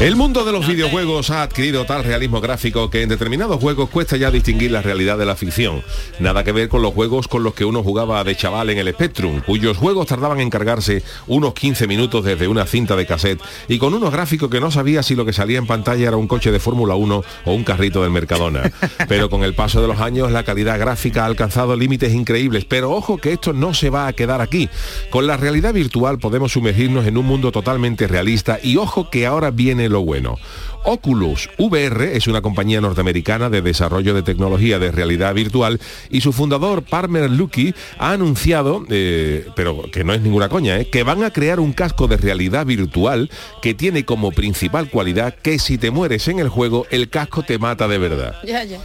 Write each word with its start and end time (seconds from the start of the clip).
El 0.00 0.14
mundo 0.14 0.44
de 0.44 0.52
los 0.52 0.64
videojuegos 0.64 1.30
ha 1.30 1.42
adquirido 1.42 1.84
tal 1.84 2.04
realismo 2.04 2.40
gráfico 2.40 2.88
que 2.88 3.02
en 3.02 3.08
determinados 3.08 3.60
juegos 3.60 3.90
cuesta 3.90 4.16
ya 4.16 4.30
distinguir 4.30 4.70
la 4.70 4.80
realidad 4.80 5.18
de 5.18 5.26
la 5.26 5.34
ficción. 5.34 5.82
Nada 6.20 6.44
que 6.44 6.52
ver 6.52 6.68
con 6.68 6.82
los 6.82 6.94
juegos 6.94 7.26
con 7.26 7.42
los 7.42 7.52
que 7.52 7.64
uno 7.64 7.82
jugaba 7.82 8.22
de 8.22 8.36
chaval 8.36 8.70
en 8.70 8.78
el 8.78 8.92
Spectrum, 8.92 9.40
cuyos 9.40 9.76
juegos 9.76 10.06
tardaban 10.06 10.38
en 10.38 10.50
cargarse 10.50 11.02
unos 11.26 11.52
15 11.54 11.88
minutos 11.88 12.24
desde 12.24 12.46
una 12.46 12.64
cinta 12.64 12.94
de 12.94 13.06
cassette 13.06 13.42
y 13.66 13.78
con 13.78 13.92
unos 13.92 14.12
gráficos 14.12 14.48
que 14.48 14.60
no 14.60 14.70
sabía 14.70 15.02
si 15.02 15.16
lo 15.16 15.26
que 15.26 15.32
salía 15.32 15.58
en 15.58 15.66
pantalla 15.66 16.06
era 16.06 16.16
un 16.16 16.28
coche 16.28 16.52
de 16.52 16.60
Fórmula 16.60 16.94
1 16.94 17.24
o 17.46 17.52
un 17.52 17.64
carrito 17.64 18.00
del 18.00 18.12
Mercadona. 18.12 18.70
Pero 19.08 19.28
con 19.28 19.42
el 19.42 19.54
paso 19.54 19.82
de 19.82 19.88
los 19.88 19.98
años 19.98 20.30
la 20.30 20.44
calidad 20.44 20.78
gráfica 20.78 21.24
ha 21.24 21.26
alcanzado 21.26 21.74
límites 21.74 22.14
increíbles. 22.14 22.64
Pero 22.66 22.92
ojo 22.92 23.18
que 23.18 23.32
esto 23.32 23.52
no 23.52 23.74
se 23.74 23.90
va 23.90 24.06
a 24.06 24.12
quedar 24.12 24.42
aquí. 24.42 24.68
Con 25.10 25.26
la 25.26 25.36
realidad 25.36 25.74
virtual 25.74 26.20
podemos 26.20 26.52
sumergirnos 26.52 27.04
en 27.04 27.16
un 27.16 27.26
mundo 27.26 27.50
totalmente 27.50 28.06
realista 28.06 28.60
y 28.62 28.76
ojo 28.76 29.10
que 29.10 29.26
ahora 29.26 29.50
viene 29.50 29.87
lo 29.88 30.02
bueno. 30.02 30.38
Oculus 30.84 31.48
VR 31.58 32.16
es 32.16 32.26
una 32.26 32.42
compañía 32.42 32.80
norteamericana 32.80 33.50
de 33.50 33.62
desarrollo 33.62 34.14
de 34.14 34.22
tecnología 34.22 34.78
de 34.78 34.90
realidad 34.90 35.34
virtual 35.34 35.80
y 36.10 36.20
su 36.20 36.32
fundador, 36.32 36.82
Parmer 36.82 37.30
Lucky, 37.30 37.74
ha 37.98 38.12
anunciado, 38.12 38.84
eh, 38.88 39.46
pero 39.54 39.82
que 39.90 40.04
no 40.04 40.14
es 40.14 40.20
ninguna 40.20 40.48
coña, 40.48 40.78
eh, 40.78 40.88
que 40.88 41.02
van 41.02 41.24
a 41.24 41.30
crear 41.30 41.60
un 41.60 41.72
casco 41.72 42.08
de 42.08 42.16
realidad 42.16 42.66
virtual 42.66 43.30
que 43.62 43.74
tiene 43.74 44.04
como 44.04 44.32
principal 44.32 44.88
cualidad 44.90 45.34
que 45.34 45.58
si 45.58 45.78
te 45.78 45.90
mueres 45.90 46.28
en 46.28 46.38
el 46.38 46.48
juego, 46.48 46.86
el 46.90 47.08
casco 47.10 47.42
te 47.42 47.58
mata 47.58 47.88
de 47.88 47.98
verdad. 47.98 48.34
Ya, 48.48 48.64
ya. 48.64 48.80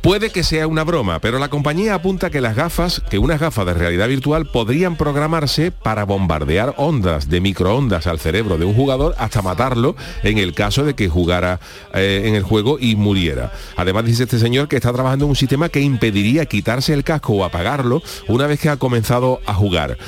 Puede 0.00 0.30
que 0.30 0.42
sea 0.42 0.66
una 0.66 0.82
broma, 0.82 1.20
pero 1.20 1.38
la 1.38 1.48
compañía 1.48 1.94
apunta 1.94 2.30
que 2.30 2.40
las 2.40 2.56
gafas, 2.56 3.02
que 3.10 3.18
unas 3.18 3.38
gafas 3.38 3.66
de 3.66 3.74
realidad 3.74 4.08
virtual 4.08 4.46
podrían 4.46 4.96
programarse 4.96 5.70
para 5.70 6.04
bombardear 6.04 6.74
ondas 6.78 7.28
de 7.28 7.42
microondas 7.42 8.06
al 8.06 8.18
cerebro 8.18 8.56
de 8.56 8.64
un 8.64 8.74
jugador 8.74 9.14
hasta 9.18 9.42
matarlo 9.42 9.94
en 10.22 10.38
el 10.38 10.54
caso 10.54 10.84
de 10.84 10.94
que 10.94 11.07
jugara 11.08 11.60
eh, 11.94 12.22
en 12.24 12.34
el 12.34 12.42
juego 12.42 12.78
y 12.80 12.96
muriera. 12.96 13.52
Además 13.76 14.04
dice 14.04 14.24
este 14.24 14.38
señor 14.38 14.68
que 14.68 14.76
está 14.76 14.92
trabajando 14.92 15.24
en 15.24 15.30
un 15.30 15.36
sistema 15.36 15.68
que 15.68 15.80
impediría 15.80 16.46
quitarse 16.46 16.92
el 16.94 17.04
casco 17.04 17.34
o 17.34 17.44
apagarlo 17.44 18.02
una 18.26 18.46
vez 18.46 18.60
que 18.60 18.68
ha 18.68 18.76
comenzado 18.76 19.40
a 19.46 19.54
jugar. 19.54 19.98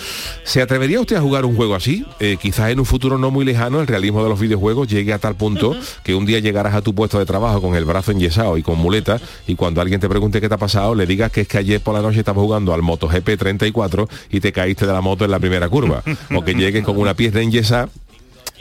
¿Se 0.45 0.63
atrevería 0.63 1.01
usted 1.01 1.17
a 1.17 1.21
jugar 1.21 1.45
un 1.45 1.57
juego 1.57 1.75
así? 1.75 2.05
Eh, 2.19 2.37
quizás 2.41 2.71
en 2.71 2.81
un 2.81 2.87
futuro 2.87 3.19
no 3.19 3.31
muy 3.31 3.45
lejano 3.45 3.81
el 3.81 3.87
realismo 3.87 4.23
de 4.23 4.29
los 4.29 4.41
videojuegos 4.41 4.89
llegue 4.89 5.13
a 5.13 5.19
tal 5.19 5.35
punto 5.35 5.77
que 6.03 6.15
un 6.15 6.27
día 6.27 6.39
llegarás 6.39 6.75
a 6.75 6.83
tu 6.83 6.95
puesto 6.95 7.19
de 7.19 7.27
trabajo 7.27 7.61
con 7.61 7.75
el 7.75 7.85
brazo 7.85 8.13
enyesado 8.13 8.57
y 8.57 8.63
con 8.63 8.79
muleta 8.79 9.21
y 9.47 9.55
cuando 9.55 9.81
alguien 9.81 10.01
te 10.01 10.09
pregunte 10.09 10.41
qué 10.41 10.49
te 10.49 10.55
ha 10.55 10.59
pasado 10.59 10.95
le 10.95 11.07
digas 11.07 11.31
que 11.31 11.43
es 11.43 11.49
que 11.49 11.59
ayer 11.59 11.81
por 11.81 11.95
la 11.95 12.03
noche 12.03 12.21
estabas 12.21 12.43
jugando 12.43 12.75
al 12.75 12.83
MotoGP 12.83 13.39
34 13.39 14.09
y 14.31 14.41
te 14.41 14.53
caíste 14.53 14.87
de 14.87 14.93
la 14.93 15.01
moto 15.01 15.25
en 15.25 15.31
la 15.31 15.39
primera 15.39 15.69
curva 15.69 16.03
o 16.35 16.43
que 16.43 16.55
llegues 16.55 16.85
con 16.85 16.99
una 16.99 17.15
pieza 17.15 17.41
enyesada 17.41 17.89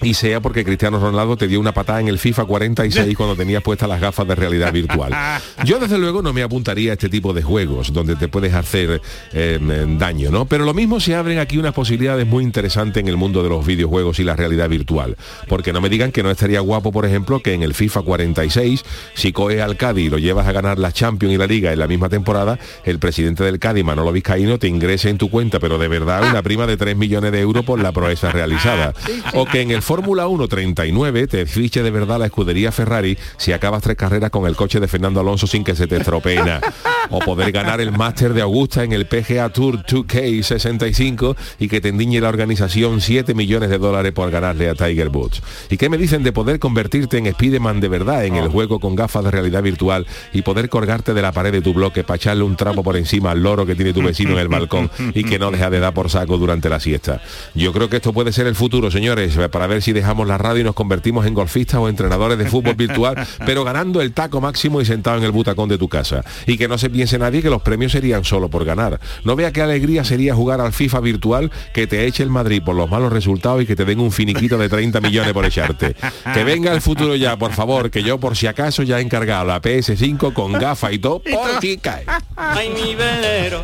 y 0.02 0.14
sea 0.14 0.40
porque 0.40 0.64
Cristiano 0.64 1.00
Ronaldo 1.00 1.38
te 1.38 1.48
dio 1.48 1.60
una 1.60 1.74
patada 1.74 2.02
en 2.02 2.08
el 2.08 2.20
FIFA 2.20 2.46
46 2.46 3.16
cuando 3.16 3.36
tenías 3.36 3.62
puestas 3.64 3.90
las 3.90 4.02
gafas 4.02 4.28
de 4.28 4.36
realidad 4.36 4.72
virtual. 4.72 5.14
Yo 5.66 5.80
desde 5.80 5.98
luego 5.98 6.22
no 6.22 6.34
me 6.34 6.44
apuntaría 6.44 6.92
a 6.92 6.94
este 6.94 7.10
tipo 7.10 7.34
de 7.34 7.42
juegos 7.42 7.94
donde 7.94 8.16
te 8.16 8.28
puedes 8.28 8.54
hacer 8.54 9.02
eh, 9.34 9.60
daño, 9.98 10.32
¿no? 10.32 10.46
Pero 10.46 10.66
lo 10.66 10.74
mismo 10.74 11.00
se 11.00 11.16
abren 11.16 11.40
aquí 11.40 11.58
unas 11.58 11.74
posibilidades 11.74 12.26
muy 12.26 12.44
interesantes 12.44 13.02
en 13.02 13.08
el 13.08 13.18
mundo 13.18 13.44
de 13.44 13.50
los 13.50 13.66
videojuegos 13.66 14.20
y 14.20 14.24
la 14.24 14.36
realidad 14.36 14.70
virtual. 14.70 15.18
Porque 15.48 15.74
no 15.74 15.82
me 15.82 15.90
digan 15.90 16.12
que 16.12 16.24
no 16.24 16.31
estaría 16.31 16.60
guapo, 16.60 16.92
por 16.92 17.06
ejemplo, 17.06 17.40
que 17.42 17.54
en 17.54 17.64
el 17.64 17.74
FIFA 17.74 18.02
46, 18.02 18.84
si 19.14 19.31
coges 19.31 19.62
al 19.62 19.78
Cádiz 19.78 20.08
y 20.08 20.10
lo 20.10 20.18
llevas 20.18 20.48
a 20.48 20.52
ganar 20.52 20.80
la 20.80 20.92
Champions 20.92 21.36
y 21.36 21.38
la 21.38 21.48
Liga 21.48 21.74
en 21.74 21.80
la 21.80 21.88
misma 21.88 22.10
temporada, 22.10 22.58
el 22.84 23.00
presidente 23.00 23.44
del 23.44 23.60
Cádiz, 23.60 23.84
Manolo 23.84 24.12
Vizcaíno, 24.12 24.60
te 24.60 24.68
ingrese 24.68 25.10
en 25.10 25.18
tu 25.18 25.30
cuenta, 25.30 25.60
pero 25.60 25.78
de 25.78 25.88
verdad 25.88 26.30
una 26.30 26.42
prima 26.42 26.68
de 26.68 26.78
3 26.78 26.96
millones 26.96 27.31
de 27.31 27.40
euros 27.40 27.66
por 27.66 27.80
la 27.80 27.92
proeza 27.92 28.31
realizada. 28.31 28.94
O 29.34 29.46
que 29.46 29.62
en 29.62 29.72
el 29.72 29.81
Fórmula 29.89 30.27
1 30.27 30.47
39 30.47 31.25
te 31.25 31.47
fiche 31.47 31.81
de 31.81 31.89
verdad 31.89 32.19
la 32.19 32.27
escudería 32.27 32.72
Ferrari 32.72 33.17
si 33.38 33.53
acabas 33.53 33.81
tres 33.81 33.97
carreras 33.97 34.29
con 34.29 34.45
el 34.45 34.55
coche 34.55 34.79
de 34.79 34.88
Fernando 34.88 35.19
Alonso 35.19 35.47
sin 35.47 35.63
que 35.63 35.75
se 35.75 35.88
te 35.88 35.97
estropee 35.97 36.35
nada. 36.35 36.61
O 37.09 37.17
poder 37.17 37.51
ganar 37.51 37.81
el 37.81 37.91
máster 37.91 38.35
de 38.35 38.44
Augusta 38.44 38.83
en 38.83 38.91
el 38.94 39.07
PGA 39.07 39.50
Tour 39.50 39.83
2K65 39.83 41.35
y 41.57 41.67
que 41.67 41.81
te 41.81 41.89
endiñe 41.89 42.22
la 42.22 42.29
organización 42.29 43.01
7 43.01 43.33
millones 43.33 43.72
de 43.72 43.79
dólares 43.79 44.11
por 44.11 44.29
ganarle 44.29 44.69
a 44.69 44.75
Tiger 44.75 45.09
Woods. 45.09 45.41
¿Y 45.72 45.77
qué 45.77 45.89
me 45.89 45.97
dicen 45.97 46.21
de 46.21 46.33
poder 46.33 46.59
convertirte 46.59 47.17
en 47.17 47.25
Spiderman 47.31 47.79
de 47.79 47.88
verdad 47.88 48.25
en 48.25 48.35
el 48.35 48.47
juego 48.50 48.79
con 48.79 48.95
gafas 48.95 49.23
de 49.23 49.31
realidad 49.31 49.63
virtual 49.63 50.06
y 50.33 50.44
poder 50.44 50.69
colgarte 50.69 51.16
de 51.16 51.23
la 51.23 51.31
pared 51.31 51.51
de 51.51 51.61
tu 51.61 51.73
bloque 51.73 52.03
para 52.03 52.17
echarle 52.17 52.44
un 52.44 52.56
trapo 52.56 52.83
por 52.83 52.95
encima 52.95 53.31
al 53.31 53.41
loro 53.41 53.66
que 53.66 53.73
tiene 53.73 53.91
tu 53.91 54.03
vecino 54.03 54.33
en 54.33 54.38
el 54.38 54.50
balcón 54.50 54.91
y 55.16 55.23
que 55.23 55.39
no 55.39 55.50
deja 55.50 55.71
de 55.71 55.79
dar 55.79 55.95
por 55.95 56.11
saco 56.11 56.38
durante 56.38 56.69
la 56.69 56.79
siesta? 56.79 57.23
Yo 57.56 57.73
creo 57.73 57.89
que 57.89 57.95
esto 57.95 58.13
puede 58.13 58.31
ser 58.31 58.45
el 58.45 58.53
futuro, 58.53 58.91
señores, 58.91 59.35
para 59.50 59.66
ver 59.66 59.78
si 59.81 59.94
dejamos 59.94 60.28
la 60.28 60.38
radio 60.38 60.62
y 60.62 60.63
nos 60.63 60.75
convertimos 60.75 61.25
en 61.25 61.34
golfistas 61.34 61.79
o 61.79 61.90
entrenadores 61.90 62.38
de 62.38 62.45
fútbol 62.45 62.75
virtual, 62.75 63.16
pero 63.45 63.63
ganando 63.63 64.01
el 64.01 64.13
taco 64.13 64.41
máximo 64.41 64.81
y 64.81 64.85
sentado 64.85 65.17
en 65.17 65.23
el 65.23 65.31
butacón 65.31 65.69
de 65.69 65.78
tu 65.78 65.88
casa. 65.88 66.23
Y 66.45 66.57
que 66.57 66.67
no 66.67 66.78
se 66.78 66.90
piense 66.90 67.17
nadie 67.17 67.41
que 67.41 67.50
los 67.50 67.62
premios 67.62 67.91
serían 67.91 68.23
solo 68.23 68.50
por 68.50 68.66
ganar. 68.66 69.00
No 69.23 69.35
vea 69.35 69.51
qué 69.51 69.62
alegría 69.62 70.03
sería 70.03 70.35
jugar 70.35 70.62
al 70.62 70.73
FIFA 70.73 71.00
virtual 71.00 71.51
que 71.73 71.88
te 71.88 72.06
eche 72.06 72.23
el 72.23 72.29
Madrid 72.29 72.62
por 72.63 72.75
los 72.75 72.89
malos 72.89 73.12
resultados 73.12 73.62
y 73.62 73.66
que 73.66 73.75
te 73.75 73.85
den 73.85 74.00
un 74.00 74.12
finiquito 74.12 74.57
de 74.57 74.69
30 74.69 75.01
millones 75.01 75.34
por 75.34 75.45
echarte. 75.45 75.95
Que 76.34 76.44
venga 76.44 76.73
el 76.73 76.81
futuro 76.81 77.16
ya, 77.16 77.38
por 77.38 77.53
favor, 77.53 77.91
que 77.91 78.03
yo 78.03 78.19
por 78.19 78.35
si 78.35 78.47
acaso 78.47 78.84
ya 78.84 79.00
he 79.00 79.01
encargado 79.01 79.45
la 79.45 79.62
PS5 79.62 80.34
con 80.34 80.53
gafa 80.53 80.91
y 80.91 81.00
todo, 81.00 81.22
por 81.22 81.62
si 81.62 81.78
cae. 81.78 82.06
Ay, 82.35 82.69
mi 82.69 82.95
velero, 82.95 83.63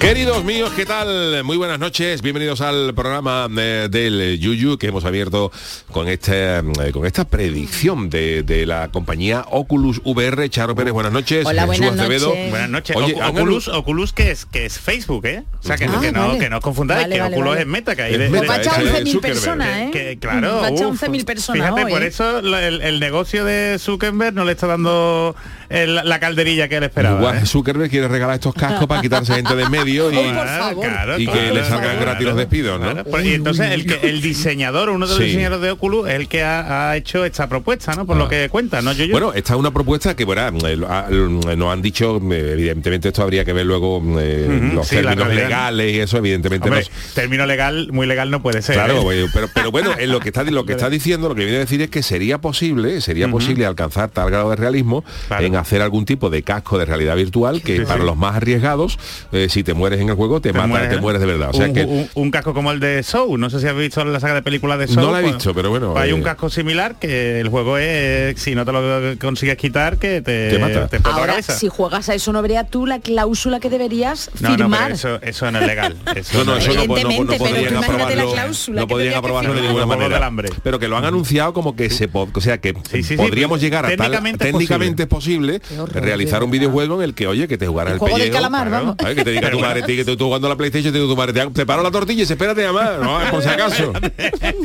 Queridos 0.00 0.42
míos, 0.44 0.72
¿qué 0.74 0.86
tal? 0.86 1.44
Muy 1.44 1.58
buenas 1.58 1.78
noches, 1.78 2.22
bienvenidos 2.22 2.62
al 2.62 2.94
programa 2.94 3.48
eh, 3.58 3.86
del 3.90 4.38
Yuyu 4.40 4.78
que 4.78 4.86
hemos 4.86 5.04
abierto 5.04 5.52
con 5.92 6.08
este 6.08 6.56
eh, 6.58 6.62
con 6.90 7.04
esta 7.04 7.26
predicción 7.26 8.08
de, 8.08 8.42
de 8.42 8.64
la 8.64 8.88
compañía 8.88 9.44
Oculus 9.50 10.00
VR. 10.02 10.48
Charo 10.48 10.74
Pérez, 10.74 10.94
buenas 10.94 11.12
noches. 11.12 11.44
Hola, 11.44 11.66
buenas 11.66 11.96
noches. 11.96 12.50
Buenas 12.50 12.70
noches. 12.70 12.96
Oye, 12.96 13.14
Oculus, 13.22 13.68
Oculus 13.68 14.14
que 14.14 14.30
es 14.30 14.46
que 14.46 14.64
es 14.64 14.78
Facebook, 14.78 15.26
¿eh? 15.26 15.44
O 15.62 15.66
sea 15.66 15.76
que, 15.76 15.84
Ah, 15.84 15.98
que 16.00 16.12
no, 16.12 16.28
vale. 16.28 16.38
que 16.38 16.48
no 16.48 16.56
os 16.56 16.62
confundáis, 16.64 17.02
Vale, 17.02 17.14
que 17.16 17.20
vale, 17.20 17.34
Oculus 17.34 17.50
vale. 17.50 17.60
es 17.60 17.66
meta, 17.66 17.94
que 17.94 18.02
hay 18.02 18.16
de, 18.16 18.26
echar 18.26 18.82
es 18.82 18.92
11.000 18.92 19.12
Zuckerberg. 19.12 19.20
personas, 19.20 19.78
¿eh? 19.78 19.90
que, 19.92 20.18
claro, 20.18 20.56
Va 20.62 20.66
a 20.68 20.70
echar 20.70 20.86
uf, 20.86 21.02
11.000 21.02 21.24
personas 21.26 21.62
Fíjate, 21.62 21.84
hoy, 21.84 21.92
por 21.92 22.02
¿eh? 22.02 22.06
eso 22.06 22.38
el, 22.38 22.80
el 22.80 23.00
negocio 23.00 23.44
de 23.44 23.76
Zuckerberg 23.78 24.32
no 24.34 24.46
le 24.46 24.52
está 24.52 24.66
dando 24.66 25.36
el- 25.70 25.94
la 26.04 26.20
calderilla 26.20 26.68
que 26.68 26.76
él 26.76 26.82
esperaba. 26.84 27.18
Igual 27.18 27.38
¿eh? 27.38 27.46
Zuckerberg 27.46 27.88
quiere 27.90 28.08
regalar 28.08 28.34
estos 28.34 28.54
cascos 28.54 28.86
para 28.86 29.00
quitarse 29.00 29.34
gente 29.34 29.54
de 29.56 29.62
en 29.62 29.70
medio 29.70 30.10
y, 30.10 30.14
que 31.26 31.52
le 31.52 31.64
salgan 31.64 31.80
claro, 31.96 32.00
gratis 32.00 32.26
los 32.26 32.36
despidos, 32.36 32.80
¿no? 32.80 33.04
Pues, 33.04 33.24
y 33.26 33.34
entonces 33.34 33.70
el, 33.70 33.86
que, 33.86 34.08
el 34.08 34.20
diseñador, 34.20 34.90
uno 34.90 35.06
de 35.06 35.10
los 35.12 35.18
Sí. 35.18 35.24
diseñadores 35.26 35.62
de 35.62 35.70
Oculus, 35.70 36.08
es 36.08 36.14
el 36.16 36.28
que 36.28 36.42
ha, 36.42 36.90
ha 36.90 36.96
hecho 36.96 37.24
esta 37.24 37.48
propuesta, 37.48 37.94
¿no? 37.94 38.04
Por 38.06 38.16
Ah. 38.16 38.20
lo 38.20 38.28
que 38.28 38.48
cuenta, 38.48 38.82
¿no? 38.82 38.92
Yo, 38.92 39.04
yo. 39.04 39.12
Bueno, 39.12 39.32
esta 39.32 39.54
es 39.54 39.58
una 39.60 39.70
propuesta 39.70 40.14
que, 40.16 40.24
bueno, 40.24 40.42
eh, 40.66 40.76
ah, 40.88 41.06
lo- 41.08 41.28
nos 41.30 41.72
han 41.72 41.82
dicho, 41.82 42.16
eh, 42.32 42.50
evidentemente 42.52 43.08
esto 43.08 43.22
habría 43.22 43.44
que 43.44 43.52
ver 43.52 43.66
luego 43.66 44.02
eh, 44.18 44.70
los 44.74 44.88
sí, 44.88 44.96
términos 44.96 45.28
legales 45.32 45.92
y 45.94 46.00
eso, 46.00 46.16
evidentemente 46.18 46.68
Hombre, 46.68 46.84
no- 46.84 47.14
término 47.14 47.46
legal, 47.46 47.88
muy 47.92 48.06
legal 48.06 48.30
no 48.30 48.42
puede 48.42 48.62
ser. 48.62 48.74
Claro, 48.74 48.98
¿eh? 48.98 49.00
güey, 49.00 49.26
pero, 49.32 49.48
pero 49.54 49.70
bueno, 49.70 49.92
en 49.98 50.10
lo 50.10 50.20
que 50.20 50.28
está 50.30 50.42
lo 50.42 50.64
que 50.64 50.72
está 50.80 50.90
diciendo, 50.90 51.28
lo 51.28 51.34
que 51.34 51.42
viene 51.42 51.58
a 51.58 51.60
decir 51.60 51.80
es 51.82 51.90
que 51.90 52.02
sería 52.02 52.38
posible, 52.38 53.00
sería 53.00 53.28
posible 53.28 53.66
alcanzar 53.66 54.08
tal 54.10 54.30
grado 54.30 54.50
de 54.50 54.56
realismo 54.56 55.04
en 55.38 55.54
hacer 55.60 55.82
algún 55.82 56.04
tipo 56.04 56.30
de 56.30 56.42
casco 56.42 56.78
de 56.78 56.84
realidad 56.84 57.16
virtual 57.16 57.62
que 57.62 57.82
para 57.82 58.04
los 58.04 58.16
más 58.16 58.36
arriesgados, 58.36 58.98
eh, 59.32 59.48
si 59.48 59.62
te 59.62 59.74
mueres 59.74 60.00
en 60.00 60.08
el 60.08 60.14
juego, 60.14 60.40
te, 60.40 60.52
mata, 60.52 60.66
mueres, 60.66 60.88
te 60.90 60.96
¿no? 60.96 61.02
mueres 61.02 61.20
de 61.20 61.26
verdad. 61.26 61.50
O 61.50 61.54
sea 61.54 61.66
un, 61.68 61.74
que 61.74 61.84
un- 61.84 62.08
un 62.14 62.30
casco 62.30 62.54
como 62.54 62.72
el 62.72 62.80
de 62.80 63.02
Soul, 63.02 63.38
no 63.40 63.50
sé 63.50 63.60
si 63.60 63.66
has 63.66 63.76
visto 63.76 64.04
la 64.04 64.20
saga 64.20 64.34
de 64.34 64.42
películas 64.42 64.78
de 64.78 64.86
Soul. 64.88 64.96
No 65.06 65.12
la 65.12 65.20
he 65.20 65.22
pues, 65.22 65.34
visto, 65.36 65.54
pero 65.54 65.70
bueno, 65.70 65.96
Hay 65.96 66.10
eh, 66.10 66.14
un 66.14 66.22
casco 66.22 66.50
similar 66.50 66.98
que 66.98 67.40
el 67.40 67.48
juego 67.48 67.78
es, 67.78 68.40
si 68.40 68.54
no 68.54 68.64
te 68.64 68.72
lo 68.72 69.18
consigues 69.18 69.56
quitar, 69.56 69.98
que 69.98 70.20
te, 70.22 70.50
Te 70.50 70.58
mata. 70.58 70.88
la 70.90 71.26
cabeza. 71.26 71.54
si 71.54 71.68
juegas 71.68 72.08
a 72.08 72.14
eso, 72.14 72.32
no 72.32 72.42
verías 72.42 72.68
tú 72.70 72.86
la 72.86 72.98
cláusula 73.00 73.60
que 73.60 73.70
deberías 73.70 74.30
no, 74.40 74.50
no, 74.50 74.56
firmar. 74.56 74.82
pero 74.84 74.94
eso, 74.94 75.22
eso 75.22 75.50
no 75.50 75.58
es 75.60 75.66
legal. 75.66 75.96
Eso 76.14 76.38
No, 76.38 76.52
no, 76.52 76.56
eso 76.56 76.68
no, 76.68 76.74
no, 76.74 76.86
no, 76.86 76.96
Evidentemente, 76.96 77.36
pero 77.38 77.50
podrían 77.50 77.76
aprobarlo, 77.76 78.32
cláusula 78.32 78.80
no 78.80 78.86
que 78.86 78.92
podrían 78.94 79.14
aprobarlo 79.14 79.54
de 79.54 79.60
ninguna 79.62 79.86
manera. 79.86 80.14
del 80.14 80.22
hambre. 80.22 80.48
Pero 80.62 80.78
que 80.78 80.88
lo 80.88 80.96
han 80.96 81.04
anunciado 81.04 81.52
como 81.52 81.76
que 81.76 81.90
se 81.90 82.08
o 82.12 82.40
sea 82.40 82.58
que 82.60 82.72
Sí, 82.90 83.02
sí, 83.02 83.02
sí, 83.02 83.16
podríamos 83.16 83.60
llegar 83.60 83.84
a 83.84 83.88
tal 83.88 83.96
técnicamente 83.98 84.44
es 84.44 84.52
técnicamente 84.52 85.02
es 85.04 85.08
posible, 85.58 85.82
horror, 85.82 86.02
realizar 86.02 86.42
un 86.44 86.50
videojuego 86.50 86.96
en 86.96 87.02
el 87.02 87.14
que 87.14 87.26
oye 87.26 87.48
que 87.48 87.58
te 87.58 87.66
jugaras 87.66 87.90
El 87.90 87.94
el, 87.94 87.98
juego 87.98 88.14
del 88.16 88.22
pellejo, 88.28 88.36
calamar, 88.38 88.68
claro. 88.68 88.96
¿sabes? 89.00 89.16
que 89.16 89.24
te 89.24 89.30
diga 89.32 89.50
tu 89.50 89.60
madre 89.60 89.82
que 89.84 90.04
tú, 90.04 90.24
jugando 90.24 90.46
a 90.46 90.50
la 90.50 90.56
PlayStation 90.56 90.92
te 90.92 90.98
diga 91.00 91.10
tu 91.10 91.16
madre 91.16 91.32
te, 91.32 91.46
te 91.50 91.66
paro 91.66 91.82
la 91.82 91.90
tortilla 91.90 92.22
y 92.22 92.26
se 92.26 92.34
espérate 92.34 92.64
a 92.66 92.72
más, 92.72 92.98
no, 93.00 93.18
por 93.30 93.42
si 93.42 93.48
acaso. 93.48 93.92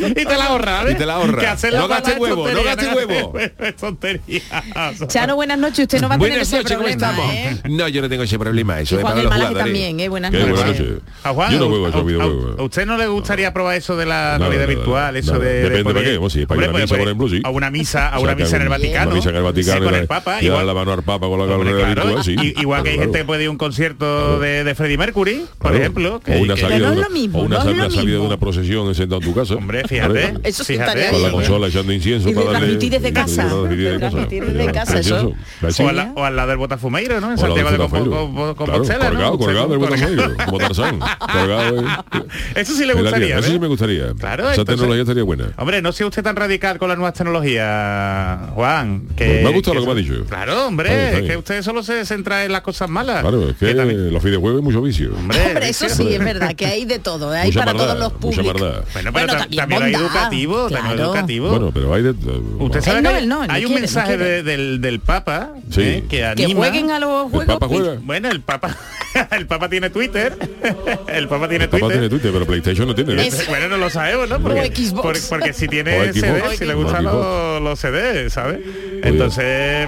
y 0.09 0.13
te 0.25 0.37
la 0.37 0.45
ahorras, 0.45 0.85
¿eh? 0.87 0.91
Y 0.91 0.95
te 0.95 1.05
la 1.05 1.15
hacerla 1.51 1.79
No 1.79 1.87
gastes 1.87 2.13
es 2.15 2.19
huevo, 2.19 2.47
no 2.47 2.63
gastes 2.63 2.93
huevo. 2.93 3.33
Chano, 5.07 5.35
buenas 5.35 5.57
noches. 5.57 5.79
Usted 5.79 6.01
no 6.01 6.09
va 6.09 6.15
a 6.15 6.19
tener 6.19 6.39
ese 6.39 6.57
noches, 6.57 6.71
¿cómo 6.77 6.87
problema, 6.87 7.09
estamos? 7.11 7.33
¿eh? 7.33 7.61
No, 7.69 7.87
yo 7.87 8.01
no 8.01 8.09
tengo 8.09 8.23
ese 8.23 8.37
problema, 8.37 8.79
eso 8.79 8.95
es 8.95 9.01
Juan 9.01 9.13
para 9.13 9.23
los 9.23 9.33
jugadores. 9.33 9.63
también, 9.63 9.99
¿eh? 9.99 10.09
Buenas 10.09 10.31
noches. 10.31 10.77
Yo 11.51 11.59
no 11.59 11.67
juego 11.69 11.85
a- 11.85 11.89
esos 11.89 12.01
a- 12.01 12.03
videojuegos. 12.03 12.59
¿A 12.59 12.63
usted 12.63 12.85
no 12.85 12.97
le 12.97 13.07
gustaría 13.07 13.53
probar 13.53 13.75
eso 13.75 13.95
de 13.95 14.05
la 14.05 14.37
realidad 14.37 14.67
virtual? 14.67 15.15
Eso 15.15 15.39
de, 15.39 15.53
Depende 15.63 15.77
de 15.77 15.83
para 15.83 16.01
qué, 16.03 16.29
sí, 16.29 16.45
para 16.45 16.61
Hombre, 16.61 16.65
ir 16.65 16.69
a 16.69 16.73
misa, 16.73 16.87
por 16.87 16.97
pues, 16.97 17.07
ejemplo, 17.07 17.29
sí. 17.29 17.41
A 17.43 17.49
una 17.49 17.71
misa, 17.71 18.09
a 18.09 18.19
una 18.19 18.35
misa 18.35 18.55
en 18.57 18.61
el 18.63 18.67
una 18.67 18.77
Vaticano. 18.77 19.11
misa 19.15 19.29
en 19.29 19.35
el 19.35 19.43
Vaticano 19.43 19.79
sí, 19.79 19.85
con 19.85 19.95
el 19.95 20.07
Papa. 20.07 20.41
igual- 20.41 20.65
mano 20.75 20.91
al 20.93 21.03
Papa 21.03 21.27
con 21.27 21.39
la 21.39 21.45
Hombre, 21.55 21.71
realidad 21.73 21.93
claro, 21.93 22.15
virtual, 22.15 22.23
sí. 22.23 22.35
i- 22.55 22.61
Igual 22.61 22.83
que 22.83 22.89
hay 22.89 22.95
Claro. 22.95 23.05
gente 23.11 23.19
que 23.19 23.25
puede 23.25 23.41
ir 23.43 23.47
a 23.47 23.51
un 23.51 23.57
concierto 23.57 24.39
de, 24.39 24.63
de 24.63 24.75
Freddie 24.75 24.97
Mercury, 24.97 25.45
por 25.57 25.71
Claro. 25.71 25.77
ejemplo. 25.77 26.19
que- 26.19 26.35
o 26.35 26.41
una 26.41 26.55
que- 26.55 26.61
salida, 26.61 26.79
no 26.79 26.91
de 26.91 26.97
una- 26.97 27.07
lo 27.07 27.13
mismo, 27.13 27.39
o 27.39 27.41
una, 27.43 27.49
no 27.49 27.55
es 27.55 27.63
sal- 27.65 27.67
lo 27.77 27.83
una 27.83 27.89
salida 27.89 28.01
de 28.05 28.11
mismo. 28.11 28.25
una 28.27 28.37
procesión 28.37 28.95
sentado 28.95 29.21
en 29.21 29.27
tu 29.27 29.33
casa. 29.33 29.55
Hombre, 29.55 29.83
fíjate. 29.87 30.33
Eso 30.43 30.63
sí 30.63 30.73
fíjate. 30.73 30.91
estaría 30.91 31.11
Con 31.11 31.21
la 31.21 31.27
bien, 31.29 31.41
¿eh? 31.41 31.45
consola 31.45 31.67
echando 31.67 31.93
incienso 31.93 32.29
Y 32.29 32.33
para 32.33 32.45
darle... 32.45 32.59
transmitir 32.59 32.91
desde 32.91 33.13
casa. 33.13 33.43
de 33.43 33.49
transmitir 33.49 33.77
De 33.77 33.83
desde 33.85 33.99
casa. 33.99 34.09
transmitir 34.11 34.45
desde 34.45 34.71
casa, 34.71 34.99
eso. 34.99 35.33
Precioso. 35.61 35.83
O 35.85 35.89
al, 35.89 35.95
la- 35.95 36.11
o 36.15 36.23
al 36.23 36.35
lado 36.35 36.49
del 36.49 36.57
Botafumeiro, 36.57 37.21
¿no? 37.21 37.27
En 37.27 37.33
O 37.33 37.35
la 37.35 37.37
Santiago 37.37 37.71
de 37.71 37.77
del 37.77 37.87
Compo- 37.87 37.97
Botafumeiro. 38.05 38.27
Compo- 38.27 38.55
Claro, 38.55 38.55
Compostela, 38.55 39.03
¿no? 39.05 39.09
colgado, 39.09 39.33
Usted 39.33 39.45
colgado 39.45 39.67
del 39.69 39.79
colgado. 39.79 40.15
Botafumeiro, 40.15 40.45
como 40.45 40.57
Tarzán. 40.57 40.99
Colgado, 40.99 41.79
eh. 41.79 41.85
Eso 42.55 42.73
sí 42.73 42.79
le 42.85 42.91
En 42.91 42.95
la 42.97 43.01
gustaría, 43.01 43.25
tierra, 43.27 43.39
Eso 43.41 43.49
¿eh? 43.49 43.53
sí 43.53 43.59
me 43.59 43.67
gustaría. 43.67 44.13
Claro, 44.13 44.43
Esa 44.43 44.49
entonces- 44.61 44.65
tecnología 44.75 45.01
estaría 45.01 45.23
buena. 45.23 45.45
Hombre, 45.57 45.81
no 45.81 45.91
sea 45.91 46.07
usted 46.07 46.23
tan 46.23 46.35
radical 46.35 46.77
con 46.79 46.89
las 46.89 46.97
nuevas 46.97 47.13
tecnologías, 47.13 48.49
Juan. 48.53 49.07
Que, 49.15 49.25
Pues 49.25 49.43
me 49.43 49.49
ha 49.49 49.51
gustado 49.51 49.75
lo 49.75 49.81
que 49.81 49.85
me 49.87 49.91
ha 49.93 49.95
dicho. 49.95 50.25
Claro, 50.27 50.64
hombre, 50.67 50.89
Está 50.89 50.95
bien, 50.97 51.05
está 51.07 51.17
es 51.17 51.21
que 51.23 51.27
bien. 51.27 51.39
usted 51.39 51.61
solo 51.63 51.83
se 51.83 52.05
centra 52.05 52.45
en 52.45 52.51
las 52.51 52.61
cosas 52.61 52.89
malas. 52.89 53.21
Claro, 53.21 53.49
es 53.49 53.55
que 53.55 53.73
también- 53.73 54.13
los 54.13 54.23
videojuegos 54.23 54.59
hay 54.59 54.63
mucho 54.63 54.81
vicio. 54.81 55.13
hombre, 55.15 55.37
Hombre, 55.47 55.69
eso 55.69 55.87
sí, 55.89 56.13
es 56.13 56.19
verdad, 56.23 56.55
que 56.55 56.65
hay 56.65 56.85
de 56.85 56.99
todo, 56.99 57.33
¿eh? 57.33 57.39
hay 57.39 57.47
Mucha 57.47 57.59
para 57.59 57.73
maldad, 57.73 57.85
todos 57.95 57.99
los 57.99 58.21
mucha 58.21 58.41
públicos. 58.43 58.83
Bueno, 58.93 59.13
pero 59.13 59.27
ta- 59.27 59.37
también 59.39 59.57
también 59.59 59.83
hay 59.83 59.93
educativo, 59.93 60.55
también 60.69 60.85
hay 60.85 60.93
claro. 60.95 61.03
educativo. 61.11 61.49
Bueno, 61.49 61.71
pero 61.73 61.93
hay 61.93 62.03
de... 62.03 62.09
Usted 62.11 62.81
sabe 62.81 62.97
Él 62.99 63.03
que 63.03 63.09
no, 63.11 63.15
hay, 63.17 63.25
no, 63.27 63.45
no 63.47 63.53
hay 63.53 63.65
un 63.65 63.71
quiere, 63.71 63.73
no 63.73 63.79
mensaje 63.81 64.17
de- 64.17 64.43
del, 64.43 64.81
del 64.81 64.99
Papa 64.99 65.49
Sí. 65.71 65.81
eh, 65.81 66.03
que 66.09 66.17
Que 66.17 66.25
anima. 66.25 66.59
jueguen 66.59 66.91
a 66.91 66.99
los 66.99 67.25
¿El 67.25 67.31
juegos. 67.31 67.55
Papa 67.55 67.67
juega? 67.67 67.95
Bueno, 68.01 68.29
el 68.29 68.41
Papa, 68.41 68.75
el 69.31 69.47
Papa 69.47 69.69
tiene 69.69 69.89
Twitter. 69.89 70.37
el 71.07 71.27
Papa 71.27 71.47
tiene 71.49 71.65
El 71.65 71.69
Papa 71.69 71.79
Twitter. 71.87 71.91
tiene 71.99 72.09
Twitter, 72.09 72.31
pero 72.33 72.45
PlayStation 72.45 72.87
no 72.87 72.95
tiene. 72.95 73.25
Es- 73.27 73.47
Bueno, 73.47 73.67
no 73.67 73.77
lo 73.77 73.89
sabemos, 73.89 74.29
¿no? 74.29 74.39
Porque, 74.39 74.67
Xbox. 74.75 75.01
por- 75.01 75.29
porque 75.39 75.53
si 75.53 75.67
tiene. 75.67 76.11
CD, 76.13 76.57
si 76.57 76.65
le 76.65 76.73
gustan 76.73 77.03
los, 77.03 77.61
los 77.61 77.79
CD, 77.79 78.29
¿sabes? 78.29 78.59
Entonces 79.03 79.87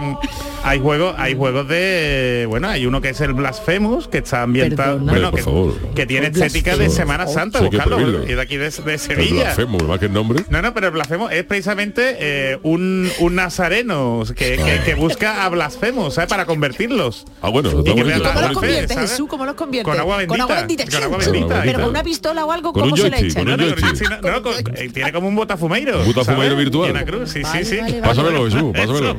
hay 0.63 0.79
juegos, 0.79 1.15
hay 1.17 1.35
juegos 1.35 1.67
de, 1.67 2.45
bueno, 2.49 2.67
hay 2.67 2.85
uno 2.85 2.99
que 3.01 3.09
es 3.09 3.21
el 3.21 3.33
Blasphemous, 3.33 4.07
que 4.07 4.17
está 4.19 4.41
ambientado, 4.43 4.97
Perdona. 5.05 5.29
bueno, 5.31 5.79
que, 5.91 5.93
que 5.95 6.05
tiene 6.05 6.27
estética 6.27 6.71
de 6.71 6.77
Blasphemous. 6.87 6.95
Semana 6.95 7.27
Santa, 7.27 7.61
buscarlo, 7.61 8.23
y 8.23 8.33
de 8.33 8.41
aquí 8.41 8.57
de, 8.57 8.69
de 8.69 8.93
El 8.93 8.99
Sevilla. 8.99 9.43
blasfemo, 9.43 9.77
más 9.79 9.99
que 9.99 10.05
el 10.07 10.13
nombre. 10.13 10.43
No, 10.49 10.61
no, 10.61 10.73
pero 10.73 10.87
el 10.87 10.93
blasfemo 10.93 11.29
es 11.29 11.43
precisamente 11.45 12.17
eh, 12.19 12.59
un, 12.63 13.09
un 13.19 13.35
nazareno 13.35 14.23
que, 14.35 14.57
que- 14.57 14.81
que 14.85 14.95
busca 14.95 15.45
a 15.45 15.49
blasfemos, 15.49 16.13
¿sabes? 16.15 16.29
Para 16.29 16.45
convertirlos. 16.45 17.25
Ah, 17.41 17.49
bueno, 17.49 17.69
Y 17.69 17.83
que 17.95 18.03
la- 18.03 18.19
¿Cómo 18.19 18.41
los 18.41 18.53
¿sabes? 18.87 18.95
Jesús? 19.11 19.27
¿Cómo 19.29 19.45
los 19.45 19.55
conviertes? 19.55 19.91
Con 19.91 19.99
agua 19.99 20.25
Con 20.27 20.41
agua 20.41 20.55
bendita, 20.57 20.83
bendita. 20.83 20.97
con 20.99 21.03
agua 21.03 21.17
bendita. 21.17 21.61
Pero 21.63 21.79
con 21.81 21.89
una 21.89 22.03
pistola 22.03 22.45
o 22.45 22.51
algo, 22.51 22.73
Con 22.73 22.83
¿cómo 22.83 22.97
se 22.97 23.09
le 23.09 23.19
echa? 23.19 23.43
No, 23.43 23.55
no, 23.57 24.41
con- 24.43 24.53
eh, 24.75 24.89
tiene 24.93 25.11
como 25.13 25.27
un 25.27 25.35
botafumeiro. 25.35 25.99
Un 26.01 26.05
botafumeiro 26.07 26.55
virtual. 26.55 26.87
Y 26.89 26.91
una 26.91 27.05
cruz, 27.05 27.29
sí, 27.31 27.41
sí, 27.43 27.63
sí. 27.65 27.77
Pásamelo, 28.01 28.45
Jesús, 28.45 28.71
pásamelo. 28.73 29.17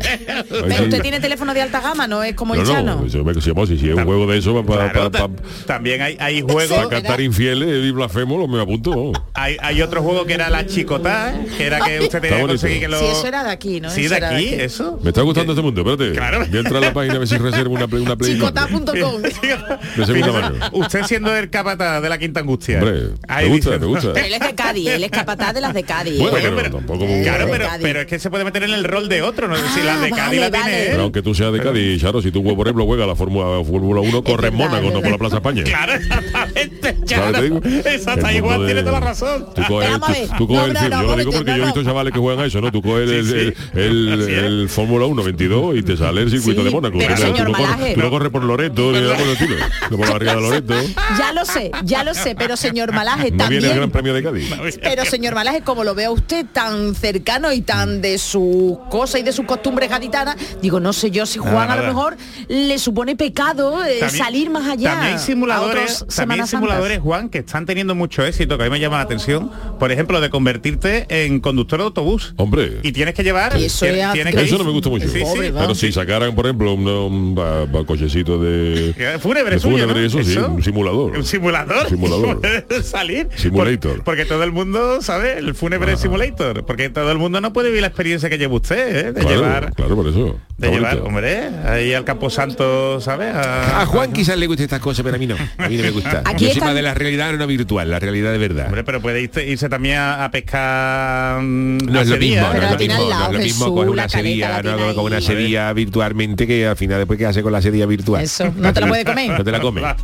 Pero 0.48 0.84
usted 0.84 1.02
tiene 1.02 1.20
teléfono 1.28 1.52
de 1.54 1.60
alta 1.62 1.80
gama, 1.80 2.06
no 2.06 2.22
es 2.22 2.34
como 2.34 2.54
el 2.54 2.60
No, 2.62 2.66
Chano. 2.66 2.96
no, 2.96 3.02
me 3.02 3.34
si 3.34 3.78
si 3.78 3.88
es 3.90 3.94
un 3.94 4.04
juego 4.04 4.26
de 4.26 4.38
eso 4.38 4.64
para 4.64 4.90
Claro, 4.90 5.10
ta- 5.10 5.28
también 5.66 6.00
hay, 6.00 6.16
hay 6.20 6.40
juegos 6.40 6.66
para 6.78 6.88
cantar 6.88 7.20
infieles 7.20 7.84
y 7.84 7.90
blasfemo, 7.90 8.38
lo 8.38 8.48
me 8.48 8.60
apunto. 8.62 9.12
hay, 9.34 9.56
hay 9.60 9.82
otro 9.82 10.02
juego 10.02 10.24
que 10.24 10.34
era 10.34 10.48
la 10.48 10.66
chicotá 10.66 11.34
que 11.56 11.66
era 11.66 11.80
que 11.80 12.00
usted 12.00 12.20
tenía 12.20 12.38
que 12.40 12.46
conseguir 12.46 12.80
que 12.80 12.88
lo 12.88 12.98
Sí, 12.98 13.04
eso 13.06 13.26
era 13.26 13.44
de 13.44 13.50
aquí, 13.50 13.80
¿no? 13.80 13.90
sí 13.90 14.02
Eso 14.06 14.10
de 14.10 14.16
era 14.16 14.30
de 14.30 14.36
aquí 14.36 14.48
aquí. 14.54 14.60
eso 14.62 14.98
Me 15.02 15.10
está 15.10 15.22
gustando 15.22 15.52
este 15.52 15.62
mundo, 15.62 15.80
espérate. 15.82 16.12
Claro. 16.16 16.38
Voy 16.46 16.56
a 16.56 16.60
entrar 16.60 16.76
a 16.82 16.86
la 16.86 16.92
página 16.94 17.14
a 17.14 17.18
ver 17.18 17.28
si 17.28 17.36
reservo 17.36 17.74
una, 17.74 17.86
play- 17.86 18.02
una 18.02 18.16
play. 18.16 18.32
Chicotá.com. 18.34 19.22
De 19.96 20.06
segunda 20.06 20.32
mano. 20.32 20.54
usted 20.72 21.02
siendo 21.04 21.36
el 21.36 21.50
capataz 21.50 22.00
de 22.02 22.08
la 22.08 22.18
quinta 22.18 22.40
angustia 22.40 22.78
Hombre, 22.78 23.10
Ahí 23.28 23.46
me 23.48 23.56
gusta, 23.56 23.70
dice- 23.72 23.80
me 23.80 23.86
gusta. 23.86 24.20
Él 24.20 24.32
es 24.34 24.40
de 24.40 24.54
Cádiz, 24.54 24.88
él 24.88 25.04
es 25.04 25.10
capataz 25.10 25.52
de 25.54 25.60
las 25.60 25.74
de 25.74 25.82
Cádiz. 25.84 26.18
Bueno, 26.18 26.36
pero 26.40 26.56
pero- 26.56 26.70
tampoco... 26.70 27.06
Claro, 27.22 27.46
pero, 27.50 27.66
pero 27.82 28.00
es 28.00 28.06
que 28.06 28.18
se 28.18 28.30
puede 28.30 28.44
meter 28.44 28.62
en 28.62 28.70
el 28.72 28.84
rol 28.84 29.08
de 29.08 29.22
otro, 29.22 29.48
no 29.48 29.56
sé 29.56 29.62
si 29.74 29.80
Ah, 29.80 29.84
la 29.84 30.00
de 30.00 30.10
Cádiz 30.10 30.40
la 30.40 30.50
tiene 30.50 30.94
aunque 31.18 31.22
tú 31.30 31.34
seas 31.34 31.52
de 31.52 31.60
Cádiz, 31.60 32.00
Charo, 32.00 32.22
si 32.22 32.30
tú, 32.30 32.42
por 32.44 32.66
ejemplo, 32.66 32.84
juegas 32.86 33.06
la 33.06 33.16
Fórmula, 33.16 33.64
Fórmula 33.64 34.00
1, 34.00 34.22
corre 34.22 34.48
en 34.48 34.58
verdad, 34.58 34.80
Mónaco, 34.82 34.94
no 34.94 35.00
por 35.02 35.10
la. 35.10 35.18
Plaza 35.18 35.36
España. 35.36 35.64
Claro, 35.64 35.92
exactamente. 35.94 36.94
¿Sabes 36.94 37.04
Claro. 37.08 37.32
te 37.32 37.42
digo? 37.42 37.60
Exacto, 37.88 38.26
El 38.28 38.36
igual 38.36 38.52
mundo 38.58 38.66
tiene 38.66 38.80
de- 38.82 38.86
toda 38.86 39.00
la 39.00 39.06
razón. 39.06 39.46
Tú 39.54 39.62
coges, 39.66 39.90
tú, 39.90 40.36
tú 40.38 40.48
coges 40.48 40.60
No, 40.62 40.66
el 40.66 40.72
no, 40.74 40.80
cir- 40.80 40.90
no, 40.90 41.02
yo 41.02 41.08
lo 41.08 41.16
digo 41.16 41.32
porque 41.32 41.50
no, 41.50 41.56
yo 41.56 41.62
he 41.62 41.66
visto 41.66 41.84
chavales 41.84 42.12
que 42.12 42.18
juegan 42.20 42.44
a 42.44 42.46
eso, 42.46 42.60
¿no? 42.60 42.70
Tú 42.70 42.82
coges 42.82 43.10
el, 43.10 43.54
el, 43.74 44.28
el, 44.28 44.68
Fórmula 44.68 45.06
1 45.06 45.22
22 45.24 45.76
y 45.76 45.82
te 45.82 45.96
sale 45.96 46.22
el 46.22 46.30
circuito 46.30 46.60
Sí, 46.60 46.66
de 46.66 46.70
Mónaco. 46.70 46.98
pero 46.98 47.14
Tú 47.14 47.20
no- 47.20 47.26
señor 47.26 47.46
tú, 47.46 47.52
no 47.52 47.58
corres, 47.58 47.68
Malaje. 47.76 47.94
tú 47.94 48.00
no 48.00 48.10
corres 48.10 48.30
por 48.30 48.44
Loreto, 48.44 48.92
ni 48.92 49.00
nada 49.00 49.16
por 49.16 49.26
el 49.26 49.32
estilo. 49.32 49.56
No 49.90 49.96
por 49.96 50.06
la 50.06 50.12
barriga 50.12 50.34
de 50.36 50.40
Loreto. 50.40 50.74
Ya 51.18 51.32
lo 51.32 51.44
sé, 51.44 51.70
ya 51.84 52.04
lo 52.04 52.14
sé, 52.14 52.34
pero 52.38 52.56
señor 52.56 52.92
Malaje 52.92 53.30
No 53.32 53.48
viene 53.48 53.66
el 53.66 53.74
Gran 53.74 53.90
también. 53.90 53.90
Premio 53.90 54.14
de 54.14 54.22
Cádiz. 54.22 54.78
Pero 54.82 55.04
señor 55.04 55.34
Malaje, 55.34 55.62
como 55.62 55.82
lo 55.84 55.94
veo 55.94 56.10
a 56.10 56.12
usted 56.12 56.46
tan 56.52 56.94
cercano 56.94 57.52
y 57.52 57.62
tan 57.62 58.00
de 58.00 58.18
sus 58.18 58.78
cosas 58.90 59.20
y 59.20 59.24
de 59.24 59.32
sus 59.32 59.44
costumbres 59.46 59.90
gaditanas, 59.90 60.36
digo, 60.62 60.78
no 60.78 60.92
sé 60.92 61.07
yo 61.10 61.26
si 61.26 61.38
Juan 61.38 61.54
a 61.56 61.66
nada. 61.66 61.82
lo 61.82 61.88
mejor 61.88 62.16
le 62.48 62.78
supone 62.78 63.16
pecado 63.16 63.84
eh, 63.84 63.98
También- 64.00 64.24
salir 64.24 64.50
más 64.50 64.66
allá. 64.68 64.90
También 64.90 65.12
hay 65.12 65.14
a 65.14 65.18
simuladores, 65.18 66.02
otros 66.02 66.16
también 66.16 66.40
hay 66.42 66.46
simuladores. 66.46 66.98
Juan, 67.00 67.28
que 67.28 67.38
están 67.38 67.66
teniendo 67.66 67.94
mucho 67.94 68.24
éxito, 68.24 68.56
que 68.56 68.64
a 68.64 68.66
mí 68.66 68.70
me 68.70 68.80
llama 68.80 68.96
la 68.98 69.02
atención. 69.02 69.50
Por 69.78 69.92
ejemplo, 69.92 70.20
de 70.20 70.30
convertirte 70.30 71.06
en 71.08 71.40
conductor 71.40 71.78
de 71.78 71.84
autobús. 71.86 72.34
Hombre. 72.36 72.78
Y 72.82 72.92
tienes 72.92 73.14
que 73.14 73.22
llevar. 73.24 73.58
Y 73.58 73.64
eso 73.64 73.84
tienes- 73.86 74.04
es 74.06 74.12
tienes 74.12 74.34
que- 74.34 74.40
que- 74.40 74.46
Eso 74.46 74.58
no 74.58 74.64
me 74.64 74.70
gusta 74.72 74.88
mucho. 74.88 75.06
Sí, 75.08 75.18
sí. 75.18 75.24
Pobre, 75.24 75.52
Pero 75.52 75.74
si 75.74 75.92
sacaran, 75.92 76.34
por 76.34 76.46
ejemplo, 76.46 76.74
un, 76.74 76.86
un, 76.88 77.84
cochecito 77.86 78.38
de... 78.38 79.18
Fúnebre, 79.20 79.54
de 79.56 79.60
suyo, 79.60 79.74
fúnebre, 79.78 80.00
¿no? 80.00 80.06
eso 80.06 80.22
sí, 80.22 80.36
un 80.38 80.62
simulador. 80.62 81.16
Un 81.16 81.24
simulador. 81.24 81.88
Simulador. 81.88 82.40
Salir. 82.82 83.28
Simulator. 83.36 83.96
Por- 83.96 84.04
porque 84.04 84.24
todo 84.24 84.42
el 84.42 84.52
mundo, 84.52 85.00
¿sabe? 85.02 85.38
El 85.38 85.54
fúnebre 85.54 85.96
simulator. 85.96 86.64
Porque 86.64 86.88
todo 86.90 87.10
el 87.12 87.18
mundo 87.18 87.40
no 87.40 87.52
puede 87.52 87.68
vivir 87.68 87.82
la 87.82 87.88
experiencia 87.88 88.28
que 88.28 88.38
lleva 88.38 88.54
usted, 88.54 88.96
¿eh? 89.08 89.12
De 89.12 89.20
Claro, 89.20 89.36
llevar. 89.36 89.74
claro, 89.74 89.96
por 89.96 90.08
eso. 90.08 90.38
De 90.56 90.70
llevar, 90.70 90.97
hombre, 91.04 91.48
ahí 91.66 91.94
al 91.94 92.04
Camposanto, 92.04 93.00
¿sabes? 93.00 93.34
A 93.34 93.84
Juan 93.86 94.12
quizás 94.12 94.36
le 94.36 94.46
guste 94.46 94.64
estas 94.64 94.80
cosas, 94.80 95.02
pero 95.02 95.16
a 95.16 95.18
mí 95.18 95.26
no. 95.26 95.36
A 95.58 95.68
mí 95.68 95.76
no 95.76 95.82
me 95.82 95.90
gusta. 95.90 96.22
Aquí 96.24 96.44
Yo 96.44 96.50
soy 96.50 96.60
más 96.60 96.68
están- 96.70 96.74
de 96.74 96.82
la 96.82 96.94
realidad 96.94 97.32
no 97.32 97.46
virtual, 97.46 97.90
la 97.90 97.98
realidad 97.98 98.32
de 98.32 98.38
verdad. 98.38 98.66
Hombre, 98.66 98.84
pero 98.84 99.00
puede 99.00 99.22
irse, 99.22 99.46
irse 99.46 99.68
también 99.68 99.96
a, 99.98 100.24
a 100.24 100.30
pescar 100.30 101.40
mm, 101.40 101.78
No 101.86 101.98
a 101.98 102.02
es 102.02 102.08
lo 102.08 102.16
mismo, 102.16 102.46
no 102.46 102.52
es 102.54 102.70
lo 102.70 102.78
mismo, 102.78 102.94
no 102.98 103.26
es 103.26 103.32
lo 103.32 103.38
mismo 103.38 103.74
coger 103.74 103.90
una 103.90 104.08
sedilla, 104.08 104.62
la 104.62 104.76
no 104.76 104.94
con 104.94 105.04
una 105.04 105.20
sedilla 105.20 105.72
virtualmente 105.72 106.46
que 106.46 106.66
al 106.66 106.76
final 106.76 106.98
después 106.98 107.18
qué 107.18 107.26
hace 107.26 107.42
con 107.42 107.52
la 107.52 107.62
sedilla 107.62 107.86
virtual. 107.86 108.22
Eso, 108.22 108.52
no 108.56 108.72
te 108.72 108.80
la 108.80 108.86
puede 108.88 109.04
comer. 109.04 109.30
No 109.38 109.44
te 109.44 109.50
la 109.52 109.58
no 109.58 109.72
la- 109.72 109.96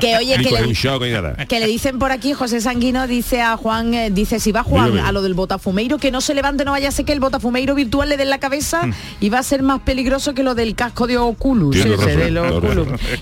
Que 0.00 0.16
oye, 0.16 0.36
que 0.36 0.50
le, 0.50 0.64
un 0.66 0.72
shock 0.72 1.02
ni 1.02 1.10
nada. 1.10 1.34
que 1.46 1.60
le 1.60 1.66
dicen 1.66 1.98
por 1.98 2.12
aquí, 2.12 2.32
José 2.32 2.60
Sanguino 2.60 3.06
dice 3.06 3.40
a 3.42 3.56
Juan, 3.56 3.94
eh, 3.94 4.10
dice, 4.10 4.40
si 4.40 4.52
va 4.52 4.62
Juan 4.62 4.90
Dígame. 4.92 5.08
a 5.08 5.12
lo 5.12 5.22
del 5.22 5.34
botafumeiro, 5.34 5.98
que 5.98 6.10
no 6.10 6.20
se 6.20 6.34
levante, 6.34 6.64
no 6.64 6.72
vaya 6.72 6.88
a 6.88 6.92
ser 6.92 7.04
que 7.04 7.12
el 7.12 7.20
botafumeiro 7.20 7.74
virtual 7.74 8.08
le 8.08 8.16
dé 8.16 8.22
en 8.24 8.30
la 8.30 8.38
cabeza 8.38 8.82
y 9.20 9.28
va 9.30 9.38
a 9.38 9.42
ser 9.42 9.62
más 9.62 9.80
peligroso 9.80 10.03
que 10.34 10.42
lo 10.42 10.54
del 10.54 10.74
casco 10.74 11.06
de 11.06 11.16
Oculus. 11.18 11.76
Razón, 11.82 12.06
de 12.18 12.30
los. 12.30 12.62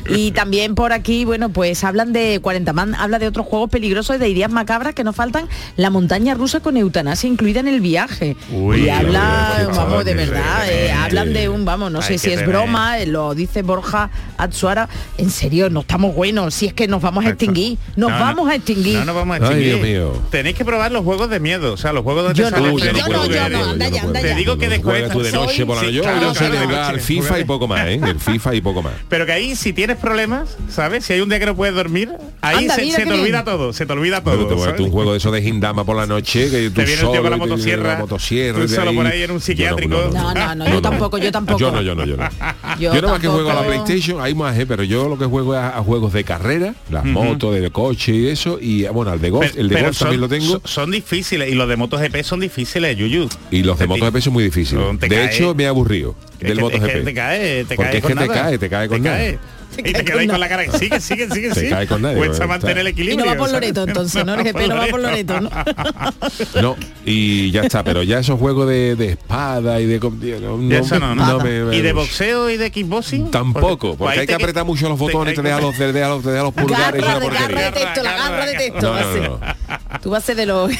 Y 0.08 0.32
también 0.32 0.74
por 0.74 0.92
aquí, 0.92 1.24
bueno, 1.24 1.48
pues 1.50 1.84
hablan 1.84 2.12
de 2.12 2.40
40 2.42 2.72
man, 2.72 2.94
habla 2.94 3.18
de 3.18 3.26
otros 3.28 3.46
juegos 3.46 3.70
peligrosos 3.70 4.16
y 4.16 4.18
de 4.18 4.28
ideas 4.28 4.50
macabras 4.50 4.94
que 4.94 5.04
no 5.04 5.12
faltan, 5.12 5.48
la 5.76 5.90
montaña 5.90 6.34
rusa 6.34 6.60
con 6.60 6.76
eutanasia 6.76 7.28
incluida 7.28 7.60
en 7.60 7.68
el 7.68 7.80
viaje. 7.80 8.36
Uy, 8.52 8.84
y 8.84 8.88
habla, 8.88 9.68
vamos, 9.74 10.04
de 10.04 10.14
verdad, 10.14 10.68
eh, 10.70 10.92
hablan 10.92 11.32
de 11.32 11.48
un, 11.48 11.64
vamos, 11.64 11.90
no 11.92 12.00
Hay 12.00 12.04
sé 12.04 12.18
si 12.18 12.32
es 12.32 12.46
broma, 12.46 12.98
eh, 12.98 13.06
lo 13.06 13.34
dice 13.34 13.62
Borja 13.62 14.10
Atsuara. 14.36 14.88
¿En 15.18 15.30
serio, 15.30 15.70
no 15.70 15.80
estamos 15.80 16.14
buenos. 16.14 16.54
Si 16.54 16.66
es 16.66 16.74
que 16.74 16.88
nos 16.88 17.00
vamos 17.00 17.24
a 17.24 17.30
extinguir. 17.30 17.78
Nos 17.96 18.10
No, 18.10 18.18
no. 18.18 18.24
vamos 18.24 18.50
a 18.50 18.54
extinguir. 18.56 18.98
No 18.98 19.04
nos 19.06 19.14
vamos 19.14 19.34
a 19.34 19.36
Ay, 19.36 19.42
extinguir. 19.42 19.84
Dios 19.84 20.12
mío. 20.12 20.22
Tenéis 20.30 20.56
que 20.56 20.64
probar 20.64 20.90
los 20.92 21.04
juegos 21.04 21.30
de 21.30 21.40
miedo, 21.40 21.72
o 21.72 21.76
sea, 21.76 21.92
los 21.92 22.02
juegos 22.02 22.24
donde 22.24 22.38
Yo 22.42 22.50
te 22.50 22.60
no, 22.60 22.78
yo 22.78 22.92
no, 23.48 23.64
anda 23.70 23.88
ya, 23.88 24.02
anda 24.02 24.20
digo 24.34 24.58
que 24.58 24.68
después 24.68 24.96
juegas 24.98 25.12
tú 25.12 25.22
de 25.22 25.30
soy- 25.30 25.40
noche 25.46 25.66
por 25.66 25.76
la 25.76 25.82
Sí, 25.82 25.92
jugar 26.76 26.94
al 26.94 27.00
FIFA 27.00 27.40
y 27.40 27.44
poco 27.44 27.68
más, 27.68 27.86
¿eh? 27.86 28.00
El 28.04 28.18
FIFA 28.20 28.54
y 28.54 28.60
poco 28.60 28.82
más. 28.82 28.92
Pero 29.08 29.26
que 29.26 29.32
ahí 29.32 29.56
si 29.56 29.72
tienes 29.72 29.96
problemas, 29.96 30.56
¿sabes? 30.68 31.04
Si 31.04 31.12
hay 31.12 31.20
un 31.20 31.28
día 31.28 31.38
que 31.38 31.46
no 31.46 31.54
puedes 31.56 31.74
dormir, 31.74 32.10
ahí 32.40 32.58
Anda, 32.64 32.74
se, 32.76 32.82
te 32.82 33.02
olvida 33.12 33.24
bien. 33.42 33.44
todo, 33.44 33.72
se 33.72 33.86
te 33.86 33.92
olvida 33.92 34.22
Pero 34.22 34.46
todo. 34.46 34.84
un 34.84 34.90
juego 34.90 35.12
de 35.12 35.18
eso 35.18 35.30
de 35.30 35.42
Gindama 35.42 35.84
por 35.84 35.96
la 35.96 36.06
noche 36.06 36.50
que 36.50 36.70
tú 36.70 36.74
Te 36.80 36.84
viene 36.84 36.92
el 36.92 36.98
tío 36.98 37.08
solo 37.10 37.22
con 37.22 37.30
la 37.30 37.36
motosierra, 37.36 37.92
la 37.94 37.98
motosierra 38.00 38.54
tú 38.60 38.68
de 38.68 38.74
solo 38.74 38.94
por 38.94 39.06
ahí 39.06 39.22
en 39.22 39.30
un 39.30 39.36
Yo 39.38 39.40
psiquiátrico. 39.40 40.10
No, 40.12 40.34
no, 40.34 40.54
no, 40.54 40.68
yo 40.68 40.82
tampoco, 40.82 41.18
yo 41.18 41.30
tampoco. 41.32 41.58
Yo 41.58 41.70
no, 41.72 41.82
yo 41.82 41.94
no, 41.94 42.04
yo 42.04 42.16
no. 42.16 42.28
Yo 42.78 42.94
Yo, 42.94 43.00
nada 43.02 43.12
más 43.14 43.20
que 43.20 43.28
juego 43.28 43.50
a 43.50 43.54
la. 43.54 43.62
PlayStation, 43.66 44.20
hay 44.20 44.34
más, 44.34 44.58
¿eh? 44.58 44.64
pero 44.66 44.82
yo 44.82 45.08
lo 45.08 45.18
que 45.18 45.24
juego 45.26 45.54
es 45.54 45.60
a, 45.60 45.78
a 45.78 45.82
juegos 45.82 46.12
de 46.12 46.24
carrera, 46.24 46.74
las 46.90 47.04
motos, 47.04 47.54
de 47.54 47.70
coche 47.70 48.12
y 48.14 48.26
eso, 48.28 48.58
y 48.60 48.84
bueno, 48.86 49.10
al 49.10 49.20
de 49.20 49.30
golf, 49.30 49.56
el 49.56 49.68
de 49.68 49.82
golf 49.82 49.98
también 49.98 50.20
lo 50.20 50.28
tengo, 50.28 50.60
Son, 50.64 50.90
difíciles 50.90 51.50
y 51.50 51.54
los 51.54 51.68
de 51.68 51.76
MotoGP 51.76 52.22
son 52.22 52.40
difíciles, 52.40 52.96
Yuyu. 52.96 53.28
y 53.50 53.62
los 53.62 53.78
de 53.78 53.84
Te- 53.86 53.88
MotoGP 53.88 54.18
son 54.20 54.32
muy 54.32 54.44
difíciles. 54.44 54.82
De 55.00 55.24
hecho, 55.24 55.54
me 55.54 55.64
he 55.64 55.66
aburrido 55.66 56.14
del 56.40 56.58
es 56.70 56.80
que 56.80 57.00
te 57.00 57.14
cae, 57.14 57.64
te 57.64 57.76
Porque 57.76 57.90
cae 57.90 57.96
es 57.98 58.02
con 58.02 58.12
que 58.12 58.18
te 58.18 58.26
nada. 58.28 58.42
cae, 58.42 58.58
te 58.58 58.68
cae 58.70 58.88
con 58.88 59.02
nada. 59.02 59.18
Y 59.74 59.82
te 59.94 60.12
ahí 60.12 60.28
con 60.28 60.38
la 60.38 60.50
cara. 60.50 60.70
Sigue, 60.78 61.00
sigue, 61.00 61.30
sigue, 61.30 61.48
Te 61.54 61.60
sigue. 61.60 61.70
cae 61.70 61.86
con 61.86 62.02
nadie, 62.02 62.18
Cuesta 62.18 62.34
está- 62.34 62.46
mantener 62.46 62.76
el 62.80 62.88
Y 62.88 62.90
equilibrio. 62.90 63.24
no 63.24 63.30
va 63.32 63.38
por. 63.38 63.50
Loreto 63.52 63.84
entonces, 63.84 64.22
¿no? 64.22 64.34
El 64.34 64.44
GP 64.44 64.68
no 64.68 64.76
va 64.76 64.86
por 64.88 65.00
Loreto, 65.00 65.40
¿no? 65.40 65.50
No, 66.60 66.76
y 67.06 67.50
ya 67.52 67.62
está, 67.62 67.82
pero 67.82 68.02
ya 68.02 68.18
esos 68.18 68.38
juegos 68.38 68.68
de, 68.68 68.96
de 68.96 69.12
espada 69.12 69.80
y 69.80 69.86
de... 69.86 69.98
No, 69.98 70.62
Y 70.62 70.74
eso 70.74 70.98
no, 70.98 71.14
¿no? 71.14 71.38
me- 71.40 71.64
me- 71.64 71.74
y 71.76 71.80
de 71.80 71.94
boxeo 71.94 72.50
y 72.50 72.58
de 72.58 72.70
kickboxing 72.70 73.30
Tampoco, 73.30 73.96
porque 73.96 74.20
hay 74.20 74.26
que 74.26 74.34
apretar 74.34 74.66
mucho 74.66 74.90
los 74.90 74.98
botones, 74.98 75.34
te 75.34 75.40
deja 75.40 75.58
los, 75.58 75.74
te 75.74 75.90
deja 75.90 76.08
los, 76.10 76.22
te 76.22 76.30
deja 76.32 76.42
los 76.42 76.52
pulgares, 76.52 77.02
una 77.02 77.18
garra 77.30 77.62
de 77.62 77.72
texto, 77.72 78.02
la 78.02 78.12
garra 78.12 78.44
de 78.46 78.54
texto. 78.58 78.94
Tú 80.02 80.10
vas 80.10 80.22
a 80.22 80.26
ser 80.26 80.36
de 80.36 80.44
los... 80.44 80.70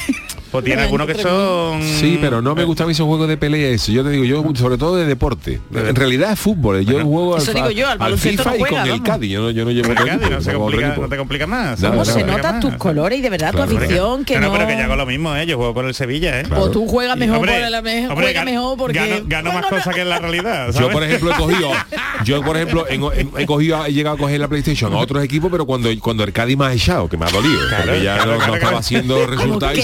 Pues 0.53 0.65
tiene 0.65 0.83
algunos 0.83 1.07
que 1.07 1.15
son... 1.15 1.81
Sí, 1.81 2.19
pero 2.21 2.39
no 2.39 2.53
me 2.53 2.63
gustan 2.63 2.87
esos 2.87 3.07
juegos 3.07 3.27
de 3.27 3.37
pelea 3.37 3.69
eso. 3.69 3.91
Yo 3.91 4.03
te 4.03 4.11
digo, 4.11 4.23
yo 4.23 4.43
sobre 4.53 4.77
todo 4.77 4.95
de 4.97 5.05
deporte. 5.07 5.59
En 5.73 5.95
realidad 5.95 6.33
es 6.33 6.39
fútbol. 6.39 6.85
Yo 6.85 7.03
juego 7.03 7.35
al, 7.35 7.43
digo 7.43 7.71
yo, 7.71 7.89
al 7.89 7.99
al 7.99 8.17
FIFA 8.19 8.51
no 8.51 8.55
y 8.55 8.59
con 8.69 8.87
el. 8.87 9.01
Cádiz. 9.01 9.31
Yo 9.31 9.41
no, 9.41 9.49
yo 9.49 9.65
no 9.65 9.71
llevo 9.71 9.89
el 9.89 9.95
Cádiz, 9.95 10.29
no, 10.29 10.41
se 10.41 10.53
complica, 10.53 10.95
no 10.95 11.09
te 11.09 11.17
complica 11.17 11.47
más. 11.47 11.79
Nada, 11.81 11.95
¿Cómo 11.95 12.05
nada, 12.05 12.19
se 12.19 12.23
notan 12.23 12.59
tus 12.59 12.75
colores 12.75 13.17
y 13.17 13.21
de 13.23 13.31
verdad 13.31 13.51
Claro, 13.51 13.71
tu 13.71 13.77
afición 13.77 14.25
que 14.25 14.39
no... 14.39 14.51
pero 14.51 14.67
que 14.67 14.77
yo 14.77 14.83
hago 14.83 14.95
lo 14.95 15.05
mismo, 15.07 15.35
¿eh? 15.35 15.47
Yo 15.47 15.57
juego 15.57 15.73
con 15.73 15.87
el 15.87 15.95
Sevilla, 15.95 16.39
¿eh? 16.39 16.43
Claro. 16.43 16.63
O 16.65 16.69
tú 16.69 16.87
juegas 16.87 17.17
mejor 17.17 17.37
Hombre, 17.37 17.53
por 17.59 17.83
mejor, 17.83 18.11
hombre, 18.11 18.25
juega 18.27 18.41
gan- 18.41 18.45
mejor 18.45 18.77
porque... 18.77 18.99
Gano, 18.99 19.15
gano 19.25 19.53
más 19.53 19.65
cosas 19.65 19.95
que 19.95 20.01
en 20.01 20.09
la 20.09 20.19
realidad, 20.19 20.71
Yo, 20.71 20.91
por 20.91 21.03
ejemplo, 21.03 21.31
he 21.31 21.35
cogido, 21.35 21.71
yo, 22.25 22.43
por 22.43 22.57
ejemplo, 22.57 22.85
he, 22.87 23.45
cogido, 23.47 23.85
he 23.85 23.91
llegado 23.93 24.17
a 24.17 24.19
coger 24.19 24.39
la 24.39 24.47
PlayStation 24.47 24.93
a 24.93 24.97
otros 24.97 25.23
equipos, 25.23 25.49
pero 25.51 25.65
cuando, 25.65 25.89
cuando 25.99 26.23
el 26.23 26.31
Cádiz 26.31 26.57
me 26.57 26.65
ha 26.65 26.73
echado, 26.73 27.09
que 27.09 27.17
me 27.17 27.25
ha 27.25 27.29
dolido, 27.29 27.59
porque 27.85 28.03
ya 28.03 28.25
no, 28.25 28.37
no 28.37 28.55
estaba 28.55 28.77
haciendo 28.77 29.25
resultados. 29.25 29.79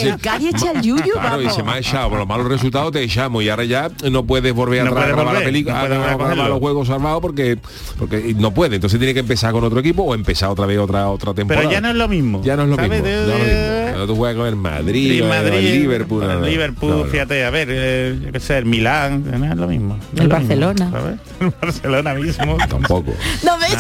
Echa 0.60 0.72
el 0.72 0.82
yuyu, 0.82 1.14
Claro, 1.14 1.42
y 1.42 1.50
se 1.50 1.64
me 1.64 1.72
ha 1.72 1.78
echado, 1.80 2.10
por 2.10 2.20
los 2.20 2.28
malos 2.28 2.48
resultados 2.48 2.92
te 2.92 3.02
echamos 3.04 3.44
y 3.44 3.50
ahora 3.50 3.66
ya 3.66 3.90
no 4.10 4.24
puedes 4.24 4.54
volver 4.54 4.84
No 4.84 4.92
atrás 4.92 5.06
a 5.06 5.08
grabar 5.08 5.34
la 5.36 5.40
película, 5.42 5.88
no 5.88 6.44
a 6.44 6.48
los 6.50 6.60
juegos 6.60 6.88
salvados 6.88 7.22
porque, 7.22 7.58
porque 7.98 8.34
no 8.38 8.52
puede, 8.54 8.76
entonces 8.76 9.00
tiene 9.00 9.14
que 9.14 9.20
empezar 9.22 9.52
con 9.52 9.64
otro 9.64 9.80
equipo 9.80 10.04
o 10.04 10.14
empezar 10.16 10.50
otra 10.50 10.66
vez 10.66 10.78
otra 10.80 11.10
otra 11.10 11.34
temporada. 11.34 11.68
Pero 11.68 11.72
ya 11.72 11.82
no 11.82 11.90
es 11.90 11.96
lo 11.96 12.08
mismo. 12.08 12.42
Ya 12.44 12.56
no 12.56 12.64
es 12.64 12.70
lo 12.70 12.78
mismo. 12.78 12.94
De- 12.96 13.02
no 13.02 13.08
es 13.10 13.28
lo 13.28 13.34
de- 13.46 13.92
mismo. 13.92 14.06
Tú 14.08 14.16
juegas 14.16 14.38
con 14.38 14.48
el 14.48 14.56
Madrid, 14.56 15.12
Y 15.14 15.22
o 15.22 15.24
el 15.26 15.30
Madrid, 15.30 15.74
Liverpool, 15.82 16.22
no, 16.26 16.40
no, 16.40 16.46
Liverpool, 16.46 16.90
no, 16.92 16.98
no. 17.00 17.06
fíjate, 17.06 17.44
a 17.44 17.50
ver, 17.50 17.68
eh, 17.70 18.18
yo 18.24 18.32
qué 18.32 18.40
sé, 18.40 18.58
el 18.58 18.66
Milán, 18.66 19.26
no 19.40 19.46
es 19.52 19.58
lo 19.58 19.68
mismo. 19.68 19.98
no 20.14 20.24
El 20.24 20.32
es 20.32 20.34
lo 20.34 20.40
mismo, 20.40 20.56
Barcelona. 20.66 21.18
El 21.42 21.54
Barcelona 21.62 22.14
mismo. 22.14 22.58
Tampoco. 22.70 23.14
No 23.44 23.58
ves, 23.58 23.78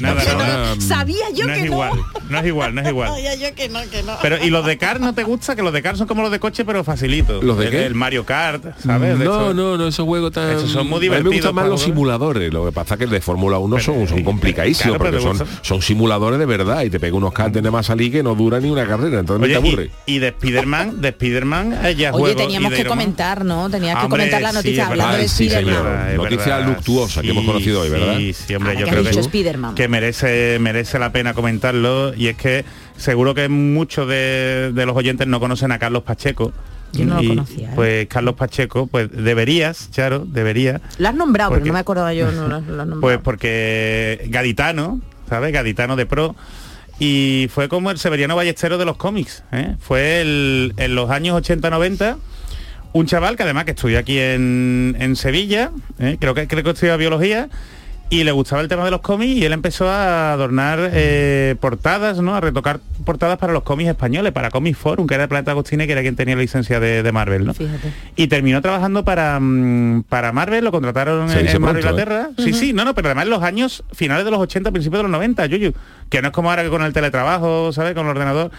Nada, 0.00 0.24
Yo 0.24 0.32
no- 0.32 0.38
nada. 0.38 0.74
no- 0.74 0.80
sabía 0.80 1.30
yo 1.34 1.46
no 1.46 1.52
que 1.54 1.60
es 1.60 1.66
igual, 1.66 1.92
no 2.28 2.38
es 2.38 2.46
igual, 2.46 2.74
no 2.74 2.80
es 2.80 2.88
igual. 2.88 3.08
Sabía 3.10 3.34
yo 3.36 3.54
que 3.54 3.68
no, 3.68 3.80
que 3.90 4.02
no. 4.02 4.14
Pero 4.22 4.44
y 4.44 4.50
los 4.50 4.64
de 4.66 4.76
car 4.78 5.00
no 5.00 5.14
te 5.14 5.22
gusta 5.24 5.54
que 5.54 5.62
los 5.62 5.72
de 5.72 5.82
car 5.82 5.96
son 5.96 6.06
como 6.06 6.22
los 6.22 6.30
de 6.30 6.40
coche 6.40 6.64
pero 6.64 6.82
facilitos. 6.84 7.42
¿Los 7.44 7.58
de 7.58 7.66
el, 7.66 7.70
qué? 7.70 7.86
el 7.86 7.94
Mario 7.94 8.24
Kart, 8.26 8.64
¿sabes? 8.84 9.18
De 9.18 9.24
No, 9.24 9.34
hecho- 9.50 9.54
no, 9.54 9.76
no, 9.76 9.88
esos 9.88 10.04
juegos 10.04 10.32
tan... 10.32 10.50
Esos 10.50 10.70
son 10.70 10.88
muy 10.88 10.96
A 10.96 11.00
mí 11.00 11.08
me 11.08 11.16
divertidos 11.16 11.34
gustan 11.36 11.54
más 11.54 11.66
los 11.68 11.82
simuladores. 11.82 12.52
Lo 12.52 12.64
que 12.66 12.72
pasa 12.72 12.94
es 12.94 12.98
que 12.98 13.04
el 13.04 13.10
de 13.10 13.20
Fórmula 13.20 13.58
1 13.58 13.78
son, 13.80 14.08
son 14.08 14.18
eh, 14.18 14.24
complicadísimos 14.24 14.96
claro, 14.98 15.10
pero 15.12 15.22
porque 15.22 15.38
son, 15.38 15.48
son 15.62 15.82
simuladores 15.82 16.38
de 16.38 16.46
verdad 16.46 16.82
y 16.82 16.90
te 16.90 16.98
pega 17.00 17.16
unos 17.16 17.32
cartes 17.32 17.62
de 17.62 17.70
más 17.70 17.86
salir 17.86 18.10
que 18.10 18.22
no 18.22 18.34
dura 18.34 18.60
ni 18.60 18.70
una 18.70 18.86
carrera, 18.86 19.20
entonces 19.20 19.44
Oye, 19.44 19.54
me 19.54 19.60
te 19.60 19.68
aburre. 19.68 19.90
y, 20.06 20.14
y 20.14 20.18
de 20.18 20.28
Spider-Man, 20.28 21.00
de 21.00 21.08
Spider-Man 21.08 21.72
eh, 21.84 21.94
ya 21.94 22.10
Oye, 22.12 22.20
juego 22.20 22.36
teníamos 22.36 22.72
que 22.72 22.84
comentar, 22.84 23.44
¿no? 23.44 23.68
Tenías 23.70 23.96
que 23.98 24.04
Hombre, 24.04 24.18
comentar 24.24 24.42
la 24.42 24.52
noticia 24.52 24.86
hablando 24.86 25.16
de 25.18 25.28
Spiderman. 25.28 26.16
Noticia 26.16 26.58
luctuosa 26.60 27.22
que 27.22 27.30
hemos 27.30 27.44
conocido 27.44 27.80
hoy, 27.82 27.90
¿verdad? 27.90 28.16
Sí, 28.18 28.32
sí, 28.32 28.54
hombre, 28.54 28.70
Ahora 28.72 28.80
yo 28.80 28.86
que 28.86 28.90
creo 28.92 29.04
que. 29.04 29.83
Que 29.84 29.88
merece 29.88 30.58
merece 30.60 30.98
la 30.98 31.12
pena 31.12 31.34
comentarlo 31.34 32.14
y 32.14 32.28
es 32.28 32.36
que 32.36 32.64
seguro 32.96 33.34
que 33.34 33.48
muchos 33.50 34.08
de, 34.08 34.72
de 34.74 34.86
los 34.86 34.96
oyentes 34.96 35.26
no 35.26 35.40
conocen 35.40 35.72
a 35.72 35.78
Carlos 35.78 36.04
Pacheco. 36.04 36.52
Yo 36.94 37.04
no 37.04 37.16
lo 37.16 37.22
Y, 37.22 37.28
conocía, 37.28 37.68
¿eh? 37.68 37.72
Pues 37.74 38.06
Carlos 38.06 38.34
Pacheco, 38.36 38.86
pues 38.86 39.10
deberías, 39.12 39.90
Charo, 39.90 40.24
deberías, 40.26 40.80
Lo 40.98 41.08
has 41.08 41.14
nombrado, 41.14 41.50
pero 41.50 41.60
Porque- 41.60 41.68
no 41.68 41.72
me 41.74 41.80
acordaba 41.80 42.14
yo, 42.14 42.30
no 42.32 42.54
has 42.56 42.64
pues 43.00 43.18
porque 43.18 44.24
gaditano, 44.30 45.00
¿sabes? 45.28 45.52
Gaditano 45.52 45.96
de 45.96 46.06
pro. 46.06 46.34
Y 46.98 47.48
fue 47.52 47.68
como 47.68 47.90
el 47.90 47.98
Severiano 47.98 48.36
Ballestero 48.36 48.78
de 48.78 48.84
los 48.86 48.96
cómics. 48.96 49.42
¿eh? 49.52 49.74
Fue 49.80 50.20
el- 50.22 50.72
en 50.78 50.94
los 50.94 51.10
años 51.10 51.36
80-90 51.42 52.16
un 52.92 53.06
chaval 53.06 53.36
que 53.36 53.42
además 53.42 53.64
que 53.64 53.72
estudia 53.72 53.98
aquí 53.98 54.18
en, 54.20 54.96
en 55.00 55.16
Sevilla, 55.16 55.72
¿eh? 55.98 56.16
creo 56.20 56.32
que 56.32 56.46
creo 56.46 56.62
que 56.62 56.70
estudia 56.70 56.96
biología, 56.96 57.48
y 58.14 58.22
le 58.22 58.30
gustaba 58.30 58.62
el 58.62 58.68
tema 58.68 58.84
de 58.84 58.92
los 58.92 59.00
cómics 59.00 59.32
y 59.32 59.44
él 59.44 59.52
empezó 59.52 59.88
a 59.90 60.32
adornar 60.32 60.90
eh, 60.92 61.56
portadas, 61.58 62.20
¿no? 62.20 62.36
A 62.36 62.40
retocar 62.40 62.78
portadas 63.04 63.38
para 63.38 63.52
los 63.52 63.64
cómics 63.64 63.90
españoles, 63.90 64.30
para 64.30 64.50
Comic 64.50 64.76
Forum, 64.76 65.08
que 65.08 65.14
era 65.14 65.24
el 65.24 65.28
Planeta 65.28 65.50
Agostini, 65.50 65.84
que 65.86 65.92
era 65.92 66.02
quien 66.02 66.14
tenía 66.14 66.36
la 66.36 66.42
licencia 66.42 66.78
de, 66.78 67.02
de 67.02 67.12
Marvel, 67.12 67.44
¿no? 67.44 67.54
Fíjate. 67.54 67.92
Y 68.14 68.28
terminó 68.28 68.62
trabajando 68.62 69.04
para, 69.04 69.40
mm, 69.40 70.04
para 70.08 70.30
Marvel, 70.30 70.62
lo 70.62 70.70
contrataron 70.70 71.28
Se 71.28 71.40
en, 71.40 71.48
en 71.48 71.60
Marvel 71.60 71.84
¿eh? 71.84 71.88
Inglaterra. 71.88 72.28
Sí, 72.38 72.52
sí, 72.52 72.72
no, 72.72 72.84
no, 72.84 72.94
pero 72.94 73.08
además 73.08 73.24
en 73.24 73.30
los 73.30 73.42
años 73.42 73.82
finales 73.92 74.24
de 74.24 74.30
los 74.30 74.38
80, 74.38 74.70
principios 74.70 75.00
de 75.00 75.02
los 75.02 75.12
90, 75.12 75.46
Yuyu, 75.46 75.72
que 76.08 76.22
no 76.22 76.28
es 76.28 76.32
como 76.32 76.50
ahora 76.50 76.62
que 76.62 76.70
con 76.70 76.82
el 76.82 76.92
teletrabajo, 76.92 77.72
¿sabes? 77.72 77.94
Con 77.94 78.04
el 78.04 78.10
ordenador. 78.10 78.52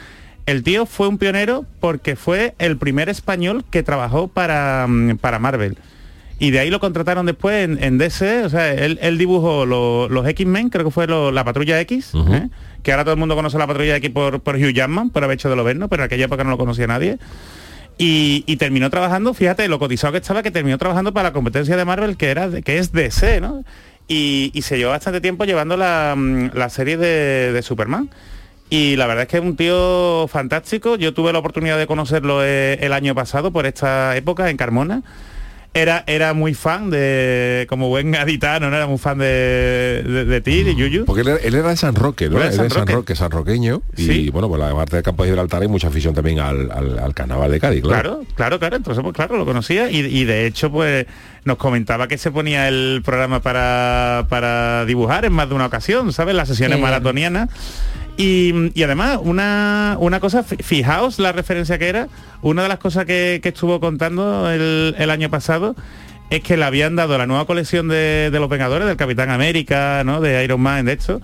El 0.45 0.63
tío 0.63 0.85
fue 0.85 1.07
un 1.07 1.17
pionero 1.17 1.65
porque 1.79 2.17
fue 2.17 2.55
el 2.59 2.75
primer 2.75 3.07
español 3.07 3.63
que 3.71 3.83
trabajó 3.83 4.27
para, 4.27 4.85
mm, 4.85 5.17
para 5.19 5.39
Marvel. 5.39 5.77
Y 6.37 6.51
de 6.51 6.59
ahí 6.59 6.69
lo 6.69 6.79
contrataron 6.81 7.25
después 7.25 7.63
en, 7.63 7.81
en 7.83 7.97
DC, 7.97 8.43
o 8.43 8.49
sea, 8.49 8.73
él, 8.73 8.99
él 9.01 9.17
dibujó 9.17 9.65
lo- 9.65 10.09
los 10.09 10.27
X-Men, 10.27 10.69
creo 10.69 10.83
que 10.85 10.91
fue 10.91 11.07
lo- 11.07 11.31
la 11.31 11.43
Patrulla 11.45 11.79
X. 11.81 12.11
¿eh? 12.33 12.49
que 12.83 12.91
ahora 12.91 13.03
todo 13.03 13.13
el 13.13 13.19
mundo 13.19 13.35
conoce 13.35 13.57
la 13.57 13.65
Patrulla 13.65 13.95
X 13.95 14.11
por, 14.11 14.41
por 14.41 14.55
Hugh 14.57 14.71
Jackman, 14.73 15.09
por 15.09 15.23
haber 15.23 15.35
hecho 15.35 15.49
de 15.49 15.55
lo 15.55 15.63
verno, 15.63 15.87
pero 15.87 16.03
en 16.03 16.07
aquella 16.07 16.25
época 16.25 16.43
no 16.43 16.51
lo 16.51 16.57
conocía 16.57 16.85
nadie. 16.87 17.17
Y, 17.97 18.43
y 18.45 18.57
terminó 18.57 18.89
trabajando, 18.89 19.33
fíjate 19.33 19.67
lo 19.69 19.79
cotizado 19.79 20.11
que 20.11 20.19
estaba, 20.19 20.43
que 20.43 20.51
terminó 20.51 20.77
trabajando 20.77 21.13
para 21.13 21.29
la 21.29 21.33
competencia 21.33 21.77
de 21.77 21.85
Marvel, 21.85 22.17
que 22.17 22.27
era 22.29 22.49
que 22.61 22.77
es 22.77 22.91
DC, 22.91 23.39
¿no? 23.41 23.63
Y, 24.07 24.51
y 24.53 24.61
se 24.63 24.77
llevó 24.77 24.91
bastante 24.91 25.21
tiempo 25.21 25.45
llevando 25.45 25.77
la, 25.77 26.13
mm, 26.17 26.49
la 26.53 26.69
serie 26.69 26.97
de, 26.97 27.53
de 27.53 27.61
Superman. 27.61 28.09
Y 28.69 28.97
la 28.97 29.07
verdad 29.07 29.23
es 29.23 29.29
que 29.29 29.37
es 29.37 29.43
un 29.43 29.55
tío 29.55 30.27
fantástico. 30.27 30.95
Yo 30.97 31.13
tuve 31.13 31.31
la 31.31 31.39
oportunidad 31.39 31.77
de 31.77 31.87
conocerlo 31.87 32.43
eh, 32.43 32.77
el 32.81 32.91
año 32.93 33.15
pasado 33.15 33.51
por 33.51 33.65
esta 33.65 34.15
época 34.17 34.49
en 34.49 34.57
Carmona. 34.57 35.01
Era, 35.77 36.05
era 36.07 36.33
muy 36.33 36.53
fan 36.53 36.89
de, 36.89 37.65
como 37.67 37.89
buen 37.89 38.09
gaditano, 38.11 38.69
¿no? 38.69 38.77
Era 38.77 38.87
muy 38.87 38.97
fan 38.97 39.17
de, 39.17 40.03
de, 40.07 40.23
de 40.23 40.39
ti, 40.39 40.63
de 40.63 40.73
Yuyu. 40.73 41.03
Porque 41.03 41.21
él, 41.23 41.27
era- 41.27 41.39
él 41.43 41.53
era 41.53 41.67
de 41.69 41.75
San 41.75 41.95
Roque, 41.95 42.29
¿no? 42.29 42.37
Era 42.37 42.45
Él 42.45 42.51
de 42.51 42.55
es 42.55 42.63
de 42.63 42.69
San 42.69 42.77
San 42.77 42.87
Roque. 42.87 42.93
Roque, 42.93 43.15
sanroqueño. 43.17 43.81
Y 43.97 44.05
Sí. 44.05 44.29
bueno, 44.29 44.47
pues 44.47 44.61
la 44.61 44.73
parte 44.73 44.95
del 44.95 45.03
campo 45.03 45.23
de 45.23 45.29
Gibraltar 45.31 45.61
hay 45.63 45.67
mucha 45.67 45.89
afición 45.89 46.13
también 46.13 46.39
al, 46.39 46.71
al, 46.71 46.97
al 46.97 47.13
carnaval 47.13 47.51
de 47.51 47.59
Cádiz, 47.59 47.81
claro. 47.83 48.21
Claro, 48.21 48.25
claro, 48.35 48.59
claro. 48.59 48.75
Entonces, 48.77 49.03
pues 49.03 49.13
claro, 49.13 49.35
lo 49.35 49.45
conocía 49.45 49.91
y, 49.91 49.97
y 49.97 50.23
de 50.23 50.45
hecho, 50.47 50.71
pues 50.71 51.07
nos 51.43 51.57
comentaba 51.57 52.07
que 52.07 52.17
se 52.17 52.31
ponía 52.31 52.69
el 52.69 53.01
programa 53.03 53.41
para, 53.41 54.27
para 54.29 54.85
dibujar 54.85 55.25
en 55.25 55.33
más 55.33 55.49
de 55.49 55.55
una 55.55 55.65
ocasión, 55.65 56.13
¿sabes? 56.13 56.35
Las 56.35 56.47
sesiones 56.47 56.79
maratonianas. 56.79 57.49
Y, 58.17 58.71
y 58.73 58.83
además, 58.83 59.19
una, 59.21 59.97
una 59.99 60.19
cosa, 60.19 60.43
fi- 60.43 60.57
fijaos 60.57 61.19
la 61.19 61.31
referencia 61.33 61.77
que 61.77 61.89
era, 61.89 62.07
una 62.41 62.63
de 62.63 62.69
las 62.69 62.77
cosas 62.79 63.05
que, 63.05 63.39
que 63.43 63.49
estuvo 63.49 63.79
contando 63.79 64.49
el, 64.49 64.95
el 64.97 65.09
año 65.09 65.29
pasado 65.29 65.75
es 66.29 66.41
que 66.41 66.57
le 66.57 66.63
habían 66.65 66.95
dado 66.95 67.17
la 67.17 67.27
nueva 67.27 67.45
colección 67.45 67.87
de, 67.87 68.29
de 68.31 68.39
los 68.39 68.49
Vengadores, 68.49 68.87
del 68.87 68.97
Capitán 68.97 69.29
América, 69.31 70.03
¿no? 70.05 70.21
De 70.21 70.43
Iron 70.43 70.61
Man, 70.61 70.85
de 70.85 70.93
hecho. 70.93 71.21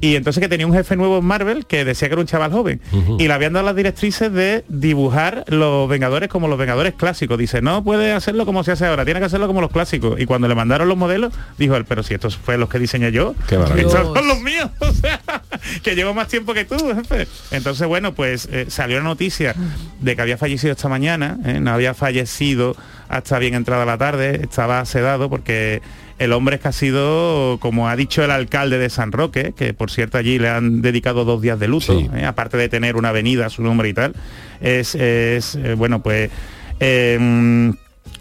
Y 0.00 0.16
entonces 0.16 0.40
que 0.42 0.48
tenía 0.48 0.66
un 0.66 0.74
jefe 0.74 0.96
nuevo 0.96 1.18
en 1.18 1.24
Marvel 1.24 1.64
que 1.66 1.84
decía 1.84 2.08
que 2.08 2.14
era 2.14 2.20
un 2.20 2.26
chaval 2.26 2.52
joven. 2.52 2.80
Y 3.18 3.26
le 3.26 3.32
habían 3.32 3.54
dado 3.54 3.64
las 3.64 3.74
directrices 3.76 4.30
de 4.30 4.62
dibujar 4.68 5.44
los 5.48 5.88
Vengadores 5.88 6.28
como 6.28 6.46
los 6.46 6.58
Vengadores 6.58 6.92
clásicos. 6.94 7.38
Dice, 7.38 7.62
no 7.62 7.82
puede 7.82 8.12
hacerlo 8.12 8.44
como 8.44 8.64
se 8.64 8.72
hace 8.72 8.84
ahora, 8.86 9.04
tiene 9.06 9.20
que 9.20 9.26
hacerlo 9.26 9.46
como 9.46 9.60
los 9.62 9.70
clásicos. 9.70 10.20
Y 10.20 10.26
cuando 10.26 10.46
le 10.46 10.54
mandaron 10.54 10.88
los 10.88 10.98
modelos, 10.98 11.32
dijo 11.58 11.74
él, 11.76 11.86
pero 11.86 12.02
si 12.02 12.12
estos 12.12 12.36
fue 12.36 12.58
los 12.58 12.68
que 12.68 12.78
diseñé 12.78 13.12
yo, 13.12 13.34
estos 13.78 13.92
son 14.14 14.28
los 14.28 14.40
míos. 14.40 14.68
O 14.80 14.92
sea, 14.92 15.20
que 15.82 15.94
llevo 15.94 16.14
más 16.14 16.28
tiempo 16.28 16.54
que 16.54 16.64
tú, 16.64 16.76
jefe. 16.94 17.26
Entonces, 17.50 17.86
bueno, 17.86 18.14
pues 18.14 18.48
eh, 18.52 18.66
salió 18.68 18.98
la 18.98 19.04
noticia 19.04 19.54
de 20.00 20.16
que 20.16 20.22
había 20.22 20.38
fallecido 20.38 20.72
esta 20.72 20.88
mañana, 20.88 21.38
¿eh? 21.44 21.60
no 21.60 21.70
había 21.72 21.94
fallecido 21.94 22.76
hasta 23.08 23.38
bien 23.38 23.54
entrada 23.54 23.84
la 23.84 23.98
tarde, 23.98 24.40
estaba 24.42 24.84
sedado 24.84 25.28
porque 25.30 25.82
el 26.18 26.32
hombre 26.32 26.56
es 26.56 26.62
que 26.62 26.68
ha 26.68 26.72
sido, 26.72 27.58
como 27.60 27.88
ha 27.88 27.96
dicho 27.96 28.22
el 28.24 28.30
alcalde 28.30 28.78
de 28.78 28.88
San 28.88 29.10
Roque, 29.12 29.52
que 29.56 29.74
por 29.74 29.90
cierto 29.90 30.16
allí 30.16 30.38
le 30.38 30.48
han 30.48 30.80
dedicado 30.80 31.24
dos 31.24 31.42
días 31.42 31.58
de 31.58 31.68
luto, 31.68 31.98
Sí. 31.98 32.08
¿eh? 32.14 32.24
aparte 32.24 32.56
de 32.56 32.68
tener 32.68 32.96
una 32.96 33.08
avenida 33.10 33.46
a 33.46 33.50
su 33.50 33.62
nombre 33.62 33.88
y 33.88 33.94
tal, 33.94 34.14
es, 34.60 34.94
es, 34.94 35.58
bueno, 35.76 36.02
pues 36.02 36.30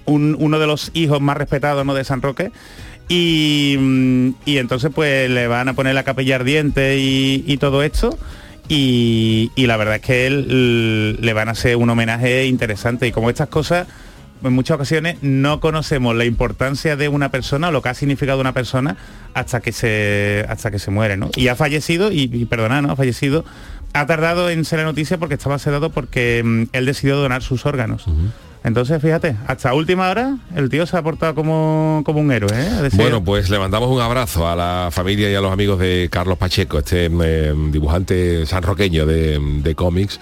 un- 0.05 0.35
uno 0.39 0.59
de 0.59 0.67
los 0.67 0.91
hijos 0.93 1.21
más 1.21 1.37
respetados 1.37 1.85
¿no? 1.85 1.93
de 1.93 2.03
San 2.03 2.21
Roque. 2.21 2.51
Y, 3.15 3.77
mm, 3.77 4.29
y 4.45 4.57
entonces 4.57 4.91
pues 4.93 5.29
le 5.29 5.45
van 5.45 5.69
a 5.69 5.73
poner 5.73 5.93
la 5.93 6.01
capilla 6.01 6.35
ardiente 6.35 6.97
y, 6.97 7.57
todo 7.57 7.83
esto. 7.83 8.17
Y, 8.67 9.51
la 9.55 9.77
verdad 9.77 9.97
es 9.97 10.01
que 10.01 10.25
él 10.25 11.21
le 11.21 11.33
van 11.33 11.47
a 11.47 11.51
hacer 11.51 11.75
un 11.75 11.91
homenaje 11.91 12.47
interesante. 12.47 13.05
Y 13.05 13.11
como 13.11 13.29
estas 13.29 13.49
cosas, 13.49 13.87
en 14.43 14.53
muchas 14.53 14.75
ocasiones 14.75 15.17
no 15.21 15.59
conocemos 15.59 16.15
la 16.15 16.25
importancia 16.25 16.95
de 16.95 17.07
una 17.07 17.29
persona 17.29 17.67
o 17.67 17.71
lo 17.71 17.83
que 17.83 17.89
ha 17.89 17.93
significado 17.93 18.41
una 18.41 18.53
persona 18.53 18.97
hasta 19.35 19.61
que 19.61 19.71
se 19.71 20.43
hasta 20.49 20.71
que 20.71 20.79
se 20.79 20.89
muere, 20.89 21.15
¿no? 21.15 21.29
Y 21.35 21.49
ha 21.49 21.55
fallecido, 21.55 22.11
y, 22.11 22.31
y 22.33 22.45
perdona, 22.45 22.81
¿no? 22.81 22.91
Ha 22.93 22.95
fallecido. 22.95 23.45
Ha 23.93 24.07
tardado 24.07 24.49
en 24.49 24.65
ser 24.65 24.79
la 24.79 24.85
noticia 24.85 25.19
porque 25.19 25.35
estaba 25.35 25.59
sedado 25.59 25.91
porque 25.91 26.41
mm, 26.43 26.63
él 26.73 26.85
decidió 26.87 27.15
donar 27.17 27.43
sus 27.43 27.67
órganos. 27.67 28.05
Entonces, 28.63 29.01
fíjate, 29.01 29.35
hasta 29.45 29.73
última 29.73 30.09
hora 30.09 30.37
el 30.55 30.69
tío 30.69 30.85
se 30.85 30.95
ha 30.95 31.01
portado 31.01 31.35
como, 31.35 32.01
como 32.05 32.21
un 32.21 32.31
héroe, 32.31 32.49
¿eh? 32.53 32.89
Bueno, 32.93 33.21
pues 33.23 33.49
le 33.49 33.59
mandamos 33.59 33.89
un 33.89 33.99
abrazo 34.01 34.47
a 34.47 34.55
la 34.55 34.89
familia 34.91 35.29
y 35.29 35.35
a 35.35 35.41
los 35.41 35.51
amigos 35.51 35.79
de 35.79 36.07
Carlos 36.09 36.37
Pacheco, 36.37 36.79
este 36.79 37.07
eh, 37.11 37.53
dibujante 37.71 38.45
sanroqueño 38.45 39.05
de, 39.05 39.39
de 39.61 39.75
cómics, 39.75 40.19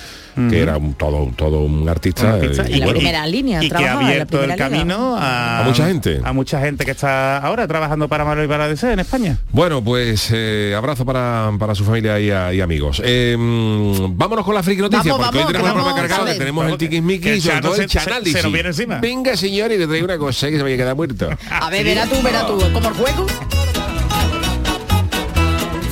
que 0.49 0.59
era 0.61 0.77
un, 0.77 0.93
todo, 0.95 1.29
todo 1.35 1.59
un 1.59 1.87
artista. 1.89 2.23
Un 2.25 2.31
artista 2.41 2.63
eh, 2.63 2.69
En 2.73 2.79
la 2.79 2.87
primera 2.87 3.27
línea, 3.27 3.63
y 3.63 3.69
que 3.69 3.75
ha 3.75 3.81
la 3.95 4.07
abierto 4.07 4.43
el 4.43 4.55
camino 4.55 5.15
a, 5.17 5.59
A 5.59 5.63
mucha 5.67 5.85
gente. 5.87 6.19
a 6.23 6.33
mucha 6.33 6.59
gente 6.61 6.83
que 6.85 6.91
está 6.91 7.37
ahora 7.37 7.67
trabajando 7.67 8.07
para 8.07 8.25
Marvel 8.25 8.45
y 8.45 8.47
para 8.47 8.67
DC 8.67 8.91
en 8.93 8.99
España 9.01 9.37
Bueno, 9.51 9.83
pues 9.83 10.29
eh, 10.33 10.73
abrazo 10.75 11.05
para, 11.05 11.51
para 11.59 11.75
su 11.75 11.83
familia 11.83 12.19
y, 12.19 12.31
a- 12.31 12.53
y 12.53 12.61
amigos. 12.61 13.01
Vámonos 13.05 14.45
con 14.45 14.55
la 14.55 14.63
friki 14.63 14.81
noticia, 14.81 15.11
Vamos, 15.11 15.27
porque 15.27 15.39
hoy 15.39 15.51
tenemos 15.53 15.69
el 15.71 15.75
vamos, 15.83 16.09
¿sabes? 16.09 16.33
que 16.33 16.39
tenemos 16.39 16.65
el 16.71 16.77
tiquismiquis 16.77 17.37
y 17.37 17.41
sobre 17.41 17.61
todo 17.61 17.75
el 17.75 17.89
se- 17.89 17.99
se- 18.33 18.43
nos 18.43 18.51
viene 18.53 18.69
encima. 18.69 18.97
Venga, 18.99 19.35
señor, 19.37 19.71
y 19.71 19.77
le 19.77 19.87
traigo 19.87 20.05
una 20.05 20.17
cosa 20.17 20.49
que 20.49 20.57
se 20.57 20.63
vaya 20.63 20.75
a 20.75 20.77
quedar 20.77 20.95
muerto. 20.95 21.29
A 21.49 21.69
ver, 21.69 21.83
verá 21.85 22.05
tú, 22.07 22.21
verá 22.21 22.45
tú, 22.47 22.59
como 22.73 22.89
el 22.89 22.93
juego. 22.95 23.25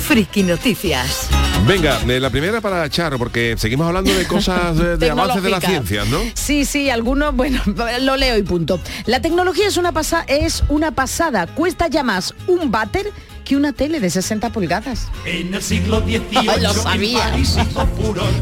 Friki 0.00 0.42
Noticias. 0.42 1.28
Venga, 1.68 2.00
eh, 2.08 2.18
la 2.18 2.30
primera 2.30 2.60
para 2.60 2.88
Charo, 2.88 3.18
porque 3.18 3.54
seguimos 3.58 3.86
hablando 3.86 4.12
de 4.12 4.26
cosas, 4.26 4.76
de 4.98 5.10
avances 5.10 5.42
de 5.42 5.50
la 5.50 5.60
ciencia, 5.60 6.04
¿no? 6.06 6.18
Sí, 6.34 6.64
sí, 6.64 6.90
algunos, 6.90 7.34
bueno, 7.36 7.60
lo 8.00 8.16
leo 8.16 8.36
y 8.36 8.42
punto. 8.42 8.80
La 9.06 9.20
tecnología 9.20 9.68
es 9.68 9.76
una, 9.76 9.92
pasa, 9.92 10.24
es 10.26 10.64
una 10.68 10.90
pasada, 10.90 11.46
cuesta 11.46 11.86
ya 11.88 12.02
más 12.02 12.34
un 12.48 12.70
váter 12.72 13.12
que 13.50 13.56
una 13.56 13.72
tele 13.72 13.98
de 13.98 14.08
60 14.10 14.50
pulgadas. 14.52 15.08
En 15.26 15.52
el 15.52 15.60
siglo 15.60 15.98
XVIII, 16.02 16.60
Lo 16.62 16.72
sabía. 16.72 17.32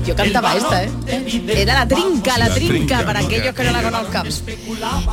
Yo 0.07 0.15
cantaba 0.15 0.55
esta, 0.55 0.85
¿eh? 0.85 0.91
Era 1.49 1.73
la 1.73 1.89
trinca, 1.89 2.37
la 2.37 2.49
La 2.49 2.55
trinca, 2.55 2.75
trinca, 2.75 3.05
para 3.07 3.21
aquellos 3.21 3.55
que 3.55 3.65
no 3.65 3.71
la 3.73 3.83
conozcan. 3.83 4.27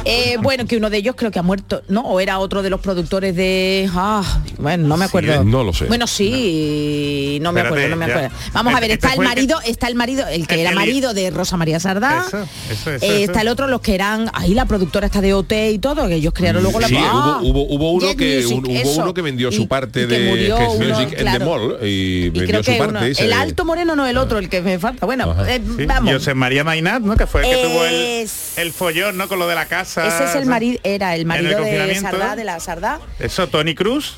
Eh, 0.03 0.35
bueno, 0.41 0.65
que 0.65 0.75
uno 0.75 0.89
de 0.89 0.97
ellos 0.97 1.15
creo 1.17 1.31
que 1.31 1.39
ha 1.39 1.43
muerto, 1.43 1.81
¿no? 1.87 2.01
O 2.01 2.19
era 2.19 2.39
otro 2.39 2.61
de 2.61 2.69
los 2.69 2.81
productores 2.81 3.37
de... 3.37 3.89
Ah, 3.95 4.21
bueno, 4.57 4.85
no 4.85 4.97
me 4.97 5.05
acuerdo. 5.05 5.45
no 5.45 5.63
lo 5.63 5.71
sé. 5.71 5.85
Bueno, 5.85 6.07
sí, 6.07 7.39
no 7.41 7.53
me 7.53 7.61
Espérate, 7.61 7.85
acuerdo, 7.85 7.89
no 7.91 7.95
me 7.95 8.07
ya. 8.07 8.13
acuerdo. 8.25 8.35
Vamos 8.51 8.73
a 8.73 8.75
Este- 8.77 8.81
ver, 8.87 8.91
este 8.91 9.07
está 9.07 9.13
el 9.15 9.19
que- 9.21 9.25
marido, 9.27 9.59
está 9.65 9.87
el 9.87 9.95
marido, 9.95 10.27
el 10.27 10.45
que 10.47 10.55
el 10.55 10.59
era 10.59 10.71
li- 10.71 10.75
marido 10.75 11.13
de 11.13 11.29
Rosa 11.29 11.55
María 11.55 11.79
Sardá. 11.79 12.25
Eso, 12.27 12.45
eso, 12.69 12.91
eso, 12.91 13.05
Eh, 13.05 13.23
está 13.23 13.39
el 13.41 13.47
otro, 13.47 13.67
los 13.67 13.79
que 13.79 13.95
eran, 13.95 14.29
ahí 14.33 14.53
la 14.53 14.65
productora 14.65 15.05
está 15.05 15.21
de 15.21 15.33
OT 15.33 15.71
y 15.71 15.79
todo, 15.79 16.05
que 16.09 16.15
ellos 16.15 16.33
crearon 16.33 16.63
luego 16.63 16.81
la... 16.81 16.87
Sí, 16.89 16.97
Ah, 16.99 17.39
hubo, 17.41 17.63
hubo, 17.63 17.73
hubo 17.75 17.91
uno 17.93 18.15
que 18.17 18.41
Music, 18.41 18.57
un- 18.57 18.65
hubo 18.65 18.73
eso. 18.91 19.01
uno 19.01 19.13
que 19.13 19.21
vendió 19.21 19.49
Y- 19.49 19.55
su 19.55 19.67
parte 19.69 19.84
y 19.89 19.91
que 19.91 20.05
de 20.07 20.29
murió 20.29 20.57
Jet 20.57 20.67
uno, 20.69 20.85
Music 20.99 21.09
en 21.13 21.17
claro. 21.19 21.39
The 21.39 21.45
Mall 21.45 21.77
y, 21.81 21.85
Y 21.85 22.29
vendió 22.29 22.47
creo 22.47 22.63
su 22.63 22.71
que 22.71 22.77
parte. 22.77 22.97
uno- 22.97 23.07
y 23.07 23.15
se- 23.15 23.25
el 23.25 23.33
alto 23.33 23.65
moreno 23.65 23.95
no 23.95 24.05
el 24.07 24.17
otro, 24.17 24.37
el 24.39 24.49
que 24.49 24.61
me 24.61 24.79
falta. 24.79 25.05
Bueno, 25.05 25.35
eh, 25.47 25.61
Sí, 25.77 25.85
vamos. 25.85 26.13
José 26.13 26.33
María 26.33 26.63
Mainat, 26.63 27.01
¿no? 27.01 27.15
Que 27.15 27.27
fue 27.27 27.41
el 27.41 27.55
que 27.55 27.63
tuvo 27.63 27.85
el, 27.85 28.27
el 28.57 28.71
follón, 28.73 29.17
¿no? 29.17 29.27
Con 29.27 29.39
lo 29.39 29.47
de 29.47 29.55
la 29.55 29.65
casa. 29.67 30.07
Ese 30.07 30.25
es 30.25 30.35
el 30.35 30.45
marido, 30.45 30.79
era 30.83 31.15
el 31.15 31.25
marido 31.25 31.61
de. 31.61 31.95
Sardá, 31.99 32.35
de 32.35 32.43
la 32.43 32.59
Sardá. 32.59 32.99
Eso, 33.19 33.47
Tony 33.47 33.75
Cruz. 33.75 34.17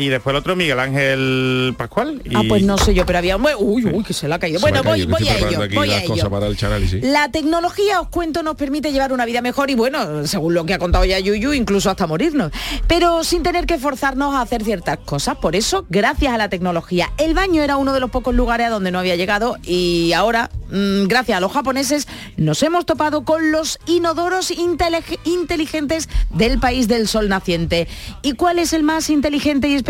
Y 0.00 0.08
después 0.08 0.32
el 0.32 0.38
otro, 0.38 0.56
Miguel 0.56 0.78
Ángel 0.80 1.74
Pascual. 1.76 2.22
Y... 2.24 2.34
Ah, 2.34 2.42
pues 2.48 2.62
no 2.62 2.78
sé 2.78 2.94
yo, 2.94 3.04
pero 3.06 3.18
había... 3.18 3.36
Uy, 3.36 3.84
uy, 3.84 4.02
que 4.04 4.12
se 4.12 4.26
le 4.28 4.34
ha 4.34 4.38
caído. 4.38 4.58
Se 4.58 4.62
Bueno, 4.64 4.82
voy, 4.82 5.04
voy 5.04 5.28
a 5.28 5.36
ello, 5.36 5.58
voy 5.74 5.90
a 5.90 6.02
ello. 6.02 6.30
para 6.30 6.46
el 6.46 6.56
chanálisis. 6.56 7.02
La 7.04 7.30
tecnología, 7.30 8.00
os 8.00 8.08
cuento, 8.08 8.42
nos 8.42 8.56
permite 8.56 8.92
llevar 8.92 9.12
una 9.12 9.24
vida 9.26 9.42
mejor 9.42 9.70
y 9.70 9.74
bueno, 9.74 10.26
según 10.26 10.54
lo 10.54 10.64
que 10.64 10.74
ha 10.74 10.78
contado 10.78 11.04
ya 11.04 11.18
Yuyu, 11.18 11.52
incluso 11.52 11.90
hasta 11.90 12.06
morirnos. 12.06 12.50
Pero 12.86 13.22
sin 13.24 13.42
tener 13.42 13.66
que 13.66 13.78
forzarnos 13.78 14.34
a 14.34 14.40
hacer 14.40 14.64
ciertas 14.64 14.98
cosas. 14.98 15.36
Por 15.36 15.54
eso, 15.54 15.84
gracias 15.90 16.32
a 16.32 16.38
la 16.38 16.48
tecnología, 16.48 17.10
el 17.18 17.34
baño 17.34 17.62
era 17.62 17.76
uno 17.76 17.92
de 17.92 18.00
los 18.00 18.10
pocos 18.10 18.34
lugares 18.34 18.68
a 18.68 18.70
donde 18.70 18.90
no 18.90 18.98
había 18.98 19.16
llegado 19.16 19.56
y 19.62 20.12
ahora, 20.14 20.50
mm, 20.70 21.04
gracias 21.08 21.36
a 21.36 21.40
los 21.40 21.52
japoneses, 21.52 22.08
nos 22.38 22.62
hemos 22.62 22.86
topado 22.86 23.24
con 23.24 23.52
los 23.52 23.78
inodoros 23.86 24.50
intelig- 24.50 25.18
inteligentes 25.24 26.08
del 26.30 26.58
país 26.58 26.88
del 26.88 27.06
sol 27.06 27.28
naciente. 27.28 27.86
¿Y 28.22 28.32
cuál 28.32 28.58
es 28.58 28.72
el 28.72 28.82
más 28.82 29.10
inteligente 29.10 29.68
y 29.68 29.74
especial? 29.74 29.89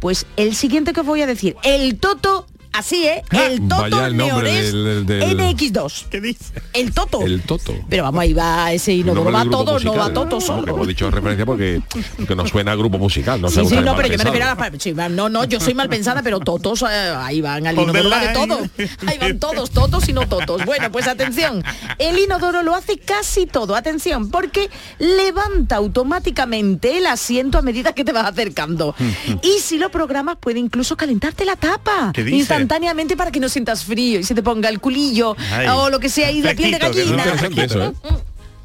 Pues 0.00 0.26
el 0.36 0.54
siguiente 0.54 0.92
que 0.92 1.00
os 1.00 1.06
voy 1.06 1.22
a 1.22 1.26
decir, 1.26 1.56
el 1.62 1.98
Toto, 1.98 2.46
así, 2.74 3.06
¿eh? 3.06 3.22
El 3.30 3.60
Toto 3.68 3.82
Vaya 3.82 4.06
el 4.06 4.16
nombre 4.16 4.52
Neores 4.52 4.72
del- 4.72 5.06
del- 5.06 5.38
NX2. 5.38 6.06
¿Qué 6.10 6.20
dice? 6.20 6.52
El 6.72 6.92
Toto. 6.92 7.22
El 7.22 7.42
Toto. 7.42 7.74
Pero 7.88 8.02
vamos, 8.04 8.20
ahí 8.20 8.32
va 8.32 8.72
ese 8.72 8.92
inodoro, 8.92 9.30
va 9.32 9.44
todo, 9.44 9.78
no 9.80 9.92
va 9.92 10.08
musical. 10.08 10.12
Toto 10.14 10.36
No, 10.36 10.40
solo. 10.40 10.74
hemos 10.74 10.88
dicho 10.88 11.10
referencia 11.10 11.46
porque, 11.46 11.80
porque 12.16 12.34
nos 12.34 12.50
suena 12.50 12.72
a 12.72 12.76
grupo 12.76 12.98
musical. 12.98 13.40
No, 13.40 13.48
Sí, 13.48 13.64
sí, 13.66 13.76
no, 13.76 13.94
pero 13.96 14.08
yo 14.08 14.18
me 14.18 14.24
refiero 14.24 14.46
a 14.46 14.54
la... 14.54 14.72
sí, 14.78 14.92
no, 14.92 15.28
no, 15.28 15.44
yo 15.44 15.60
soy 15.60 15.74
mal 15.74 15.88
pensada, 15.88 16.22
pero 16.22 16.40
totos, 16.40 16.82
eh, 16.82 16.86
ahí 16.86 17.40
van, 17.40 17.66
al 17.66 17.76
the 17.76 17.82
inodoro 17.82 18.10
va 18.10 18.20
de 18.20 18.28
todo. 18.32 18.58
Ahí 19.06 19.18
van 19.18 19.38
todos, 19.38 19.70
totos 19.70 20.08
y 20.08 20.12
no 20.12 20.26
totos. 20.28 20.64
Bueno, 20.64 20.90
pues 20.90 21.06
atención, 21.06 21.62
el 21.98 22.18
inodoro 22.18 22.62
lo 22.62 22.74
hace 22.74 22.98
casi 22.98 23.46
todo, 23.46 23.76
atención, 23.76 24.30
porque 24.30 24.68
levanta 24.98 25.76
automáticamente 25.76 26.98
el 26.98 27.06
asiento 27.06 27.58
a 27.58 27.62
medida 27.62 27.92
que 27.92 28.04
te 28.04 28.12
vas 28.12 28.26
acercando. 28.26 28.94
y 29.42 29.60
si 29.60 29.78
lo 29.78 29.90
programas 29.90 30.36
puede 30.38 30.58
incluso 30.58 30.96
calentarte 30.96 31.44
la 31.44 31.56
tapa 31.56 32.10
¿Qué 32.12 32.24
dice? 32.24 32.38
Instantáneamente 32.64 33.16
para 33.16 33.30
que 33.30 33.40
no 33.40 33.48
sientas 33.48 33.84
frío 33.84 34.20
y 34.20 34.24
se 34.24 34.34
te 34.34 34.42
ponga 34.42 34.68
el 34.68 34.80
culillo 34.80 35.36
Ay. 35.52 35.66
o 35.68 35.90
lo 35.90 36.00
que 36.00 36.08
sea 36.08 36.30
y 36.30 36.40
la 36.42 36.54
piel 36.54 36.72
de 36.72 36.78
gallina. 36.78 37.24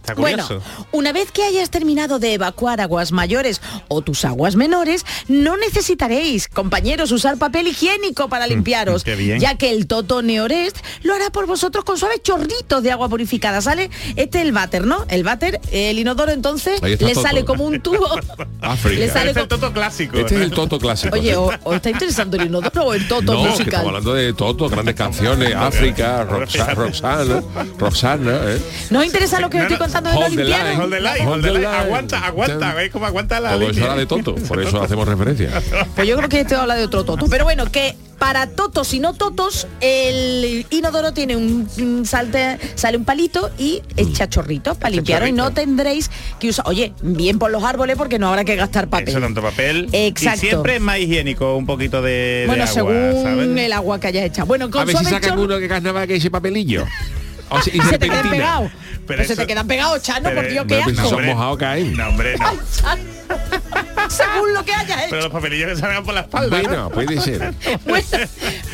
Interesante 0.07 0.55
Bueno, 0.55 0.63
una 0.91 1.12
vez 1.13 1.31
que 1.31 1.43
hayas 1.43 1.69
terminado 1.69 2.19
de 2.19 2.33
evacuar 2.33 2.81
aguas 2.81 3.12
mayores 3.12 3.62
o 3.88 4.01
tus 4.01 4.25
aguas 4.25 4.55
menores, 4.55 5.05
no 5.27 5.55
necesitaréis, 5.57 6.47
compañeros, 6.47 7.12
usar 7.12 7.38
papel 7.38 7.67
higiénico 7.67 8.27
para 8.29 8.47
limpiaros, 8.47 9.03
Mm, 9.03 9.05
qué 9.05 9.15
bien. 9.15 9.39
ya 9.39 9.55
que 9.55 9.69
el 9.71 9.88
Toto 9.88 10.21
Neorest 10.21 10.77
lo 11.03 11.13
hará 11.13 11.29
por 11.29 11.45
vosotros 11.45 11.83
con 11.85 11.97
suaves 11.97 12.21
chorritos 12.23 12.81
de 12.83 12.91
agua 12.91 13.09
purificada. 13.09 13.62
¿Sale? 13.62 13.89
Este 14.15 14.39
es 14.39 14.45
el 14.45 14.51
váter, 14.51 14.85
¿no? 14.85 15.05
El 15.09 15.23
váter, 15.23 15.59
el 15.71 15.99
inodoro 15.99 16.31
entonces 16.31 16.81
le 16.81 16.97
Toto. 16.97 17.21
sale 17.21 17.45
como 17.45 17.65
un 17.65 17.79
tubo. 17.81 18.07
África. 18.62 18.99
le 18.99 19.09
sale 19.09 19.29
Este 19.29 19.39
es 19.39 19.43
el 19.43 19.47
Toto 19.47 19.73
clásico. 19.73 20.17
Este 20.17 20.35
es 20.35 20.41
el 20.41 20.51
Toto 20.51 20.79
clásico. 20.79 21.15
Oye. 21.15 21.35
¿o, 21.35 21.51
o 21.63 21.73
está 21.73 21.89
interesando 21.89 22.38
el 22.38 22.47
inodoro 22.47 22.83
o 22.85 22.93
el 22.93 23.07
Toto 23.07 23.33
no, 23.33 23.55
que 23.55 23.63
estamos 23.63 23.88
hablando 23.88 24.13
de 24.13 24.33
Toto, 24.33 24.69
grandes 24.69 24.95
canciones, 24.95 25.53
África, 25.55 26.25
Roxa- 26.25 26.73
Roxana, 26.73 27.43
Roxana, 27.77 28.39
¿eh? 28.45 28.62
¿No 28.89 29.03
interesa 29.03 29.39
lo 29.39 29.49
que 29.49 29.59
estoy 29.59 29.77
de 29.93 30.02
los 30.02 30.15
hold 30.15 30.30
the 30.30 30.36
limpiaros? 30.43 30.67
line. 30.67 30.80
Hold 30.80 30.91
the 30.93 31.02
line, 31.02 31.28
hold 31.28 31.43
the 31.43 31.52
line. 31.54 31.65
Aguanta, 31.65 32.25
aguanta, 32.25 32.73
¿veis 32.73 32.91
cómo 32.91 33.06
aguanta 33.06 33.39
la 33.39 33.52
Todo 33.52 33.69
eso 33.69 33.95
de 33.95 34.06
Toto, 34.06 34.36
por 34.36 34.62
eso 34.62 34.82
hacemos 34.82 35.08
referencia. 35.08 35.62
Pues 35.95 36.08
yo 36.08 36.15
creo 36.17 36.30
que 36.30 36.41
esto 36.41 36.58
habla 36.58 36.75
de 36.75 36.86
otro 36.86 37.04
toto. 37.04 37.25
Pero 37.30 37.43
bueno, 37.43 37.65
que 37.71 37.95
para 38.17 38.47
totos 38.47 38.93
y 38.93 38.99
no 38.99 39.13
totos, 39.13 39.65
el 39.80 40.65
inodoro 40.69 41.13
tiene 41.13 41.38
un, 41.38 41.67
un 41.80 42.06
salte, 42.06 42.60
sale 42.75 42.97
un 42.97 43.06
palito 43.06 43.49
y 43.58 43.82
echa 43.95 44.28
chorritos 44.28 44.78
para 44.78 44.89
limpiar 44.89 45.25
y 45.28 45.32
no 45.32 45.52
tendréis 45.52 46.12
que 46.39 46.49
usar. 46.49 46.67
Oye, 46.67 46.93
bien 47.02 47.39
por 47.39 47.49
los 47.49 47.63
árboles 47.63 47.95
porque 47.95 48.19
no 48.19 48.28
habrá 48.28 48.43
que 48.43 48.58
gastar 48.58 48.89
papel. 48.89 49.10
Eso 49.10 49.21
tanto 49.21 49.41
papel. 49.41 49.88
Exacto. 49.93 50.45
Y 50.45 50.49
siempre 50.49 50.75
es 50.75 50.82
más 50.82 50.99
higiénico 50.99 51.56
un 51.56 51.65
poquito 51.65 52.02
de, 52.02 52.12
de 52.12 52.43
bueno, 52.47 52.63
agua, 52.63 52.73
según 52.73 53.23
¿sabes? 53.23 53.65
el 53.65 53.73
agua 53.73 53.99
que 54.02 54.08
hayas 54.08 54.25
echado. 54.25 54.47
Bueno, 54.47 54.69
con 54.69 54.82
A 54.82 54.86
ver 54.86 54.97
si 54.97 55.06
sacan 55.06 55.39
uno 55.39 55.58
que 55.58 55.67
carnaval 55.69 56.06
que 56.08 56.15
ese 56.17 56.30
papelillo. 56.30 56.86
O 57.49 57.62
si- 57.62 57.71
y 57.71 57.77
y 57.77 57.81
se 57.81 57.97
te 57.97 58.05
quedan 58.05 58.23
serpentina. 58.23 58.31
pegados. 58.31 58.71
Pero 59.07 59.17
Pues 59.17 59.27
se 59.27 59.33
eso- 59.33 59.41
te 59.41 59.47
quedan 59.47 59.67
pegados, 59.67 60.01
Chano, 60.03 60.29
por 60.29 60.33
Pero- 60.35 60.49
Dios, 60.51 60.65
qué 60.67 60.81
pues 60.83 60.97
asco. 60.97 61.09
son 61.09 61.17
Hombre. 61.19 61.33
mojados 61.33 61.57
caen. 61.57 61.97
No, 61.97 62.07
hombre, 62.09 62.35
no. 62.38 62.49
Según 64.09 64.53
lo 64.53 64.63
que 64.65 64.73
hayas 64.73 64.97
hecho. 65.01 65.09
Pero 65.12 65.21
los 65.23 65.31
papelillos 65.31 65.69
que 65.69 65.75
salgan 65.77 66.03
por 66.03 66.13
la 66.13 66.21
espalda. 66.21 66.57
¿no? 66.62 66.63
Bueno, 66.63 66.89
puede 66.89 67.21
ser. 67.21 67.53
Bueno, 67.85 68.07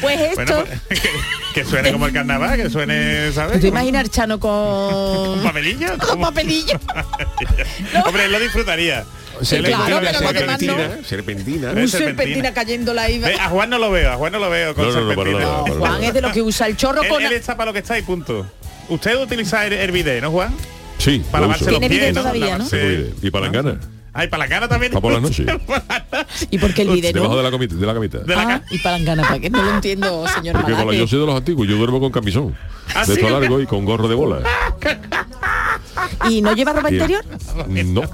pues 0.02 0.20
esto. 0.20 0.36
Bueno, 0.36 0.66
pues, 0.88 1.02
que, 1.02 1.10
que 1.54 1.66
suene 1.66 1.92
como 1.92 2.06
el 2.08 2.14
carnaval, 2.14 2.58
que 2.62 2.70
suene, 2.70 3.32
¿sabes? 3.34 3.60
¿Te 3.62 3.68
imaginas 3.68 4.10
Chano 4.10 4.40
con... 4.40 4.52
¿Un 4.54 5.44
papelillo? 5.44 5.98
con 5.98 6.22
papelillo? 6.22 6.80
No. 7.94 8.02
Hombre, 8.04 8.26
él 8.26 8.32
lo 8.32 8.40
disfrutaría. 8.40 9.04
Sí, 9.42 9.58
claro, 9.60 10.00
pero 10.02 10.20
demás 10.32 10.62
no. 10.62 10.76
serpentina, 10.78 10.90
serpentina. 11.06 11.68
Un 11.72 11.88
serpentina 11.88 11.88
serpentina. 11.90 12.54
cayendo 12.54 12.94
la 12.94 13.10
iba. 13.10 13.28
Ve, 13.28 13.36
a 13.36 13.50
Juan 13.50 13.70
no 13.70 13.78
lo 13.78 13.92
veo, 13.92 14.14
a 14.14 14.16
Juan 14.16 14.32
no 14.32 14.40
lo 14.40 14.50
veo 14.50 14.74
con 14.74 14.86
No, 14.86 14.92
no, 14.94 15.02
no, 15.02 15.08
serpentina. 15.16 15.46
Juan 15.78 16.04
es 16.06 16.14
de 16.14 16.22
lo 16.22 16.32
que 16.32 16.42
usa 16.42 16.68
el 16.68 16.78
chorro 16.78 17.04
Él, 17.04 17.10
con... 17.10 17.22
él 17.22 17.34
está 17.34 17.58
para 17.58 17.66
lo 17.70 17.74
que 17.74 17.80
está 17.80 17.98
y 17.98 18.02
punto. 18.04 18.46
Usted 18.90 19.22
utiliza 19.22 19.66
el, 19.66 19.74
el 19.74 19.92
bidet, 19.92 20.22
¿no, 20.22 20.32
Juan? 20.32 20.54
Sí, 20.98 21.22
Para 21.32 21.42
lavarse 21.48 21.72
los 21.72 21.80
pies. 21.80 22.16
Y 23.22 23.30
para 23.32 23.46
la 23.48 23.52
gana. 23.52 23.80
Ay, 24.18 24.30
para 24.30 24.44
la 24.46 24.50
cara 24.50 24.68
también. 24.70 24.94
Pa' 24.94 25.02
por 25.02 25.12
la 25.12 25.20
noche. 25.22 25.46
¿Y 26.50 26.58
por 26.58 26.74
qué 26.74 26.84
el 26.84 26.90
vídeo 26.90 27.12
Debajo 27.12 27.34
no? 27.34 27.38
de 27.38 27.44
la 27.44 27.52
camita, 27.52 27.76
de 27.76 27.86
la 27.86 27.94
camita. 27.94 28.20
De 28.20 28.34
la 28.36 28.42
Ah, 28.42 28.46
cara. 28.46 28.64
y 28.72 28.78
palangana, 28.78 29.24
¿para 29.24 29.40
qué? 29.40 29.50
No 29.50 29.62
lo 29.62 29.72
entiendo, 29.76 30.26
señor 30.34 30.56
Porque 30.56 30.72
la, 30.72 30.94
yo 30.94 31.06
soy 31.06 31.20
de 31.20 31.26
los 31.26 31.36
antiguos, 31.36 31.68
yo 31.68 31.76
duermo 31.76 32.00
con 32.00 32.12
camisón. 32.14 32.56
¿Ah, 32.94 33.02
de 33.02 33.14
sí? 33.14 33.20
esto 33.20 33.30
largo 33.30 33.60
y 33.60 33.66
con 33.66 33.84
gorro 33.84 34.08
de 34.08 34.16
bola. 34.16 34.40
¿Y 36.30 36.42
no 36.42 36.54
lleva 36.54 36.74
ropa 36.74 36.90
Bien. 36.90 37.02
interior? 37.04 37.26
No. 37.68 38.02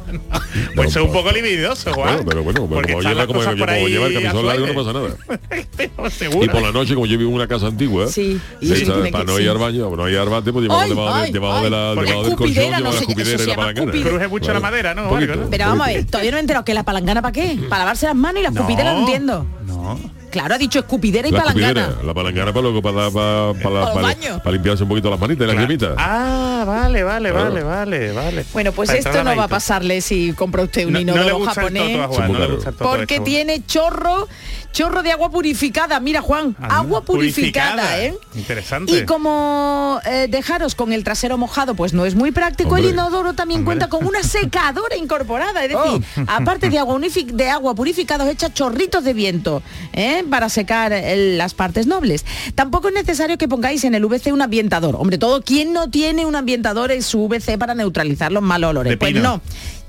Pues 0.75 0.89
es 0.89 0.95
un 0.97 1.11
poco 1.11 1.31
libidoso, 1.31 1.93
Juan. 1.93 2.23
Bueno, 2.23 2.25
pero 2.27 2.43
bueno, 2.43 2.67
Porque 2.67 2.93
como 2.93 3.01
lleva, 3.03 3.13
las 3.15 3.27
como, 3.27 3.41
como 3.41 3.65
ahí 3.69 3.87
lleva 3.87 4.07
el 4.07 4.13
camisón 4.13 4.45
largo 4.45 4.67
no 4.67 4.73
pasa 4.73 4.93
nada. 4.93 5.09
Y 6.41 6.47
por 6.49 6.61
la 6.61 6.71
noche, 6.71 6.93
como 6.93 7.05
yo 7.05 7.17
vivo 7.17 7.29
en 7.29 7.35
una 7.35 7.47
casa 7.47 7.67
antigua, 7.67 8.07
Sí, 8.07 8.39
y 8.59 8.71
tiene 8.71 9.11
para 9.11 9.23
no 9.23 9.37
sí. 9.37 9.43
ir 9.43 9.49
al 9.49 9.57
baño, 9.57 9.95
no 9.95 10.09
ir 10.09 10.17
al 10.17 10.29
bate, 10.29 10.51
pues 10.51 10.63
llevamos 10.63 10.89
debajo, 10.89 11.17
de- 11.17 11.23
ay, 11.23 11.31
debajo 11.31 11.63
de 11.63 11.69
la, 11.69 11.95
debajo 11.95 12.23
del 12.23 12.35
colchón, 12.35 12.71
no 12.71 12.79
la 12.79 12.89
eso 12.89 13.43
y 13.43 13.45
la 13.45 13.55
palangana. 13.55 13.91
Cruje 13.91 14.27
mucho 14.27 14.53
la 14.53 14.59
madera, 14.59 14.93
¿no? 14.93 15.09
Pero 15.49 15.65
vamos 15.65 15.87
a 15.87 15.91
ver, 15.91 16.05
todavía 16.05 16.31
no 16.31 16.35
me 16.35 16.39
he 16.39 16.41
enterado 16.41 16.65
que 16.65 16.73
la 16.73 16.83
palangana 16.83 17.21
para 17.21 17.31
qué, 17.31 17.59
para 17.69 17.79
lavarse 17.79 18.05
las 18.07 18.15
manos 18.15 18.39
y 18.41 18.43
la 18.43 18.49
escupidera 18.49 18.93
no, 18.93 18.99
entiendo. 18.99 19.45
No. 19.65 19.99
Claro, 20.31 20.55
ha 20.55 20.57
dicho 20.57 20.79
escupidera 20.79 21.27
y 21.27 21.31
La 21.31 21.39
palangana. 21.43 21.81
escupidera, 21.81 22.03
la 22.07 22.13
palangana 22.13 22.53
para 22.53 22.61
luego 22.63 22.81
para, 22.81 23.11
para, 23.11 23.53
para, 23.53 23.53
Para 23.61 23.69
los 23.81 23.89
para- 23.91 24.01
baños. 24.01 24.37
para 24.41 24.51
limpiarse 24.53 24.83
un 24.83 24.89
poquito 24.89 25.09
las 25.09 25.19
manitas 25.19 25.43
y 25.47 25.51
las 25.53 25.61
yemitas. 25.61 25.95
Ah, 25.97 26.63
vale, 26.65 27.03
vale, 27.03 27.29
Claro. 27.31 27.49
vale, 27.51 27.63
vale, 27.63 28.11
vale. 28.13 28.45
Bueno, 28.53 28.71
pues 28.71 28.87
Para 28.89 28.99
esto 28.99 29.23
no 29.23 29.35
va 29.35 29.43
a 29.43 29.47
pasarle 29.47 30.01
si 30.01 30.33
compra 30.33 30.63
usted 30.63 30.85
un 30.87 30.93
No, 30.93 30.99
inodoro 31.01 31.41
japonés. 31.45 32.07
Juan, 32.07 32.31
no 32.31 32.47
toto 32.57 32.77
Porque 32.77 33.19
tiene 33.19 33.63
chorro, 33.65 34.27
chorro 34.71 35.03
de 35.03 35.11
agua 35.11 35.29
purificada. 35.29 35.99
Mira, 35.99 36.21
Juan, 36.21 36.55
Anda, 36.59 36.75
agua 36.77 37.01
purificada, 37.01 37.71
purificada. 37.83 38.03
¿eh? 38.05 38.13
Interesante. 38.35 38.91
Y 38.97 39.05
como 39.05 39.99
eh, 40.05 40.27
dejaros 40.29 40.75
con 40.75 40.93
el 40.93 41.03
trasero 41.03 41.37
mojado, 41.37 41.75
pues 41.75 41.93
no 41.93 42.05
es 42.05 42.15
muy 42.15 42.31
práctico, 42.31 42.77
el 42.77 42.85
inodoro 42.85 43.33
también 43.33 43.61
Hombre. 43.61 43.77
cuenta 43.77 43.89
con 43.89 44.05
una 44.05 44.23
secadora 44.23 44.95
incorporada. 44.95 45.63
Es 45.65 45.69
decir, 45.69 45.81
Oh. 45.81 45.99
aparte 46.27 46.69
de 46.69 46.77
agua, 46.79 46.99
de 46.99 47.49
agua 47.49 47.75
purificada, 47.75 48.23
os 48.23 48.29
echa 48.29 48.53
chorritos 48.53 49.03
de 49.03 49.13
viento 49.13 49.61
¿eh? 49.93 50.23
para 50.29 50.49
secar 50.49 50.93
el- 50.93 51.37
las 51.37 51.53
partes 51.53 51.87
nobles. 51.87 52.25
Tampoco 52.55 52.87
es 52.89 52.93
necesario 52.93 53.37
que 53.37 53.47
pongáis 53.47 53.83
en 53.83 53.95
el 53.95 54.05
VC 54.05 54.31
un 54.31 54.41
ambientador. 54.41 54.95
Hombre, 54.97 55.17
todo 55.17 55.41
quien 55.41 55.73
no 55.73 55.89
tiene 55.89 56.25
un 56.25 56.35
ambientador 56.35 56.91
en 56.91 57.01
su 57.03 57.27
VC 57.27 57.57
para 57.57 57.73
neutralizar 57.75 58.31
los 58.31 58.43
malos 58.43 58.69
olores. 58.71 58.97
Pues 58.97 59.15
no. 59.15 59.41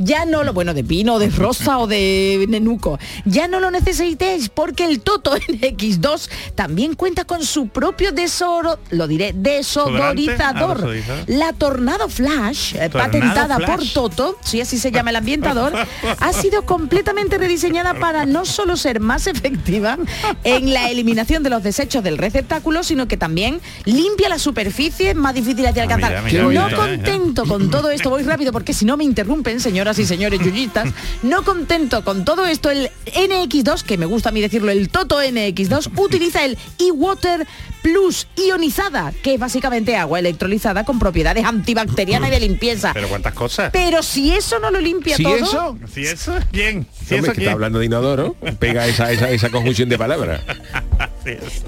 Ya 0.05 0.25
no 0.25 0.43
lo, 0.45 0.53
bueno, 0.53 0.75
de 0.75 0.85
pino, 0.85 1.19
de 1.19 1.31
rosa 1.31 1.79
o 1.79 1.87
de 1.87 2.45
nenuco. 2.49 2.99
Ya 3.25 3.49
no 3.49 3.61
lo 3.61 3.71
necesitéis 3.71 4.49
porque 4.49 4.85
el 4.85 5.01
Toto 5.01 5.37
NX2 5.37 6.29
también 6.55 6.95
cuenta 6.95 7.25
con 7.25 7.45
su 7.45 7.69
propio 7.69 8.13
desoro, 8.13 8.79
lo 8.91 9.07
diré, 9.07 9.33
desodorizador. 9.35 10.85
Ah. 11.11 11.25
La 11.27 11.53
Tornado 11.53 12.09
Flash, 12.09 12.75
eh, 12.75 12.89
Tornado 12.89 13.13
patentada 13.13 13.59
por. 13.59 13.83
Toto, 13.93 14.37
si 14.43 14.61
así 14.61 14.79
se 14.79 14.91
llama 14.91 15.11
el 15.11 15.17
ambientador, 15.17 15.73
ha 16.19 16.33
sido 16.33 16.65
completamente 16.65 17.39
rediseñada 17.39 17.95
para 17.95 18.27
no 18.27 18.45
solo 18.45 18.77
ser 18.77 19.01
más 19.01 19.27
efectiva 19.27 19.99
en 20.45 20.73
la 20.73 20.91
eliminación 20.91 21.43
de 21.43 21.51
los 21.51 21.63
desechos 21.63 22.03
del 22.03 22.19
receptáculo, 22.19 22.83
sino 22.83 23.07
que 23.09 23.17
también 23.17 23.61
limpia 23.85 24.29
las 24.29 24.43
superficies 24.43 25.15
más 25.15 25.35
difíciles 25.35 25.75
de 25.75 25.81
Ah, 25.81 25.85
alcanzar. 25.85 26.11
mira, 26.11 26.23
mira, 26.23 26.43
no 26.45 26.67
mira, 26.67 26.77
contento 26.77 27.45
con 27.47 27.71
todo 27.71 27.91
esto, 27.91 28.09
voy 28.11 28.23
rápido 28.23 28.53
porque 28.53 28.73
si 28.73 28.85
no 28.85 28.97
me 28.97 29.05
interrumpen, 29.05 29.61
señoras 29.97 29.99
y 29.99 30.07
señores 30.07 30.41
yuyistas, 30.41 30.91
no 31.23 31.45
contento 31.45 32.05
con 32.05 32.25
todo 32.25 32.47
esto, 32.47 32.71
el 32.71 32.91
NX2, 33.07 33.83
que 33.83 33.99
me 33.99 34.07
gusta 34.07 34.31
a 34.31 34.33
mí 34.33 34.41
decirlo, 34.41 34.71
el 34.71 34.89
Toto 34.89 35.21
NX2, 35.21 35.99
utiliza 35.99 36.45
el 36.45 36.57
e-Water 36.79 37.47
Plus 37.83 38.29
ionizada, 38.37 39.13
que 39.23 39.35
es 39.35 39.41
básicamente 39.41 39.97
agua 39.97 40.21
electrolizada 40.21 40.85
con 40.85 41.01
propiedades 41.01 41.45
antibacterianas 41.45 42.29
y 42.29 42.33
de 42.33 42.41
limpieza. 42.41 42.93
Pero 42.95 43.09
cuántas 43.09 43.35
cosas. 43.35 43.71
Pero 43.73 44.05
si 44.05 44.33
eso 44.33 44.61
no 44.61 44.71
lo 44.71 44.81
limpia 44.81 45.17
Si 45.17 45.25
todo, 45.25 45.35
eso, 45.35 45.79
Si 45.93 46.07
eso, 46.07 46.39
bien. 46.53 46.87
Si 46.95 47.15
Hombre, 47.15 47.33
eso, 47.33 47.33
que 47.33 47.41
está 47.41 47.53
hablando 47.53 47.81
de 47.81 47.87
inodoro, 47.87 48.37
pega 48.61 48.87
esa, 48.87 49.11
esa, 49.11 49.31
esa 49.31 49.51
conjunción 49.51 49.89
de 49.89 49.99
palabras. 49.99 50.43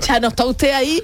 Ya 0.07 0.19
no 0.19 0.29
está 0.29 0.45
usted 0.45 0.73
ahí. 0.73 1.01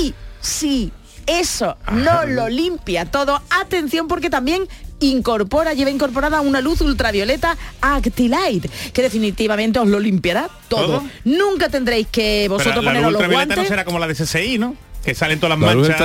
Y 0.00 0.14
si 0.40 0.92
eso 1.26 1.76
no 1.92 2.26
lo 2.26 2.48
limpia 2.48 3.06
todo, 3.06 3.40
atención 3.50 4.08
porque 4.08 4.30
también 4.30 4.68
incorpora, 5.00 5.74
lleva 5.74 5.90
incorporada 5.90 6.40
una 6.40 6.60
luz 6.60 6.80
ultravioleta 6.80 7.56
Actilight, 7.80 8.66
que 8.92 9.02
definitivamente 9.02 9.78
os 9.78 9.88
lo 9.88 9.98
limpiará 10.00 10.48
todo. 10.68 10.84
¿Todo? 10.86 11.04
Nunca 11.24 11.68
tendréis 11.68 12.06
que 12.08 12.44
Pero 12.44 12.54
vosotros 12.54 12.84
la 12.84 12.90
poneros 12.90 13.12
luz 13.12 13.12
los 13.12 13.20
ultravioleta 13.20 13.54
guantes. 13.54 13.64
no 13.64 13.68
será 13.68 13.84
como 13.84 13.98
la 13.98 14.06
de 14.06 14.14
CSI, 14.14 14.58
¿no? 14.58 14.76
Que 15.04 15.14
salen 15.14 15.38
todas 15.38 15.58
las 15.58 15.74
manchas. 15.74 16.00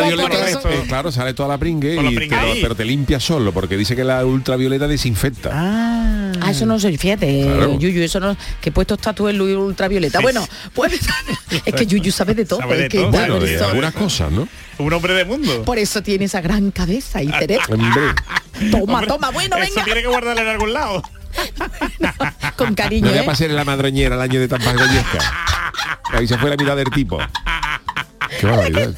eso. 0.49 0.69
eh, 0.69 0.83
claro, 0.87 1.11
sale 1.11 1.33
toda 1.33 1.47
la 1.49 1.57
pringue, 1.57 1.95
te 1.95 2.01
lo- 2.03 2.11
pero 2.61 2.75
te 2.75 2.83
limpia 2.85 3.19
solo, 3.19 3.51
porque 3.53 3.77
dice 3.77 3.95
que 3.95 4.03
la 4.03 4.25
ultravioleta 4.25 4.87
desinfecta. 4.87 5.49
Ah. 5.53 6.05
Ah, 6.41 6.51
eso 6.51 6.65
no 6.65 6.79
sé, 6.79 6.95
fíjate, 6.97 7.43
Claro. 7.43 7.79
Yuyu, 7.79 8.01
eso 8.03 8.19
no, 8.19 8.35
que 8.61 8.69
he 8.69 8.71
puesto 8.71 8.93
está 8.95 9.13
tú 9.13 9.27
en 9.27 9.37
luz 9.37 9.51
ultravioleta. 9.57 10.19
Sí, 10.19 10.23
Bueno, 10.23 10.47
pues 10.73 10.93
es 11.65 11.73
que 11.73 11.85
Yuyu 11.85 12.11
sabe 12.11 12.33
de 12.35 12.45
todo. 12.45 12.59
Sabe 12.59 12.77
de 12.77 12.83
es 12.83 12.89
que 12.89 12.97
todo. 12.99 13.11
da 13.11 13.19
bueno, 13.19 13.33
de 13.39 13.47
persona. 13.47 13.67
algunas 13.69 13.93
cosas, 13.93 14.31
¿no? 14.31 14.47
Un 14.77 14.93
hombre 14.93 15.13
de 15.13 15.25
mundo. 15.25 15.63
Por 15.63 15.77
eso 15.79 16.01
tiene 16.03 16.25
esa 16.25 16.39
gran 16.41 16.71
cabeza 16.71 17.21
y 17.21 17.29
cerebro. 17.29 17.65
Hombre, 17.73 18.71
Toma, 18.71 18.93
Hombre, 18.93 19.07
toma, 19.07 19.29
bueno, 19.31 19.55
Eso 19.57 19.69
venga. 19.69 19.83
tiene 19.85 20.01
que 20.01 20.07
guardarle 20.07 20.41
en 20.41 20.47
algún 20.49 20.73
lado. 20.73 21.01
Con 22.57 22.75
cariño, 22.75 23.05
no 23.05 23.11
voy 23.11 23.19
a 23.19 23.23
¿eh? 23.23 23.25
pasar 23.25 23.49
en 23.49 23.55
la 23.55 23.63
madroñera 23.65 24.15
el 24.15 24.21
año 24.21 24.39
de 24.39 24.47
Goyesca. 24.47 25.19
Ahí 26.13 26.27
se 26.27 26.37
fue 26.37 26.49
la 26.49 26.55
mitad 26.57 26.75
del 26.75 26.89
tipo. 26.89 27.19
Qué 28.39 28.45
barbaridad, 28.45 28.93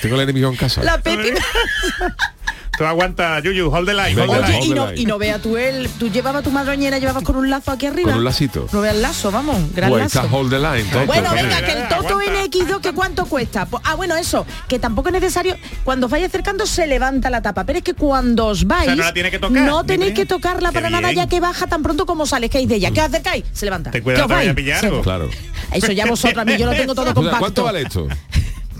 tengo 0.00 0.14
el 0.16 0.20
enemigo 0.22 0.48
en 0.50 0.56
casa. 0.56 0.82
La 0.82 0.98
Pepi. 0.98 1.30
Tú 2.76 2.86
aguanta, 2.86 3.38
Yuyu, 3.40 3.68
hold 3.70 3.86
the 3.86 3.92
line, 3.92 4.18
hold 4.18 4.30
Venga, 4.32 4.46
the 4.46 4.52
Oye, 4.54 4.60
line. 4.62 4.96
y 4.96 5.04
no, 5.04 5.16
y 5.16 5.18
vea 5.18 5.38
tú 5.38 5.58
él, 5.58 5.90
tú 5.98 6.08
llevabas 6.10 6.42
tu 6.42 6.50
madroñera, 6.50 6.98
llevabas 6.98 7.22
con 7.22 7.36
un 7.36 7.50
lazo 7.50 7.70
aquí 7.70 7.84
arriba. 7.84 8.08
Con 8.08 8.20
un 8.20 8.24
lacito. 8.24 8.66
No 8.72 8.80
veas 8.80 8.94
el 8.96 9.02
lazo, 9.02 9.30
vamos, 9.30 9.74
gran 9.74 9.90
Pues 9.90 10.04
lazo. 10.04 10.22
está 10.22 10.34
hold 10.34 10.50
the 10.50 10.58
line. 10.58 10.84
tonto. 10.90 11.06
Bueno, 11.06 11.30
venga, 11.34 11.60
que 11.60 11.72
el 11.72 11.88
Toto 11.88 12.18
aguanta. 12.18 12.44
NX2, 12.46 12.80
¿que 12.80 12.92
cuánto 12.92 13.26
cuesta? 13.26 13.66
Pues- 13.66 13.82
ah, 13.86 13.94
bueno, 13.94 14.16
eso, 14.16 14.46
que 14.68 14.78
tampoco 14.78 15.10
es 15.10 15.12
necesario, 15.12 15.54
cuando 15.84 16.06
os 16.06 16.10
vais 16.12 16.24
acercando 16.24 16.64
se 16.64 16.86
levanta 16.86 17.28
la 17.28 17.42
tapa, 17.42 17.64
pero 17.64 17.78
es 17.78 17.84
que 17.84 17.92
cuando 17.92 18.46
os 18.46 18.66
vais, 18.66 18.82
O 18.84 18.86
sea, 18.86 18.96
no 18.96 19.02
la 19.04 19.12
tiene 19.12 19.30
que 19.30 19.38
tocar, 19.38 19.62
no 19.62 19.82
ni 19.82 19.86
tenéis 19.88 20.14
que 20.14 20.24
tocarla 20.24 20.70
Qué 20.70 20.74
para 20.74 20.88
nada, 20.88 21.12
ya 21.12 21.26
que 21.28 21.40
baja 21.40 21.66
tan 21.66 21.82
pronto 21.82 22.06
como 22.06 22.24
sale, 22.24 22.48
que 22.48 22.66
de 22.66 22.74
ella. 22.76 22.90
¿Qué 22.90 23.00
os 23.00 23.06
acercáis? 23.06 23.44
Se 23.52 23.66
levanta. 23.66 23.90
Ten 23.90 24.00
¿Qué 24.00 24.02
cuidado, 24.04 24.24
os 24.24 24.28
te 24.28 24.34
vaya 24.34 24.50
a 24.50 24.54
pillar 24.54 24.82
algo. 24.86 25.02
Claro. 25.02 25.28
Eso 25.74 25.92
ya 25.92 26.06
vosotros, 26.06 26.38
a 26.40 26.44
mí 26.46 26.56
yo 26.56 26.64
lo 26.64 26.72
tengo 26.72 26.94
todo 26.94 27.02
O 27.04 27.08
sea, 27.08 27.14
compacto. 27.14 27.38
¿Cuánto 27.38 27.64
vale 27.64 27.82
esto? 27.82 28.08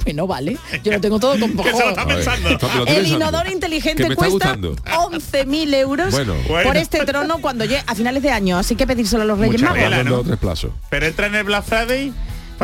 Pues 0.03 0.15
no 0.15 0.27
vale, 0.27 0.59
yo 0.83 0.93
lo 0.93 1.01
tengo 1.01 1.21
todo 1.21 1.35
se 1.37 1.39
lo 1.41 1.91
está 1.91 2.07
pensando. 2.07 2.49
lo 2.49 2.55
estoy 2.55 2.97
El 2.97 3.07
inodoro 3.07 3.51
inteligente 3.51 4.05
cuesta 4.15 4.29
gustando. 4.29 4.77
11.000 4.77 5.75
euros 5.75 6.11
Bueno. 6.13 6.35
Por 6.65 6.77
este 6.77 7.05
trono 7.05 7.39
cuando 7.41 7.65
llegue 7.65 7.83
a 7.87 7.95
finales 7.95 8.23
de 8.23 8.31
año. 8.31 8.59
Así 8.59 8.75
que 8.77 8.87
pedírselo 8.87 9.23
a 9.23 9.27
los 9.27 9.39
Reyes 9.39 9.63
Magos. 9.63 9.79
Pero 10.91 11.07
entra 11.07 11.27
en 11.27 11.35
el 11.35 11.45
Black 11.45 11.65
Friday. 11.65 12.13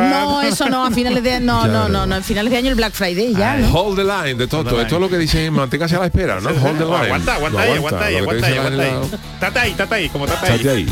Pa- 0.01 0.09
No, 0.09 0.43
eso 0.43 0.69
no, 0.69 0.85
a 0.87 0.91
finales 0.91 1.23
de 1.23 1.41
no, 1.41 1.63
Ya, 1.67 1.73
no, 1.73 1.89
no, 1.89 2.07
no, 2.07 2.15
a 2.17 2.21
finales 2.23 2.51
de 2.51 2.57
año 2.59 2.69
el 2.71 2.75
Black 2.75 2.93
Friday 2.95 3.35
ya, 3.35 3.57
¿no? 3.57 3.73
Hold 3.73 3.97
the 3.97 4.05
line 4.05 4.35
de 4.39 4.47
the 4.47 4.57
Esto 4.59 4.81
es 4.81 4.93
lo 5.01 5.09
que 5.09 5.19
dice 5.19 5.51
manténgase 5.51 5.97
a 5.97 6.01
la 6.01 6.07
espera, 6.07 6.41
¿no? 6.41 6.51
Hold 6.51 6.79
the 6.79 6.85
line. 6.85 6.97
Aguanta, 6.97 7.35
aguanta 7.35 7.61
ahí, 7.63 7.73
aguanta 7.77 8.05
ahí, 8.05 8.15
te 8.15 8.21
aguanta 8.21 8.47
ahí, 8.47 8.55
aguanta 8.59 8.83
ahí. 8.83 9.21
Tata 9.41 9.61
ahí, 9.63 9.73
tata 9.73 9.95
ahí, 9.97 10.09
como 10.09 10.27
tata 10.27 10.53
ahí. 10.53 10.87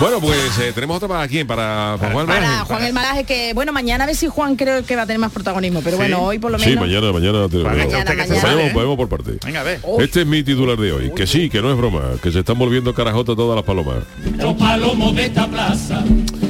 Bueno, 0.00 0.20
pues 0.20 0.58
eh, 0.58 0.72
tenemos 0.74 0.96
otra 0.96 1.08
para 1.08 1.28
quién, 1.28 1.46
para, 1.46 1.96
para 2.00 2.12
Juan 2.12 2.26
Para. 2.26 2.64
Juan 2.64 2.84
el 2.84 2.92
Malaje 2.92 3.24
que 3.24 3.52
bueno, 3.54 3.72
mañana 3.72 4.04
a 4.04 4.06
ver 4.06 4.16
si 4.16 4.26
Juan 4.26 4.56
creo 4.56 4.84
que 4.84 4.96
va 4.96 5.02
a 5.02 5.06
tener 5.06 5.20
más 5.20 5.30
protagonismo, 5.32 5.80
pero 5.82 5.96
Sí. 5.96 6.02
bueno, 6.02 6.22
hoy 6.22 6.38
por 6.38 6.50
lo 6.50 6.58
Sí, 6.58 6.70
menos 6.70 6.86
mañana, 6.86 7.12
mañana 7.12 7.48
te 7.48 7.58
mañana. 7.58 8.04
Vayamos, 8.14 8.64
¿eh? 8.64 8.72
vayamos 8.74 8.96
por 8.96 9.08
parte. 9.08 9.38
Venga, 9.44 9.60
a 9.60 9.62
ver. 9.64 9.80
Este 10.00 10.22
es 10.22 10.26
mi 10.26 10.42
titular 10.42 10.76
de 10.76 10.92
hoy. 10.92 11.12
Que 11.14 11.26
sí, 11.26 11.48
que 11.48 11.60
no 11.62 11.70
es 11.70 11.76
broma, 11.76 12.00
que 12.22 12.32
se 12.32 12.40
están 12.40 12.58
volviendo 12.58 12.92
carajota 12.94 13.34
todas 13.36 13.54
las 13.56 13.64
palomas. 13.64 13.98
Los 14.36 14.54
palomos 14.54 15.14
de 15.14 15.26
esta 15.26 15.46
plaza, 15.46 16.02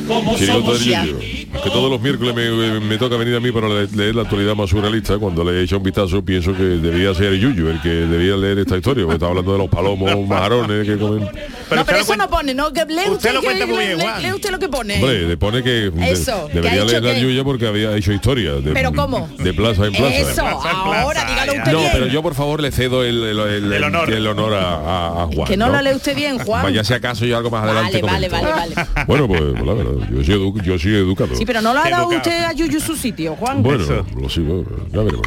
Chirigota 0.05 0.53
somos 0.53 0.85
del 0.85 1.05
Yuyo. 1.07 1.19
Que 1.63 1.71
todos 1.71 1.91
los 1.91 2.01
miércoles 2.01 2.35
me, 2.35 2.81
me 2.81 2.99
toca 2.99 3.17
venir 3.17 3.35
a 3.37 3.41
mí 3.41 3.51
para 3.53 3.69
le- 3.69 3.87
leer 3.89 4.15
la 4.15 4.23
actualidad 4.23 4.55
más 4.55 4.71
surrealista. 4.71 5.19
Cuando 5.19 5.45
le 5.45 5.61
he 5.61 5.63
hecho 5.63 5.77
un 5.79 5.83
vistazo, 5.83 6.25
pienso 6.25 6.53
que 6.55 6.63
debía 6.63 7.15
ser 7.15 7.35
Yuyo 7.35 7.71
el 7.71 7.81
que 7.81 7.89
debía 7.89 8.37
leer 8.37 8.59
esta 8.59 8.77
historia. 8.77 9.05
Porque 9.05 9.15
está 9.17 9.27
hablando 9.29 9.53
de 9.53 9.59
los 9.59 9.69
palomos 9.69 10.11
majarones 10.29 10.87
que 10.87 10.99
comen. 10.99 11.21
no, 11.21 11.27
usted 11.27 11.69
pero 11.69 11.97
lo 11.99 12.03
eso 12.03 12.17
no 12.17 12.29
pone, 12.29 12.55
¿no? 12.55 12.73
Que 12.73 12.85
lee 12.87 12.95
Usted 13.07 13.13
usted, 13.13 13.35
lo 13.35 13.41
que- 13.41 13.47
cuenta 13.47 13.67
muy 13.67 13.77
lee- 13.79 13.87
bien, 13.87 13.99
lee- 13.99 14.05
Juan. 14.05 14.23
lee 14.23 14.33
usted 14.33 14.51
lo 14.51 14.59
que 14.59 14.69
pone. 14.69 14.95
Hombre, 14.97 15.29
le 15.29 15.37
pone 15.37 15.63
que 15.63 15.93
Eso, 16.09 16.49
debería 16.53 16.85
leer 16.85 17.03
la 17.03 17.15
que- 17.15 17.21
Yuya 17.21 17.45
porque 17.45 17.67
había 17.67 17.97
hecho 17.97 18.13
historia. 18.13 18.55
De, 18.55 18.73
¿Pero 18.73 18.93
cómo? 18.93 19.29
De 19.39 19.55
plaza 19.55 19.87
en 19.87 19.93
plaza. 19.93 20.15
Eso, 20.17 20.35
Plaza 20.35 20.71
en 20.71 20.77
ahora 20.77 21.21
plaza, 21.23 21.27
dígalo 21.31 21.53
usted 21.61 21.73
No, 21.73 21.79
bien. 21.79 21.91
pero 21.93 22.07
yo 22.09 22.23
por 22.23 22.35
favor 22.35 22.61
le 22.61 22.73
cedo 22.73 23.05
el, 23.05 23.23
el, 23.23 23.39
el- 23.39 23.73
El 23.73 23.85
honor. 23.85 24.11
el 24.13 24.27
honor 24.27 24.55
a, 24.55 24.75
a- 24.75 25.23
a 25.23 25.27
Juan. 25.27 25.47
que 25.49 25.57
no, 25.57 25.69
lo 25.71 25.81
lee 25.81 25.95
usted 25.95 26.15
bien, 26.17 26.39
Juan. 26.39 26.63
Vaya 26.65 26.83
si 26.85 26.93
acaso 26.95 27.25
yo 27.25 27.37
algo 27.37 27.51
más 27.51 27.63
adelante 27.65 28.03
Vale, 28.03 28.29
vale, 28.29 28.51
vale, 28.51 28.75
vale. 28.75 28.89
Bueno, 29.07 29.29
pues 29.29 29.41
la 29.65 29.73
verdad 29.75 29.93
Yo 30.11 30.25
soy, 30.25 30.35
edu- 30.35 30.63
yo 30.63 30.79
soy 30.79 30.95
educado. 30.95 31.35
Sí, 31.35 31.45
pero 31.47 31.61
no 31.63 31.73
lo 31.75 31.81
ha 31.81 31.89
dado 31.91 32.09
usted 32.09 32.45
a 32.45 32.53
Yuyu 32.53 32.81
su 32.81 32.97
sitio, 32.97 33.35
Juan. 33.37 33.63
Bueno, 33.63 33.85
lo 34.21 34.29
sigo, 34.29 34.65
ya 34.93 35.03
veremos. 35.03 35.27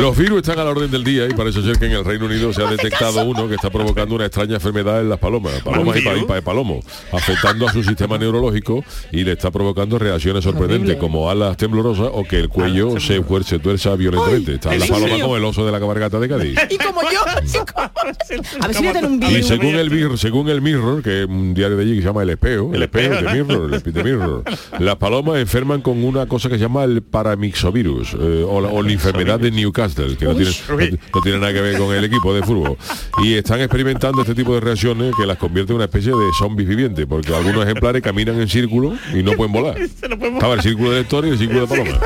Los 0.00 0.16
virus 0.16 0.38
están 0.38 0.58
a 0.58 0.64
la 0.64 0.70
orden 0.70 0.90
del 0.90 1.04
día 1.04 1.26
y 1.26 1.34
parece 1.34 1.62
ser 1.62 1.78
que 1.78 1.84
en 1.86 1.92
el 1.92 2.04
Reino 2.04 2.24
Unido 2.26 2.50
se 2.52 2.62
ha 2.62 2.70
detectado 2.70 3.24
uno 3.26 3.46
que 3.46 3.54
está 3.56 3.68
provocando 3.70 4.14
una 4.14 4.24
extraña 4.24 4.54
enfermedad 4.54 5.00
en 5.02 5.10
las 5.10 5.18
palomas, 5.18 5.52
palomas 5.62 5.98
y, 5.98 6.00
pa- 6.02 6.16
y 6.16 6.24
pa- 6.24 6.40
palomos, 6.40 6.84
afectando 7.12 7.68
a 7.68 7.72
su 7.72 7.82
sistema 7.82 8.16
neurológico 8.16 8.82
y 9.12 9.22
le 9.24 9.32
está 9.32 9.50
provocando 9.50 9.98
reacciones 9.98 10.44
sorprendentes 10.44 10.96
como 10.96 11.30
alas 11.30 11.56
temblorosas 11.58 12.08
o 12.12 12.24
que 12.24 12.38
el 12.40 12.48
cuello 12.48 12.98
se, 12.98 13.20
fuer- 13.22 13.42
se 13.44 13.58
tuerza 13.58 13.94
violentamente. 13.96 14.52
Dios 14.70 14.88
palomas 14.88 15.12
mío. 15.12 15.24
como 15.24 15.36
el 15.36 15.44
oso 15.44 15.66
de 15.66 15.72
la 15.72 15.78
cabalgata 15.78 16.18
de 16.20 16.28
Cádiz. 16.28 16.58
Y 16.70 16.78
como 16.78 17.02
yo, 17.02 17.20
a 17.76 18.66
ver 18.66 18.74
si 18.74 18.78
voy 18.80 18.88
a 18.88 18.92
tener 18.92 19.04
un 19.10 19.22
Y 19.22 19.26
vídeo. 19.26 19.42
según 19.46 19.74
el 19.74 20.18
según 20.18 20.48
el 20.48 20.62
Mirror, 20.62 21.02
que 21.02 21.22
es 21.22 21.28
un 21.28 21.52
diario 21.54 21.76
de 21.76 21.82
allí 21.82 21.94
que 21.96 22.00
se 22.00 22.06
llama 22.08 22.22
El 22.22 22.30
Espejo, 22.30 22.70
El, 22.70 22.76
El 22.76 22.82
Espejo, 22.84 23.14
de. 23.14 23.32
Mirror, 23.42 23.74
Mirror, 24.02 24.44
las 24.78 24.96
palomas 24.96 25.38
enferman 25.38 25.80
con 25.80 26.04
una 26.04 26.26
cosa 26.26 26.48
que 26.48 26.56
se 26.56 26.62
llama 26.62 26.84
el 26.84 27.02
paramixovirus 27.02 28.14
eh, 28.14 28.44
o, 28.46 28.60
la, 28.60 28.68
o 28.68 28.82
la 28.82 28.92
enfermedad 28.92 29.38
de 29.40 29.50
Newcastle, 29.50 30.16
que 30.16 30.24
no 30.24 30.34
tiene, 30.34 30.50
no, 30.68 30.76
no 31.14 31.20
tiene 31.22 31.38
nada 31.38 31.52
que 31.52 31.60
ver 31.60 31.78
con 31.78 31.94
el 31.94 32.04
equipo 32.04 32.34
de 32.34 32.42
fútbol. 32.42 32.76
Y 33.22 33.34
están 33.34 33.60
experimentando 33.60 34.22
este 34.22 34.34
tipo 34.34 34.54
de 34.54 34.60
reacciones 34.60 35.14
que 35.16 35.26
las 35.26 35.38
convierte 35.38 35.72
en 35.72 35.76
una 35.76 35.84
especie 35.86 36.12
de 36.12 36.28
zombies 36.38 36.68
vivientes, 36.68 37.06
porque 37.06 37.34
algunos 37.34 37.64
ejemplares 37.64 38.02
caminan 38.02 38.40
en 38.40 38.48
círculo 38.48 38.94
y 39.14 39.22
no 39.22 39.32
pueden 39.32 39.52
volar. 39.52 39.78
Estaba 39.80 40.54
el 40.54 40.60
círculo 40.60 40.90
de 40.90 40.98
lector 41.00 41.26
y 41.26 41.30
el 41.30 41.38
círculo 41.38 41.60
de 41.62 41.66
palomas. 41.66 42.00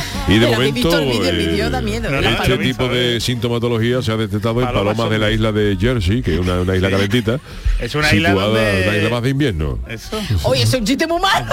Y 0.30 0.34
de 0.38 0.46
Pero 0.46 0.52
momento 0.52 0.74
visto 0.74 0.98
el 0.98 1.06
vídeo, 1.08 1.28
el 1.28 1.40
eh, 1.40 1.46
vídeo 1.48 1.70
da 1.70 1.80
miedo, 1.82 2.08
¿eh? 2.08 2.22
la 2.22 2.30
este 2.30 2.42
paloma. 2.42 2.62
tipo 2.62 2.88
de 2.88 3.20
sintomatología 3.20 4.00
se 4.02 4.12
ha 4.12 4.16
detectado 4.16 4.60
en 4.60 4.66
Palomas 4.66 4.94
palomas 4.96 5.10
de 5.10 5.18
la 5.18 5.30
isla 5.32 5.50
de 5.52 5.76
Jersey, 5.80 6.22
que 6.22 6.34
es 6.34 6.40
una, 6.40 6.60
una 6.60 6.76
isla 6.76 6.88
Sí. 6.88 6.94
calentita, 6.94 7.40
Es 7.80 7.94
una 7.94 8.14
isla 8.14 8.32
donde- 8.32 8.84
una 8.86 8.96
isla 8.96 9.10
más 9.10 9.22
de 9.22 9.30
invierno, 9.30 9.78
Eso. 9.88 10.20
Oye, 10.44 10.62
es 10.62 10.72
un 10.74 10.84
chiste 10.84 11.06
muy 11.06 11.20
malo. 11.20 11.52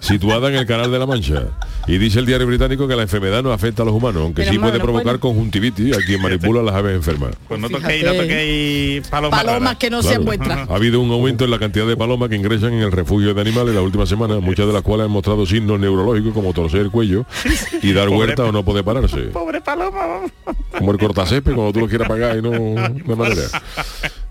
situada 0.00 0.48
en 0.50 0.56
el 0.56 0.66
Canal 0.66 0.90
de 0.90 0.98
la 0.98 1.06
Mancha. 1.06 1.44
Y 1.88 1.98
dice 1.98 2.18
el 2.18 2.26
diario 2.26 2.46
británico 2.48 2.88
que 2.88 2.96
la 2.96 3.02
enfermedad 3.02 3.42
no 3.42 3.52
afecta 3.52 3.82
a 3.82 3.84
los 3.86 3.94
humanos, 3.94 4.22
aunque 4.22 4.42
Menos 4.42 4.54
sí 4.54 4.58
puede 4.58 4.78
provocar 4.80 5.04
puede. 5.04 5.20
conjuntivitis 5.20 5.96
a 5.96 6.00
quien 6.00 6.20
manipula 6.20 6.60
a 6.60 6.64
las 6.64 6.74
aves 6.74 6.96
enfermas. 6.96 7.30
Pues 7.46 7.60
no 7.60 7.70
toquéis, 7.70 8.04
no 8.04 8.12
toquéis 8.14 9.06
palomas. 9.08 9.44
Palomas 9.44 9.76
que 9.76 9.88
no 9.90 10.00
Claro. 10.00 10.12
sean 10.14 10.24
vuestras. 10.24 10.68
Ha 10.68 10.74
habido 10.74 11.00
un 11.00 11.10
aumento 11.12 11.44
en 11.44 11.50
la 11.52 11.58
cantidad 11.58 11.86
de 11.86 11.96
palomas 11.96 12.28
que 12.28 12.34
ingresan 12.36 12.72
en 12.74 12.80
el 12.82 12.90
refugio 12.92 13.32
de 13.32 13.40
animales 13.40 13.74
la 13.74 13.82
última 13.82 14.04
semana, 14.04 14.38
muchas 14.40 14.66
de 14.66 14.72
las 14.72 14.82
cuales 14.82 15.06
han 15.06 15.12
mostrado 15.12 15.46
signos 15.46 15.78
neurológicos 15.78 16.34
como 16.34 16.52
torcer 16.52 16.80
el 16.80 16.90
cuello 16.90 17.24
y 17.86 17.92
dar 17.92 18.06
Pobre 18.08 18.16
vuelta 18.16 18.44
o 18.44 18.52
no 18.52 18.64
poder 18.64 18.84
pararse. 18.84 19.16
Pobre 19.32 19.60
paloma. 19.60 20.06
vamos. 20.06 20.30
como 20.76 20.92
el 20.92 20.98
cortacepe 20.98 21.52
cuando 21.52 21.72
tú 21.72 21.80
lo 21.80 21.88
quieras 21.88 22.08
pagar 22.08 22.36
y 22.36 22.42
no 22.42 22.50
de 23.04 23.16
manera. 23.16 23.42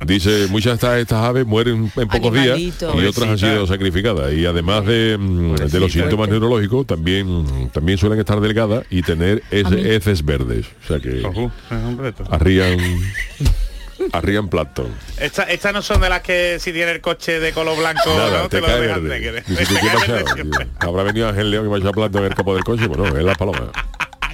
Dice, 0.06 0.48
muchas 0.50 0.74
de 0.74 0.76
estas, 0.76 1.00
estas 1.00 1.24
aves 1.24 1.48
mueren 1.48 1.92
en 1.96 2.08
pocos 2.08 2.34
días 2.34 2.60
y 2.60 2.72
otras 3.06 3.30
han 3.30 3.38
sido 3.38 3.66
sacrificadas. 3.66 4.34
Y 4.34 4.46
además 4.46 4.86
de, 4.86 5.18
mm, 5.18 5.56
de 5.56 5.80
los 5.80 5.92
síntomas 5.92 6.30
neurológicos, 6.30 6.86
también, 6.86 7.70
también 7.72 7.98
suelen 7.98 8.20
estar 8.20 8.40
delgadas 8.42 8.86
y 8.90 9.02
tener 9.02 9.42
heces 9.52 10.24
verdes. 10.24 10.68
O 10.84 10.88
sea 10.88 11.00
que 11.00 11.26
Ojo, 11.26 11.52
es 14.06 14.12
un 14.12 14.12
reto. 14.12 14.18
arrían, 14.18 14.46
arrían 14.46 14.48
plancton. 14.50 14.88
Esta- 15.20 15.44
Estas 15.44 15.74
no 15.74 15.82
son 15.82 16.02
de 16.02 16.10
las 16.10 16.22
que 16.22 16.58
si 16.60 16.72
tiene 16.74 16.92
el 16.92 17.02
coche 17.02 17.40
de 17.40 17.52
color 17.52 17.78
blanco 17.78 18.02
Nada, 18.16 18.44
¿no? 18.44 18.50
te, 18.50 18.62
cae 18.62 18.80
verde. 18.80 19.20
que- 19.22 19.32
Dice, 19.52 19.66
¿tú 19.66 19.74
te 19.76 19.80
qué 19.82 19.88
cae 19.88 20.08
verde 20.12 20.32
siempre. 20.34 20.68
Habrá 20.80 21.04
venido 21.04 21.28
Ángel 21.30 21.52
León 21.52 21.66
y 21.66 21.70
me 21.70 21.76
ha 21.76 21.78
echado 21.80 21.94
plancton 21.94 22.22
en 22.24 22.28
el 22.32 22.36
capó 22.36 22.54
del 22.56 22.64
coche. 22.64 22.88
Bueno, 22.88 23.08
es 23.18 23.24
la 23.24 23.36
paloma. 23.36 23.72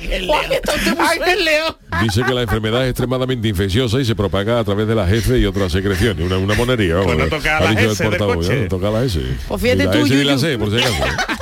Ángel 0.01 1.45
León. 1.45 1.75
Dice 2.01 2.23
que 2.23 2.33
la 2.33 2.41
enfermedad 2.41 2.83
es 2.83 2.89
extremadamente 2.89 3.47
infecciosa 3.47 3.99
y 3.99 4.05
se 4.05 4.15
propaga 4.15 4.59
a 4.59 4.63
través 4.63 4.87
de 4.87 4.95
las 4.95 5.11
heces 5.11 5.39
y 5.39 5.45
otras 5.45 5.71
secreciones. 5.71 6.25
Una, 6.25 6.37
una 6.37 6.55
monería, 6.55 6.95
vamos. 6.95 7.07
Pues 7.15 7.17
no 7.19 7.25
eh. 7.25 7.29
toca 7.29 7.59
las 7.59 7.77
heces 7.77 7.97
del 7.99 8.09
portavoz, 8.09 8.35
coche. 8.47 8.61
¿no? 8.63 8.67
Toca 8.67 8.89
las 8.89 9.03
S. 9.15 9.21
Pues 9.47 9.61
fíjate 9.61 9.87
tú, 9.87 10.05
S 10.05 10.13
y 10.13 10.23
la. 10.23 10.37
C, 10.37 10.57
por 10.57 10.69
si 10.71 10.77
acaso. 10.77 11.03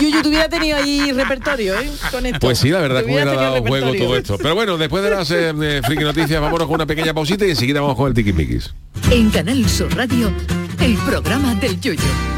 Yuyu, 0.00 0.22
tú 0.22 0.28
hubiera 0.28 0.48
tenido 0.48 0.76
ahí 0.76 1.12
repertorio, 1.12 1.78
¿eh? 1.78 1.90
Con 2.10 2.26
esto. 2.26 2.38
Pues 2.40 2.58
sí, 2.58 2.70
la 2.70 2.80
verdad 2.80 3.00
que 3.04 3.12
hubiera 3.12 3.34
dado 3.34 3.62
juego 3.62 3.92
todo 3.94 4.16
esto. 4.16 4.38
Pero 4.38 4.54
bueno, 4.54 4.78
después 4.78 5.02
de 5.02 5.10
las 5.10 5.30
eh, 5.30 5.80
friki 5.84 6.04
noticias, 6.04 6.40
vámonos 6.40 6.66
con 6.66 6.76
una 6.76 6.86
pequeña 6.86 7.14
pausita 7.14 7.46
y 7.46 7.50
enseguida 7.50 7.80
vamos 7.80 7.96
con 7.96 8.08
el 8.08 8.14
tiquismiquis. 8.14 8.74
En 9.10 9.30
Canal 9.30 9.68
Sur 9.68 9.94
Radio, 9.96 10.32
el 10.80 10.96
programa 10.98 11.54
del 11.56 11.80
Yoyo. 11.80 12.37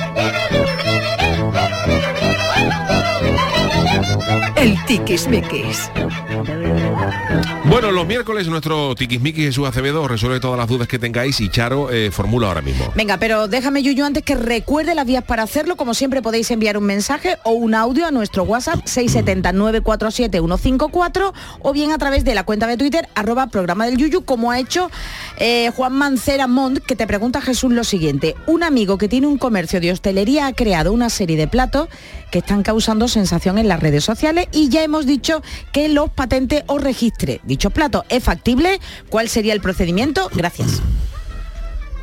El 4.61 4.77
tiquismiquis. 4.85 5.89
Bueno, 7.65 7.91
los 7.91 8.05
miércoles 8.05 8.47
nuestro 8.47 8.93
tiquismiquis 8.93 9.45
Jesús 9.45 9.67
Acevedo 9.67 10.07
resuelve 10.07 10.39
todas 10.39 10.59
las 10.59 10.67
dudas 10.67 10.87
que 10.87 10.99
tengáis 10.99 11.41
y 11.41 11.49
Charo 11.49 11.89
eh, 11.89 12.11
formula 12.11 12.47
ahora 12.47 12.61
mismo. 12.61 12.85
Venga, 12.95 13.17
pero 13.17 13.47
déjame 13.47 13.81
Yuyu 13.81 14.05
antes 14.05 14.21
que 14.21 14.35
recuerde 14.35 14.93
las 14.93 15.07
vías 15.07 15.23
para 15.23 15.41
hacerlo. 15.41 15.77
Como 15.77 15.95
siempre 15.95 16.21
podéis 16.21 16.51
enviar 16.51 16.77
un 16.77 16.83
mensaje 16.83 17.39
o 17.43 17.53
un 17.53 17.73
audio 17.73 18.05
a 18.05 18.11
nuestro 18.11 18.43
WhatsApp 18.43 18.85
67947-154 18.85 21.33
o 21.61 21.73
bien 21.73 21.91
a 21.91 21.97
través 21.97 22.23
de 22.23 22.35
la 22.35 22.43
cuenta 22.43 22.67
de 22.67 22.77
Twitter 22.77 23.09
arroba 23.15 23.47
programa 23.47 23.87
del 23.87 23.97
Yuyu 23.97 24.25
como 24.25 24.51
ha 24.51 24.59
hecho 24.59 24.91
eh, 25.37 25.71
Juan 25.75 25.93
Mancera 25.93 26.45
Mont 26.45 26.77
que 26.77 26.95
te 26.95 27.07
pregunta 27.07 27.41
Jesús 27.41 27.71
lo 27.71 27.83
siguiente. 27.83 28.35
Un 28.45 28.61
amigo 28.61 28.99
que 28.99 29.09
tiene 29.09 29.25
un 29.25 29.39
comercio 29.39 29.81
de 29.81 29.91
hostelería 29.91 30.45
ha 30.45 30.53
creado 30.53 30.93
una 30.93 31.09
serie 31.09 31.37
de 31.37 31.47
platos 31.47 31.89
que 32.31 32.39
están 32.39 32.63
causando 32.63 33.07
sensación 33.07 33.57
en 33.57 33.67
las 33.67 33.79
redes 33.81 34.03
sociales 34.03 34.47
y 34.51 34.69
ya 34.69 34.83
hemos 34.83 35.05
dicho 35.05 35.43
que 35.71 35.89
los 35.89 36.09
patentes 36.09 36.63
o 36.67 36.79
registre 36.79 37.41
dichos 37.43 37.71
platos. 37.73 38.03
¿Es 38.09 38.23
factible? 38.23 38.79
¿Cuál 39.09 39.29
sería 39.29 39.53
el 39.53 39.61
procedimiento? 39.61 40.29
Gracias. 40.33 40.81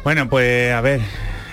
Bueno, 0.04 0.28
pues 0.28 0.72
a 0.72 0.80
ver, 0.80 1.00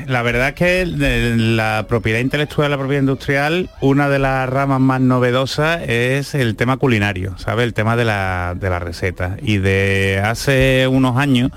la 0.07 0.21
verdad 0.21 0.49
es 0.49 0.55
que 0.55 0.85
de 0.85 1.35
la 1.35 1.85
propiedad 1.87 2.19
intelectual, 2.19 2.69
la 2.71 2.77
propiedad 2.77 3.01
industrial, 3.01 3.69
una 3.81 4.07
de 4.09 4.19
las 4.19 4.47
ramas 4.49 4.79
más 4.79 5.01
novedosas 5.01 5.81
es 5.87 6.35
el 6.35 6.55
tema 6.55 6.77
culinario, 6.77 7.37
¿sabes? 7.37 7.63
El 7.65 7.73
tema 7.73 7.95
de 7.95 8.05
la, 8.05 8.55
de 8.59 8.69
la 8.69 8.79
receta. 8.79 9.37
Y 9.41 9.57
de 9.57 10.21
hace 10.23 10.87
unos 10.87 11.17
años 11.17 11.51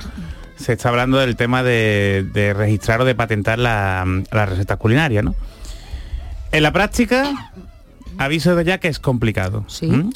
se 0.56 0.72
está 0.72 0.88
hablando 0.88 1.18
del 1.18 1.36
tema 1.36 1.62
de, 1.62 2.26
de 2.32 2.52
registrar 2.54 3.00
o 3.00 3.04
de 3.04 3.14
patentar 3.14 3.58
la- 3.58 4.04
las 4.32 4.48
recetas 4.48 4.76
culinarias, 4.78 5.24
¿no? 5.24 5.34
En 6.52 6.62
la 6.62 6.72
práctica, 6.72 7.52
aviso 8.16 8.56
de 8.56 8.64
ya 8.64 8.78
que 8.78 8.88
es 8.88 8.98
complicado. 8.98 9.64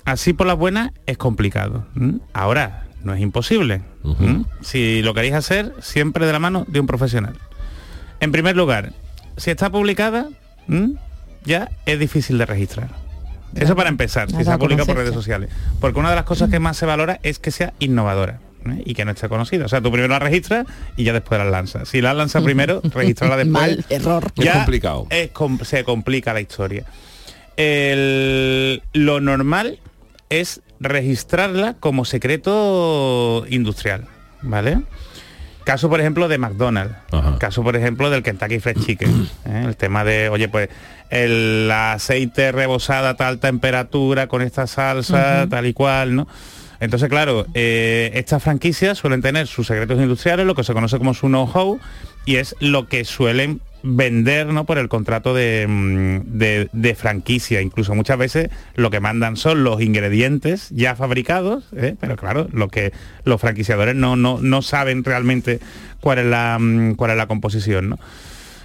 Así 0.04 0.32
por 0.32 0.46
las 0.46 0.56
buenas 0.56 0.92
es 1.06 1.18
complicado. 1.18 1.86
Ahora, 2.32 2.84
no 3.04 3.14
es 3.14 3.20
imposible. 3.20 3.82
Si 4.60 5.02
lo 5.02 5.14
queréis 5.14 5.34
hacer, 5.34 5.74
siempre 5.80 6.26
de 6.26 6.32
la 6.32 6.38
mano 6.38 6.64
de 6.68 6.80
un 6.80 6.86
profesional. 6.86 7.36
En 8.20 8.32
primer 8.32 8.56
lugar, 8.56 8.92
si 9.36 9.50
está 9.50 9.70
publicada, 9.70 10.28
ya 11.44 11.70
es 11.86 11.98
difícil 11.98 12.38
de 12.38 12.46
registrar. 12.46 12.88
Eso 13.54 13.76
para 13.76 13.90
empezar, 13.90 14.30
si 14.30 14.44
se 14.44 14.50
ha 14.50 14.58
publicado 14.58 14.86
por 14.86 14.96
redes 14.96 15.12
sociales. 15.12 15.50
Porque 15.80 15.98
una 16.00 16.08
de 16.10 16.16
las 16.16 16.24
cosas 16.24 16.48
que 16.48 16.58
más 16.58 16.76
se 16.76 16.86
valora 16.86 17.20
es 17.22 17.38
que 17.38 17.50
sea 17.50 17.74
innovadora. 17.78 18.40
¿Eh? 18.66 18.83
y 18.85 18.94
que 18.94 19.05
no 19.05 19.11
esté 19.12 19.29
conocida. 19.29 19.64
O 19.66 19.68
sea, 19.68 19.81
tú 19.81 19.90
primero 19.90 20.09
la 20.12 20.18
registras 20.18 20.66
y 20.96 21.05
ya 21.05 21.12
después 21.12 21.38
la 21.38 21.44
lanzas. 21.51 21.88
Si 21.88 22.01
la 22.01 22.14
lanzas 22.14 22.42
primero, 22.42 22.81
registrarla 22.94 23.37
después. 23.37 23.53
Mal, 23.53 23.85
error. 23.88 24.33
Es 24.37 24.44
ya 24.44 24.55
complicado. 24.55 25.07
es 25.11 25.31
com- 25.31 25.59
se 25.64 25.85
complica 25.85 26.33
la 26.35 26.40
historia. 26.40 26.85
El- 27.57 28.83
lo 28.92 29.20
normal 29.20 29.79
es 30.31 30.61
registrarla 30.81 31.75
como 31.79 32.05
secreto 32.05 33.44
industrial, 33.48 34.07
¿vale? 34.42 34.81
Caso, 35.64 35.88
por 35.88 36.01
ejemplo, 36.01 36.27
de 36.27 36.38
McDonald's. 36.38 36.94
Caso, 37.38 37.62
por 37.62 37.77
ejemplo, 37.77 38.11
del 38.11 38.22
Kentucky 38.25 38.59
Fried 38.59 38.79
Chicken. 38.85 39.29
¿eh? 39.46 39.62
El 39.64 39.77
tema 39.77 40.03
de, 40.05 40.29
oye, 40.29 40.48
pues 40.48 40.68
el 41.11 41.70
aceite 41.70 42.51
rebosado 42.53 43.07
a 43.09 43.16
tal 43.16 43.38
temperatura 43.38 44.27
con 44.27 44.42
esta 44.42 44.66
salsa, 44.66 45.46
tal 45.48 45.66
y 45.66 45.72
cual, 45.72 46.16
¿no? 46.16 46.27
Entonces, 46.82 47.08
claro, 47.08 47.46
eh, 47.54 48.10
estas 48.14 48.42
franquicias 48.42 48.98
suelen 48.98 49.22
tener 49.22 49.46
sus 49.46 49.68
secretos 49.68 50.00
industriales, 50.00 50.44
lo 50.46 50.56
que 50.56 50.64
se 50.64 50.72
conoce 50.72 50.98
como 50.98 51.14
su 51.14 51.28
know-how, 51.28 51.78
y 52.26 52.36
es 52.36 52.56
lo 52.58 52.88
que 52.88 53.04
suelen 53.04 53.60
vender 53.84 54.48
¿no? 54.48 54.64
por 54.64 54.78
el 54.78 54.88
contrato 54.88 55.32
de, 55.32 55.66
mm, 55.68 56.38
de- 56.72 56.94
franquicia. 56.96 57.60
Incluso 57.60 57.94
muchas 57.94 58.18
veces 58.18 58.50
lo 58.74 58.90
que 58.90 58.98
mandan 58.98 59.36
son 59.36 59.62
los 59.62 59.80
ingredientes 59.80 60.70
ya 60.70 60.96
fabricados, 60.96 61.66
¿eh? 61.76 61.94
pero 62.00 62.16
claro, 62.16 62.48
lo 62.52 62.66
que 62.66 62.92
los 63.24 63.40
franquiciadores 63.40 63.94
no, 63.94 64.16
no, 64.16 64.40
no 64.42 64.60
saben 64.60 65.04
realmente 65.04 65.60
cuál 66.00 66.18
es 66.18 66.26
la, 66.26 66.58
mm, 66.60 66.96
cuál 66.96 67.12
es 67.12 67.16
la 67.16 67.28
composición. 67.28 67.90
¿no? 67.90 68.00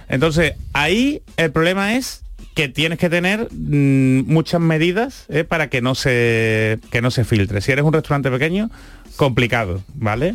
Entonces, 0.08 0.54
ahí 0.72 1.22
el 1.36 1.52
problema 1.52 1.94
es 1.94 2.24
que 2.58 2.68
tienes 2.68 2.98
que 2.98 3.08
tener 3.08 3.46
mm, 3.52 4.24
muchas 4.26 4.60
medidas 4.60 5.26
¿eh? 5.28 5.44
para 5.44 5.70
que 5.70 5.80
no 5.80 5.94
se 5.94 6.80
que 6.90 7.00
no 7.00 7.12
se 7.12 7.22
filtre. 7.22 7.60
Si 7.60 7.70
eres 7.70 7.84
un 7.84 7.92
restaurante 7.92 8.32
pequeño, 8.32 8.68
complicado, 9.14 9.80
¿vale? 9.94 10.34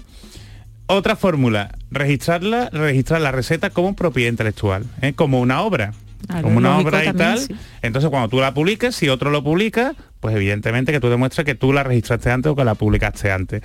Otra 0.86 1.18
fórmula, 1.18 1.76
registrarla, 1.92 2.70
registrar 2.70 3.20
la 3.20 3.34
receta 3.34 3.72
como 3.72 3.94
propiedad 3.94 4.30
intelectual, 4.30 4.86
¿eh? 5.02 5.12
como 5.12 5.42
una 5.42 5.64
obra. 5.64 5.92
Claro, 6.26 6.44
como 6.44 6.60
una 6.60 6.78
obra 6.78 7.04
y 7.04 7.08
también, 7.08 7.36
tal. 7.36 7.40
sí. 7.40 7.56
Entonces 7.82 8.10
cuando 8.10 8.30
tú 8.30 8.40
la 8.40 8.54
publiques, 8.54 8.96
si 8.96 9.10
otro 9.10 9.30
lo 9.30 9.44
publica, 9.44 9.94
pues 10.22 10.34
evidentemente 10.34 10.94
que 10.94 11.02
tú 11.02 11.10
demuestras 11.10 11.44
que 11.44 11.56
tú 11.56 11.74
la 11.74 11.84
registraste 11.84 12.32
antes 12.32 12.54
o 12.54 12.56
que 12.56 12.64
la 12.64 12.76
publicaste 12.76 13.34
antes. 13.34 13.64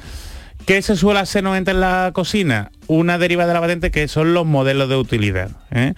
¿Qué 0.67 0.83
se 0.83 0.97
suele 0.97 1.21
hacer 1.21 1.45
normalmente 1.45 1.71
en 1.71 1.79
la 1.79 2.11
cocina? 2.13 2.73
Una 2.89 3.19
deriva 3.19 3.47
de 3.47 3.55
la 3.55 3.61
patente 3.61 3.93
que 3.93 4.09
son 4.09 4.35
los 4.35 4.47
modelos 4.47 4.89
de 4.89 4.97
utilidad. 4.97 5.53
¿eh? 5.71 5.95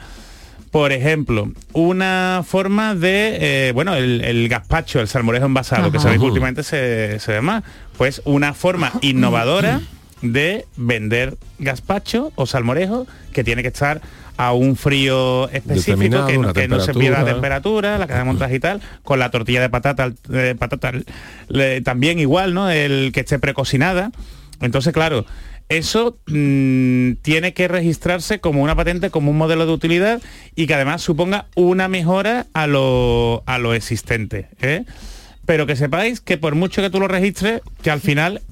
Por 0.71 0.93
ejemplo, 0.93 1.51
una 1.73 2.43
forma 2.47 2.95
de, 2.95 3.69
eh, 3.69 3.73
bueno, 3.73 3.95
el, 3.97 4.21
el 4.23 4.49
gazpacho, 4.49 5.01
el 5.01 5.09
salmorejo 5.09 5.47
envasado, 5.47 5.91
que 5.91 5.99
sabéis 5.99 6.21
que 6.21 6.27
últimamente 6.27 6.63
se, 6.63 7.19
se 7.19 7.33
ve 7.33 7.41
más. 7.41 7.65
Pues 7.99 8.23
una 8.25 8.55
forma 8.55 8.93
innovadora 9.01 9.81
de 10.23 10.67
vender 10.77 11.37
gazpacho 11.59 12.31
o 12.37 12.47
salmorejo 12.47 13.07
que 13.33 13.43
tiene 13.43 13.63
que 13.63 13.69
estar 13.69 14.01
a 14.37 14.53
un 14.53 14.77
frío 14.77 15.49
específico, 15.51 16.27
que, 16.27 16.33
no- 16.35 16.39
una 16.41 16.53
que 16.53 16.69
no 16.69 16.77
se 16.81 16.93
pierda 16.95 17.19
la 17.19 17.25
temperatura. 17.33 17.99
la 17.99 18.07
cadena 18.07 18.25
de 18.25 18.31
montaje 18.31 18.55
y 18.55 18.61
tal, 18.61 18.81
con 19.03 19.19
la 19.19 19.31
tortilla 19.31 19.61
de 19.61 19.69
patata, 19.71 20.13
de 20.29 20.55
patata 20.55 20.93
le- 21.49 21.81
también 21.83 22.19
igual, 22.21 22.55
¿no? 22.55 22.71
El 22.71 23.11
que 23.13 23.21
esté 23.21 23.39
precocinada. 23.39 24.13
Entonces, 24.61 24.93
claro, 24.95 25.27
eso 25.71 26.19
mm, 26.27 27.13
tiene 27.23 27.55
que 27.55 27.69
registrarse 27.69 28.41
como 28.41 28.61
una 28.63 28.75
patente, 28.75 29.11
como 29.11 29.31
un 29.31 29.39
modelo 29.39 29.67
de 29.67 29.73
utilidad 29.73 30.21
y 30.57 30.67
que 30.67 30.75
además 30.75 31.01
suponga 31.01 31.47
una 31.55 31.87
mejora 31.87 32.49
a 32.53 32.67
lo, 32.67 33.45
a 33.47 33.59
lo 33.59 33.73
existente. 33.73 34.49
¿eh? 34.61 34.85
Pero 35.47 35.67
que 35.67 35.77
sepáis 35.77 36.21
que 36.21 36.39
por 36.39 36.57
mucho 36.57 36.83
que 36.83 36.91
tú 36.91 36.99
lo 36.99 37.07
registres, 37.07 37.63
que 37.83 37.91
al 37.93 38.01
final 38.01 38.43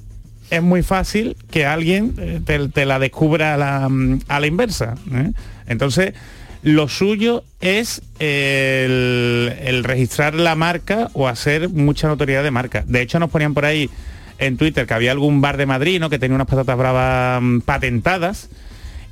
es 0.50 0.62
muy 0.62 0.82
fácil 0.82 1.36
que 1.50 1.66
alguien 1.66 2.14
eh, 2.18 2.40
te, 2.72 2.86
la 2.86 3.00
descubra 3.00 3.54
a 3.54 3.56
la, 3.56 3.88
mm, 3.88 4.20
a 4.28 4.38
la 4.38 4.46
inversa. 4.46 4.94
¿eh? 5.12 5.32
Entonces, 5.66 6.14
lo 6.62 6.86
suyo 6.86 7.42
es 7.60 8.00
el, 8.20 9.56
el 9.60 9.82
registrar 9.82 10.36
la 10.36 10.54
marca 10.54 11.10
o 11.14 11.26
hacer 11.26 11.68
mucha 11.68 12.06
notoriedad 12.06 12.44
de 12.44 12.52
marca. 12.52 12.84
De 12.86 13.02
hecho, 13.02 13.18
nos 13.18 13.30
ponían 13.30 13.54
por 13.54 13.64
ahí 13.64 13.90
en 14.38 14.56
Twitter 14.56 14.86
que 14.86 14.94
había 14.94 15.12
algún 15.12 15.40
bar 15.40 15.56
de 15.56 15.66
Madrid 15.66 16.00
¿no? 16.00 16.10
que 16.10 16.18
tenía 16.18 16.34
unas 16.34 16.46
patatas 16.46 16.76
bravas 16.76 17.42
mm, 17.42 17.60
patentadas 17.60 18.48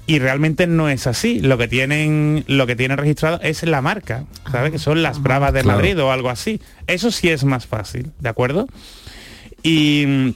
y 0.06 0.20
realmente 0.20 0.66
no 0.66 0.88
es 0.88 1.06
así. 1.06 1.40
Lo 1.40 1.58
que 1.58 1.66
tienen, 1.68 2.44
lo 2.46 2.66
que 2.66 2.76
tienen 2.76 2.96
registrado 2.96 3.40
es 3.42 3.62
la 3.64 3.82
marca, 3.82 4.24
¿sabes? 4.52 4.70
Que 4.70 4.78
son 4.78 5.02
las 5.02 5.20
bravas 5.20 5.52
de 5.52 5.62
Claro. 5.62 5.78
Madrid 5.78 6.00
o 6.00 6.12
algo 6.12 6.30
así. 6.30 6.60
Eso 6.86 7.10
sí 7.10 7.28
es 7.28 7.42
más 7.44 7.66
fácil, 7.66 8.12
¿de 8.20 8.28
acuerdo? 8.28 8.68
Y 9.64 10.04
mm, 10.06 10.28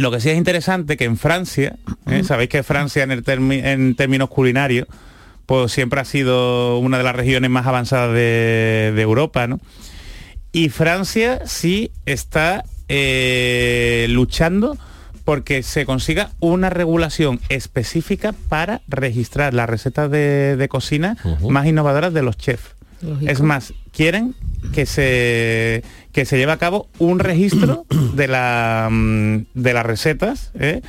lo 0.00 0.10
que 0.10 0.20
sí 0.20 0.28
es 0.28 0.36
interesante 0.36 0.98
que 0.98 1.04
en 1.04 1.16
Francia, 1.16 1.76
¿eh? 2.10 2.24
sabéis 2.24 2.50
que 2.50 2.62
Francia 2.62 3.04
en, 3.04 3.10
el 3.10 3.24
en 3.26 3.94
términos 3.96 4.28
culinarios, 4.28 4.86
pues 5.46 5.72
siempre 5.72 6.00
ha 6.00 6.04
sido 6.04 6.78
una 6.78 6.98
de 6.98 7.04
las 7.04 7.16
regiones 7.16 7.48
más 7.50 7.66
avanzadas 7.66 8.12
de, 8.12 8.92
de 8.94 9.02
Europa, 9.02 9.46
¿no? 9.46 9.60
Y 10.52 10.68
Francia 10.68 11.40
sí 11.46 11.90
está 12.04 12.64
eh, 12.88 14.06
luchando 14.10 14.76
porque 15.24 15.62
se 15.64 15.84
consiga 15.84 16.30
una 16.38 16.70
regulación 16.70 17.40
específica 17.48 18.32
para 18.48 18.82
registrar 18.86 19.54
las 19.54 19.68
recetas 19.68 20.10
de, 20.10 20.56
de 20.56 20.68
cocina 20.68 21.16
más 21.48 21.66
innovadoras 21.66 22.14
de 22.14 22.22
los 22.22 22.36
chefs. 22.36 22.76
Lógico. 23.02 23.30
Es 23.30 23.40
más, 23.40 23.74
quieren 23.92 24.34
que 24.72 24.86
se 24.86 25.82
que 26.12 26.24
se 26.24 26.38
lleve 26.38 26.52
a 26.52 26.56
cabo 26.56 26.88
un 26.98 27.18
registro 27.18 27.84
de 28.14 28.28
la 28.28 28.88
mm, 28.90 29.46
de 29.54 29.72
las 29.72 29.84
recetas 29.84 30.50
¿eh? 30.58 30.80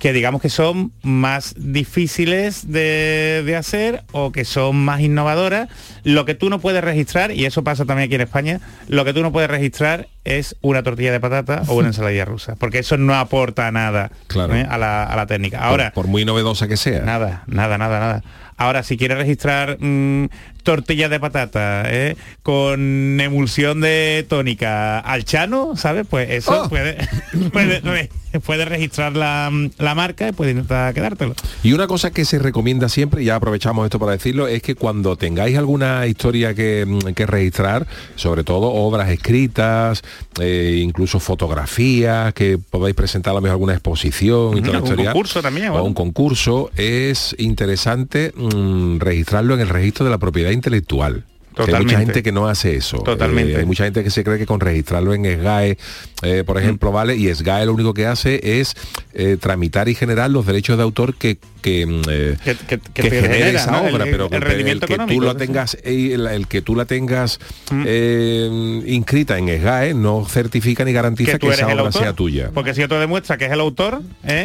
Que 0.00 0.12
digamos 0.12 0.40
que 0.42 0.48
son 0.48 0.92
más 1.02 1.54
difíciles 1.56 2.72
de, 2.72 3.42
de 3.44 3.54
hacer 3.56 4.02
o 4.12 4.32
que 4.32 4.44
son 4.44 4.76
más 4.84 5.00
innovadoras. 5.00 5.68
Lo 6.02 6.24
que 6.24 6.34
tú 6.34 6.50
no 6.50 6.58
puedes 6.58 6.82
registrar, 6.82 7.30
y 7.30 7.44
eso 7.44 7.62
pasa 7.62 7.84
también 7.84 8.06
aquí 8.06 8.14
en 8.16 8.22
España, 8.22 8.60
lo 8.88 9.04
que 9.04 9.12
tú 9.12 9.22
no 9.22 9.30
puedes 9.30 9.50
registrar 9.50 10.08
es 10.24 10.56
una 10.62 10.82
tortilla 10.82 11.12
de 11.12 11.20
patata 11.20 11.62
o 11.68 11.74
una 11.74 11.88
ensaladilla 11.88 12.24
rusa, 12.24 12.56
porque 12.56 12.78
eso 12.80 12.96
no 12.96 13.14
aporta 13.14 13.70
nada 13.70 14.10
Claro. 14.26 14.54
¿eh? 14.56 14.66
a, 14.68 14.78
la, 14.78 15.04
a 15.04 15.14
la 15.16 15.26
técnica. 15.26 15.60
Ahora, 15.60 15.92
por, 15.92 16.04
por 16.04 16.10
muy 16.10 16.24
novedosa 16.24 16.66
que 16.66 16.76
sea. 16.78 17.00
Nada, 17.02 17.44
nada, 17.46 17.76
nada, 17.78 18.00
nada. 18.00 18.24
Ahora, 18.56 18.82
si 18.82 18.96
quieres 18.98 19.16
registrar 19.16 19.78
mm, 19.80 20.26
tortilla 20.62 21.08
de 21.08 21.18
patata 21.20 21.82
¿eh? 21.86 22.16
con 22.42 23.18
emulsión 23.20 23.80
de 23.80 24.26
tónica 24.28 24.98
al 24.98 25.24
chano, 25.24 25.76
¿sabes? 25.76 26.06
Pues 26.08 26.28
eso 26.30 26.64
Oh. 26.64 26.68
puede, 26.68 26.96
puede, 27.52 27.80
re- 28.32 28.40
puede 28.40 28.64
registrar 28.64 29.16
la, 29.16 29.50
la 29.78 29.94
marca 29.94 30.28
y 30.28 30.32
puede 30.32 30.52
intentar 30.52 30.92
quedártelo. 30.94 31.34
Y 31.62 31.72
una 31.72 31.86
cosa 31.86 32.10
que 32.10 32.24
se 32.24 32.38
recomienda 32.38 32.88
siempre, 32.88 33.22
y 33.22 33.26
ya 33.26 33.36
aprovechamos 33.36 33.84
esto 33.84 33.98
para 33.98 34.12
decirlo, 34.12 34.46
es 34.48 34.62
que 34.62 34.74
cuando 34.74 35.16
tengáis 35.16 35.56
alguna 35.58 36.06
historia 36.06 36.54
que, 36.54 36.84
mm, 36.86 37.12
que 37.14 37.26
registrar, 37.26 37.86
sobre 38.16 38.44
todo 38.44 38.72
obras 38.72 39.10
escritas, 39.10 40.02
eh, 40.40 40.80
incluso 40.82 41.20
fotografías, 41.20 42.32
que 42.34 42.58
podáis 42.58 42.94
presentar 42.94 43.32
a 43.32 43.34
lo 43.34 43.40
mejor 43.40 43.54
alguna 43.54 43.72
exposición 43.74 44.56
y 44.56 44.62
toda 44.62 44.74
la 44.74 44.84
historia, 44.84 45.12
concurso 45.12 45.42
también, 45.42 45.68
o 45.70 45.82
un 45.82 45.94
concurso, 45.94 46.70
es 46.76 47.34
interesante 47.38 48.32
mm, 48.36 48.98
registrarlo 48.98 49.54
en 49.54 49.60
el 49.60 49.68
registro 49.68 50.04
de 50.04 50.10
la 50.10 50.18
propiedad 50.18 50.50
intelectual. 50.50 51.24
Que 51.54 51.62
hay 51.62 51.66
Totalmente. 51.66 51.84
mucha 51.94 51.98
gente 52.06 52.22
que 52.22 52.32
no 52.32 52.46
hace 52.48 52.76
eso. 52.76 52.98
Totalmente. 52.98 53.52
Eh, 53.54 53.56
hay 53.58 53.66
mucha 53.66 53.84
gente 53.84 54.04
que 54.04 54.10
se 54.10 54.22
cree 54.24 54.38
que 54.38 54.46
con 54.46 54.60
registrarlo 54.60 55.12
en 55.14 55.24
SGAE, 55.24 55.76
eh, 56.22 56.44
por 56.46 56.58
ejemplo, 56.58 56.92
vale, 56.92 57.16
y 57.16 57.32
SGAE 57.34 57.66
lo 57.66 57.74
único 57.74 57.92
que 57.92 58.06
hace 58.06 58.60
es 58.60 58.74
eh, 59.14 59.36
tramitar 59.40 59.88
y 59.88 59.94
generar 59.94 60.30
los 60.30 60.46
derechos 60.46 60.76
de 60.76 60.84
autor 60.84 61.14
que, 61.16 61.38
que, 61.60 61.84
mm, 61.86 62.02
Que- 62.02 62.80
genere 62.94 63.20
genera, 63.22 63.60
esa 63.60 63.70
¿no? 63.72 63.86
El- 63.88 63.94
obra, 63.94 64.04
pero 64.04 64.24
el 64.24 64.30
pero 64.30 64.46
que 64.86 64.96
tú 65.06 65.22
sí. 65.32 65.36
tengas, 65.36 65.76
el, 65.82 66.46
que 66.48 66.62
tú 66.62 66.76
la 66.76 66.84
tengas 66.84 67.40
eh, 67.84 68.82
inscrita 68.86 69.36
en 69.38 69.48
SGAE 69.48 69.94
no 69.94 70.24
certifica 70.26 70.84
ni 70.84 70.92
garantiza 70.92 71.38
que 71.38 71.48
esa 71.48 71.66
obra 71.66 71.80
autor. 71.86 72.02
sea 72.02 72.12
tuya. 72.12 72.50
Porque 72.54 72.74
si 72.74 72.82
otro 72.82 73.00
demuestra 73.00 73.36
que 73.36 73.46
es 73.46 73.52
el 73.52 73.60
autor, 73.60 74.02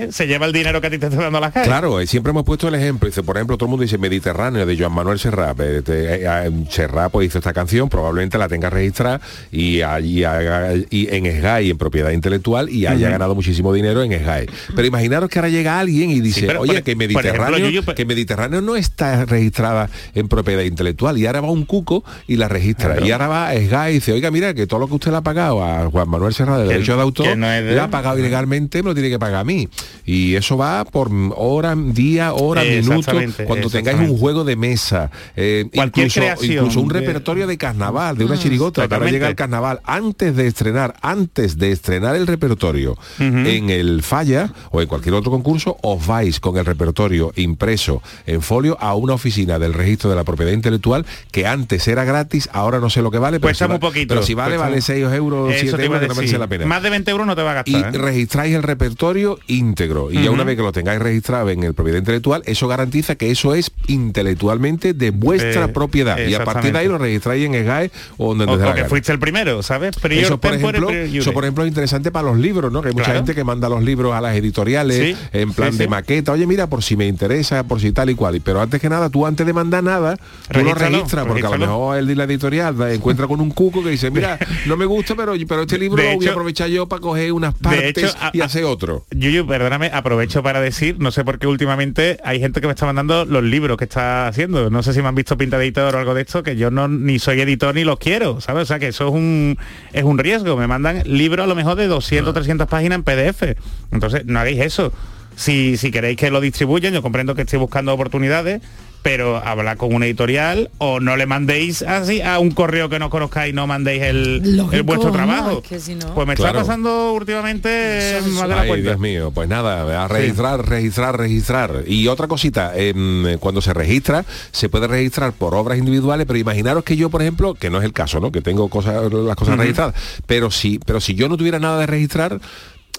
se 0.10 0.28
lleva 0.28 0.46
el 0.48 0.54
dinero 0.54 0.82
que 0.82 0.88
a 0.88 0.90
ti 0.90 0.98
te 0.98 1.06
está 1.08 1.22
dando 1.22 1.40
la 1.40 1.52
calle. 1.52 1.68
Claro, 1.68 2.04
siempre 2.08 2.32
hemos 2.32 2.44
puesto 2.44 2.68
el 2.68 2.76
ejemplo. 2.76 3.08
Dice, 3.08 3.22
por 3.24 3.38
ejemplo, 3.38 3.58
todo 3.58 3.68
el 3.68 3.72
mundo 3.72 3.84
dice 3.84 3.98
Mediterráneo 3.98 4.66
de 4.66 4.78
Joan 4.78 4.92
Manuel 4.94 5.20
Serrat. 5.20 5.60
Eh, 5.62 6.50
Serrat 6.96 7.12
pues 7.12 7.28
hizo 7.28 7.38
esta 7.40 7.54
canción, 7.54 7.90
probablemente 7.90 8.38
la 8.38 8.48
tenga 8.48 8.70
registrada 8.70 9.20
y 9.52 9.82
allí 9.82 10.24
haga- 10.24 10.74
y 10.90 11.08
en 11.14 11.26
SGAE, 11.26 11.70
en 11.70 11.78
propiedad 11.78 12.12
intelectual, 12.12 12.70
y 12.70 12.86
haya 12.86 13.10
ganado 13.10 13.36
muchísimo 13.36 13.74
dinero 13.74 14.02
en 14.04 14.12
SGAE. 14.14 14.48
Pero 14.76 14.88
imaginaros 14.88 15.30
que 15.30 15.40
ahora 15.40 15.50
llega 15.50 15.80
alguien 15.80 16.10
y 16.12 16.20
dice, 16.22 16.42
Sí, 16.42 16.46
pero, 16.48 16.62
oye, 16.62 16.74
por- 16.76 16.84
que 16.84 16.92
ejemplo, 16.92 17.18
Mediterráneo, 17.20 17.84
que 17.96 18.06
Mediterráneo 18.06 18.62
no 18.62 18.76
está 18.76 19.26
registrada 19.26 19.90
en 20.14 20.28
propiedad 20.28 20.64
intelectual. 20.64 21.18
Y 21.18 21.26
ahora 21.26 21.42
va 21.42 21.52
un 21.52 21.66
cuco 21.66 22.04
y 22.28 22.36
la 22.38 22.48
registra. 22.48 22.92
Claro. 22.94 23.06
Y 23.06 23.12
ahora 23.12 23.28
va 23.28 23.50
a 23.50 23.56
SGAE 23.56 23.92
y 23.92 23.94
dice, 23.96 24.14
oiga, 24.14 24.32
mira, 24.32 24.54
que 24.54 24.68
todo 24.68 24.80
lo 24.80 24.88
que 24.88 24.96
usted 24.96 25.12
le 25.12 25.18
ha 25.18 25.22
pagado 25.22 25.64
a 25.64 25.90
Juan 25.90 26.10
Manuel 26.10 26.34
Serrat 26.34 26.60
de 26.62 26.68
derecho 26.68 26.96
de 26.96 27.02
autor, 27.02 27.38
no 27.38 27.52
es 27.52 27.64
de 27.66 27.72
le 27.74 27.80
ha 27.80 27.90
pagado 27.90 28.18
ilegalmente, 28.20 28.82
me 28.84 28.90
lo 28.90 28.94
tiene 28.96 29.10
que 29.10 29.20
pagar 29.20 29.42
a 29.42 29.44
mí. 29.44 29.68
Y 30.06 30.36
eso 30.36 30.58
va 30.58 30.86
por 30.86 31.10
hora, 31.36 31.76
día, 31.76 32.34
hora, 32.34 32.64
minuto, 32.64 32.96
Exactamente, 33.00 33.44
cuando 33.46 33.70
tengáis 33.70 34.00
un 34.00 34.18
juego 34.18 34.44
de 34.44 34.56
mesa, 34.56 35.12
eh, 35.36 35.66
Cualquier 35.74 36.08
incluso, 36.08 36.20
creación 36.22 36.52
incluso 36.66 36.80
un 36.86 36.90
repertorio 36.92 37.48
de 37.48 37.58
carnaval, 37.58 38.18
de 38.18 38.26
una 38.26 38.36
Mm, 38.36 38.40
chirigota, 38.40 38.74
que 38.76 38.82
ahora 38.82 38.88
totalmente. 38.90 39.14
llega 39.18 39.28
el 39.30 39.36
carnaval, 39.36 39.82
antes 39.84 40.36
de 40.36 40.48
estrenar, 40.48 40.96
antes 41.02 41.58
de 41.58 41.72
estrenar 41.72 42.16
el 42.16 42.28
repertorio 42.28 42.98
en 43.20 43.70
el 43.70 44.02
falla 44.04 44.52
o 44.72 44.82
en 44.82 44.88
cualquier 44.88 45.16
otro 45.16 45.32
concurso, 45.32 45.78
os 45.82 46.06
vais 46.06 46.40
con 46.40 46.58
el 46.58 46.66
repertorio 46.66 47.32
impreso 47.36 48.02
en 48.26 48.42
folio 48.42 48.78
a 48.80 48.96
una 48.96 49.14
oficina 49.14 49.60
del 49.60 49.74
registro 49.74 50.10
de 50.10 50.16
la 50.16 50.24
propiedad 50.24 50.52
intelectual 50.52 51.06
que 51.32 51.48
antes 51.48 51.88
era 51.88 52.04
gratis, 52.04 52.50
ahora 52.54 52.80
no 52.80 52.90
sé 52.90 53.02
lo 53.02 53.12
que 53.12 53.18
vale, 53.20 53.40
pero, 53.40 53.54
si, 53.54 53.64
muy 53.66 53.74
va- 53.74 53.80
poquito. 53.80 54.14
pero 54.14 54.24
si 54.26 54.34
vale, 54.34 54.58
vale 54.58 54.74
muy- 54.74 54.82
6 54.82 55.06
euros, 55.14 55.52
Eso 55.54 55.62
7 55.62 55.78
te 55.78 55.86
iba 55.86 55.96
euros, 55.96 56.02
que 56.02 56.08
no 56.08 56.16
merece 56.16 56.38
la 56.38 56.48
pena 56.48 56.66
Más 56.66 56.84
de 56.84 56.90
20 56.90 57.12
euros 57.12 57.28
no 57.28 57.36
te 57.36 57.42
va 57.42 57.60
a 57.60 57.64
y 57.66 57.72
gastar. 57.74 57.96
¿eh? 57.96 57.98
registráis 57.98 58.56
el 58.56 58.64
repertorio 58.64 59.40
íntegro 59.48 60.12
y 60.12 60.24
ya 60.24 60.32
una 60.32 60.44
vez 60.44 60.56
que 60.56 60.62
lo 60.64 60.72
tengáis 60.72 61.00
registrado 61.02 61.50
en 61.50 61.64
el 61.64 61.74
propiedad 61.74 62.00
intelectual 62.00 62.42
eso 62.46 62.68
garantiza 62.68 63.16
que 63.16 63.32
eso 63.32 63.54
es 63.56 63.72
intelectualmente 63.88 64.94
de 64.94 65.12
vuestra 65.12 65.66
Eh, 65.66 65.68
propiedad 65.70 66.18
y 66.18 66.34
a 66.34 66.44
partir 66.44 66.75
exactamente. 66.84 66.90
lo 66.92 66.98
registráis 66.98 67.46
en 67.46 67.54
SGAE 67.54 67.92
o 68.18 68.36
donde 68.36 68.46
O, 68.84 68.88
fuiste 68.90 69.12
el 69.12 69.20
primero, 69.20 69.62
¿sabes? 69.64 69.96
Prior 69.98 70.24
Eso 70.26 70.40
por, 70.40 70.54
ejemplo, 70.54 70.90
eso 70.90 71.34
por 71.34 71.44
ejemplo 71.44 71.64
es 71.64 71.70
interesante 71.70 72.12
para 72.12 72.28
los 72.28 72.38
libros, 72.38 72.72
¿no? 72.72 72.82
Que 72.82 72.90
hay 72.90 72.94
mucha 72.94 73.06
Claro. 73.06 73.20
gente 73.20 73.36
que 73.36 73.44
manda 73.44 73.70
los 73.70 73.84
libros 73.84 74.14
a 74.14 74.22
las 74.22 74.36
editoriales 74.36 74.98
Sí, 74.98 75.16
en 75.34 75.54
plan 75.54 75.72
sí, 75.72 75.78
de 75.80 75.84
sí. 75.86 75.90
maqueta, 75.90 76.32
oye 76.32 76.46
mira, 76.48 76.68
por 76.68 76.84
si 76.84 76.96
me 76.96 77.08
interesa, 77.08 77.64
por 77.64 77.80
si 77.80 77.92
tal 77.92 78.10
y 78.10 78.16
cual. 78.16 78.42
Pero 78.44 78.62
antes 78.62 78.82
que 78.82 78.90
nada, 78.90 79.10
tú 79.10 79.26
antes 79.26 79.46
de 79.46 79.54
mandar 79.54 79.84
nada, 79.84 80.18
tú 80.52 80.62
lo 80.62 80.74
registras, 80.74 81.26
porque 81.26 81.46
a 81.46 81.50
lo 81.52 81.58
mejor 81.58 81.98
el 81.98 82.08
de 82.08 82.16
la 82.16 82.24
editorial 82.26 82.76
encuentra 82.92 83.28
con 83.28 83.40
un 83.42 83.52
cuco 83.52 83.84
que 83.84 83.90
dice, 83.90 84.12
mira, 84.12 84.38
no 84.66 84.78
me 84.78 84.86
gusta, 84.86 85.16
pero, 85.16 85.34
pero 85.48 85.62
este 85.62 85.78
libro 85.78 86.02
De 86.02 86.12
lo 86.12 86.16
voy 86.18 86.28
a 86.28 86.32
aprovechar 86.32 86.70
yo 86.70 86.88
para 86.88 87.02
coger 87.02 87.32
unas 87.32 87.54
partes 87.54 87.98
hecho, 87.98 88.08
a- 88.20 88.32
y 88.34 88.42
hacer 88.42 88.64
otro. 88.66 89.06
Yuyu, 89.12 89.46
perdóname, 89.48 89.90
aprovecho 89.94 90.42
para 90.44 90.62
decir, 90.62 90.96
no 91.00 91.12
sé 91.12 91.24
por 91.24 91.40
qué 91.40 91.48
últimamente 91.48 92.20
hay 92.24 92.40
gente 92.40 92.62
que 92.62 92.68
me 92.68 92.74
está 92.74 92.86
mandando 92.86 93.26
los 93.26 93.44
libros 93.44 93.78
que 93.78 93.84
está 93.86 94.28
haciendo. 94.28 94.70
No 94.70 94.84
sé 94.84 94.94
si 94.94 95.02
me 95.02 95.08
han 95.08 95.16
visto 95.16 95.38
pinta 95.38 95.58
de 95.58 95.66
editor 95.66 95.96
o 95.96 96.00
algo 96.00 96.14
de 96.14 96.22
esto, 96.22 96.44
que 96.44 96.56
yo 96.56 96.65
no 96.72 96.88
ni 96.88 97.20
soy 97.20 97.42
editor 97.42 97.76
ni 97.76 97.84
los 97.84 98.00
quiero, 98.00 98.42
¿sabes? 98.42 98.64
O 98.64 98.66
sea 98.66 98.80
que 98.80 98.88
eso 98.88 99.08
es 99.08 99.14
un 99.14 99.58
es 99.94 100.04
un 100.04 100.18
riesgo. 100.18 100.58
Me 100.58 100.68
mandan 100.68 101.04
libros 101.06 101.44
a 101.44 101.48
lo 101.48 101.56
mejor 101.56 101.76
de 101.76 101.88
200, 101.88 102.34
300 102.34 102.68
páginas 102.68 102.98
en 102.98 103.04
PDF. 103.04 103.58
Entonces, 103.92 104.26
no 104.26 104.40
hagáis 104.40 104.60
eso. 104.60 104.92
Si, 105.36 105.78
si 105.78 105.92
queréis 105.92 106.18
que 106.18 106.32
lo 106.32 106.40
distribuyan, 106.40 106.94
yo 106.94 107.02
comprendo 107.02 107.36
que 107.36 107.42
estoy 107.42 107.60
buscando 107.60 107.94
oportunidades, 107.94 108.62
pero 109.06 109.38
habla 109.38 109.76
con 109.76 109.94
una 109.94 110.08
editorial 110.08 110.72
o 110.80 111.00
no 111.00 111.16
le 111.16 111.28
mandéis 111.28 111.84
así 111.84 112.22
a 112.22 112.40
un 112.40 112.50
correo 112.50 112.90
que 112.90 112.98
no 112.98 113.12
conozcáis, 113.12 113.54
no 113.54 113.68
mandéis 113.68 114.02
el, 114.02 114.42
el 114.72 114.82
vuestro 114.82 115.10
¿no? 115.10 115.14
trabajo. 115.14 115.62
Es 115.64 115.70
que 115.70 115.80
si 115.80 115.94
no- 115.94 116.12
Pues 116.16 116.28
me 116.28 116.34
Claro. 116.34 116.58
está 116.58 116.68
pasando 116.68 117.14
últimamente 117.14 118.18
Eso, 118.18 118.26
eso. 118.26 118.30
más 118.40 118.50
de 118.50 118.56
la 118.56 118.62
Ay, 118.62 118.68
cuenta. 118.68 118.90
Dios 118.90 119.00
mío, 119.00 119.32
pues 119.32 119.48
nada, 119.48 120.04
a 120.04 120.08
registrar, 120.08 120.68
registrar, 120.68 121.20
registrar. 121.20 121.84
Y 121.86 122.08
otra 122.08 122.28
cosita, 122.28 122.72
em, 122.76 123.38
cuando 123.38 123.62
se 123.62 123.76
registra, 123.76 124.26
se 124.52 124.70
puede 124.70 124.88
registrar 124.88 125.34
por 125.34 125.54
obras 125.54 125.78
individuales, 125.78 126.26
pero 126.26 126.40
imaginaros 126.40 126.84
que 126.84 126.98
yo, 126.98 127.12
por 127.12 127.22
ejemplo, 127.22 127.54
que 127.54 127.70
no 127.70 127.78
es 127.78 127.84
el 127.86 127.94
caso, 127.94 128.20
¿no? 128.20 128.32
Que 128.32 128.42
tengo 128.42 128.70
cosas, 128.70 129.14
las 129.14 129.36
cosas 129.36 129.56
registradas, 129.60 129.94
pero 130.26 130.50
si, 130.50 130.80
pero 130.80 131.00
si 131.00 131.14
yo 131.14 131.30
no 131.30 131.38
tuviera 131.38 131.60
nada 131.60 131.80
de 131.80 131.86
registrar, 131.86 132.40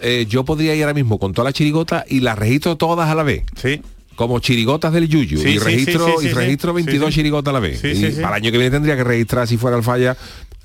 eh, 0.00 0.24
yo 0.28 0.44
podría 0.44 0.72
ir 0.76 0.84
ahora 0.84 0.94
mismo 0.94 1.18
con 1.18 1.32
toda 1.32 1.46
la 1.46 1.52
chirigota 1.52 2.04
y 2.08 2.20
las 2.20 2.38
registro 2.38 2.76
todas 2.76 3.10
a 3.10 3.14
la 3.16 3.24
vez. 3.24 3.42
Sí. 3.60 3.82
Como 4.16 4.40
chirigotas 4.40 4.92
del 4.92 5.08
Yuyu. 5.08 5.38
Sí, 5.40 5.48
y 5.50 5.58
registro, 5.58 6.06
sí, 6.06 6.12
sí, 6.20 6.26
y 6.28 6.32
registro 6.32 6.72
sí, 6.72 6.76
22 6.76 7.08
sí. 7.10 7.14
chirigotas 7.14 7.50
a 7.50 7.52
la 7.54 7.60
vez. 7.60 7.80
Sí, 7.80 7.88
y 7.88 7.96
sí, 7.96 8.12
sí. 8.12 8.20
para 8.20 8.36
el 8.38 8.42
año 8.42 8.50
que 8.52 8.58
viene 8.58 8.70
tendría 8.72 8.96
que 8.96 9.04
registrar, 9.04 9.46
si 9.46 9.56
fuera 9.56 9.76
el 9.76 9.82
falla, 9.82 10.16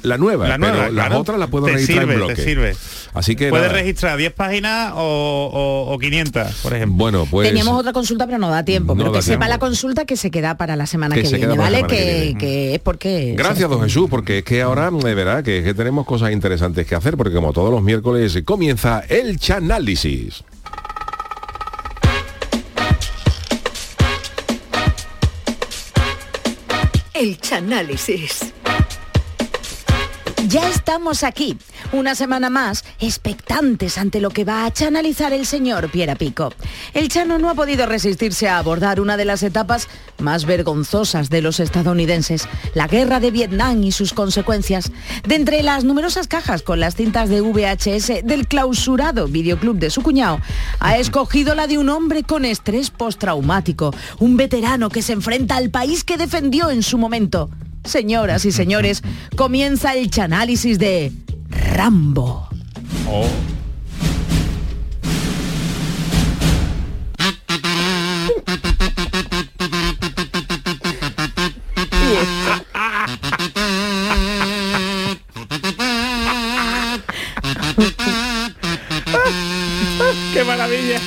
la 0.04 0.18
nueva. 0.18 0.48
La 0.48 0.58
nueva, 0.58 0.74
pero 0.86 0.92
las 0.94 1.06
claro. 1.06 1.20
otras 1.22 1.38
las 1.38 1.50
puedo 1.50 1.66
Te 1.68 1.74
registrar 1.74 2.00
sirve, 2.00 2.14
en 2.14 2.20
te 2.20 2.26
bloque. 2.26 2.44
sirve. 2.44 2.76
Así 3.14 3.36
que 3.36 3.50
Puedes 3.50 3.68
nada. 3.68 3.80
registrar 3.80 4.18
10 4.18 4.34
páginas 4.34 4.94
o, 4.96 4.98
o- 5.54 5.94
o 5.94 6.00
500, 6.00 6.56
por 6.64 6.74
ejemplo. 6.74 6.98
Bueno, 6.98 7.28
pues 7.30 7.48
Teníamos 7.50 7.78
otra 7.80 7.92
consulta, 7.94 8.26
pero 8.26 8.38
no 8.40 8.50
da 8.50 8.64
tiempo. 8.64 8.96
No 8.96 9.00
pero 9.04 9.12
da 9.12 9.20
que 9.20 9.24
sepa 9.26 9.48
la 9.50 9.60
consulta 9.60 10.06
que 10.06 10.16
se 10.16 10.32
queda 10.32 10.56
para 10.58 10.76
la 10.78 10.88
semana 10.88 11.14
Que 11.14 11.22
que, 11.24 11.28
se 11.28 11.38
viene, 11.38 11.56
¿vale? 11.58 11.82
que 11.84 11.88
Que, 11.96 12.22
viene. 12.24 12.38
que 12.40 12.74
es 12.76 12.80
porque... 12.80 13.36
Gracias, 13.38 13.70
don 13.70 13.82
Jesús, 13.84 14.08
porque 14.10 14.40
es 14.40 14.44
que 14.46 14.62
ahora, 14.62 14.90
de 14.90 15.14
verdad, 15.14 15.44
que 15.44 15.74
tenemos 15.76 16.06
cosas 16.08 16.32
interesantes 16.32 16.88
que 16.88 16.96
hacer, 16.96 17.16
porque 17.18 17.34
como 17.36 17.52
todos 17.54 17.70
los 17.72 17.84
miércoles 17.84 18.42
comienza 18.46 19.04
el 19.10 19.38
chanálisis. 19.40 20.44
El 27.22 27.38
Chanálisis. 27.38 28.52
Ya 30.48 30.68
estamos 30.70 31.24
aquí, 31.24 31.56
una 31.92 32.16
semana 32.16 32.50
más, 32.50 32.84
expectantes 33.00 34.00
ante 34.00 34.20
lo 34.20 34.32
que 34.32 34.44
va 34.44 34.66
a 34.66 34.74
chanalizar 34.74 35.34
el 35.34 35.46
señor 35.46 35.90
Piera 35.92 36.16
Pico. 36.16 36.52
El 36.94 37.10
Chano 37.10 37.38
no 37.38 37.50
ha 37.50 37.54
podido 37.54 37.86
resistirse 37.86 38.50
a 38.50 38.58
abordar 38.58 39.00
una 39.00 39.18
de 39.18 39.26
las 39.26 39.44
etapas 39.44 39.88
más 40.18 40.46
vergonzosas 40.46 41.30
de 41.30 41.44
los 41.44 41.60
estadounidenses, 41.60 42.48
la 42.74 42.88
guerra 42.88 43.20
de 43.20 43.30
Vietnam 43.30 43.84
y 43.84 43.92
sus 43.92 44.14
consecuencias. 44.14 44.92
De 45.28 45.36
entre 45.36 45.62
las 45.62 45.84
numerosas 45.84 46.28
cajas 46.28 46.64
con 46.64 46.80
las 46.80 46.96
cintas 46.96 47.30
de 47.30 47.42
VHS 47.42 48.26
del 48.26 48.48
clausurado 48.48 49.28
videoclub 49.28 49.78
de 49.78 49.92
su 49.92 50.02
cuñado, 50.02 50.40
ha 50.80 50.98
escogido 50.98 51.54
la 51.54 51.68
de 51.68 51.78
un 51.78 51.90
hombre 51.90 52.24
con 52.24 52.46
estrés 52.46 52.90
postraumático, 52.90 53.94
un 54.20 54.38
veterano 54.38 54.90
que 54.90 55.04
se 55.04 55.14
enfrenta 55.14 55.56
al 55.56 55.70
país 55.70 56.04
que 56.04 56.18
defendió 56.18 56.72
en 56.72 56.82
su 56.82 56.98
momento. 56.98 57.50
Señoras 57.84 58.46
y 58.46 58.52
señores, 58.52 59.02
comienza 59.36 59.96
el 59.96 60.10
chanálisis 60.10 60.80
de 60.80 61.12
Rambo. 61.50 62.48
¡Qué 80.34 80.44
maravilla! 80.44 81.00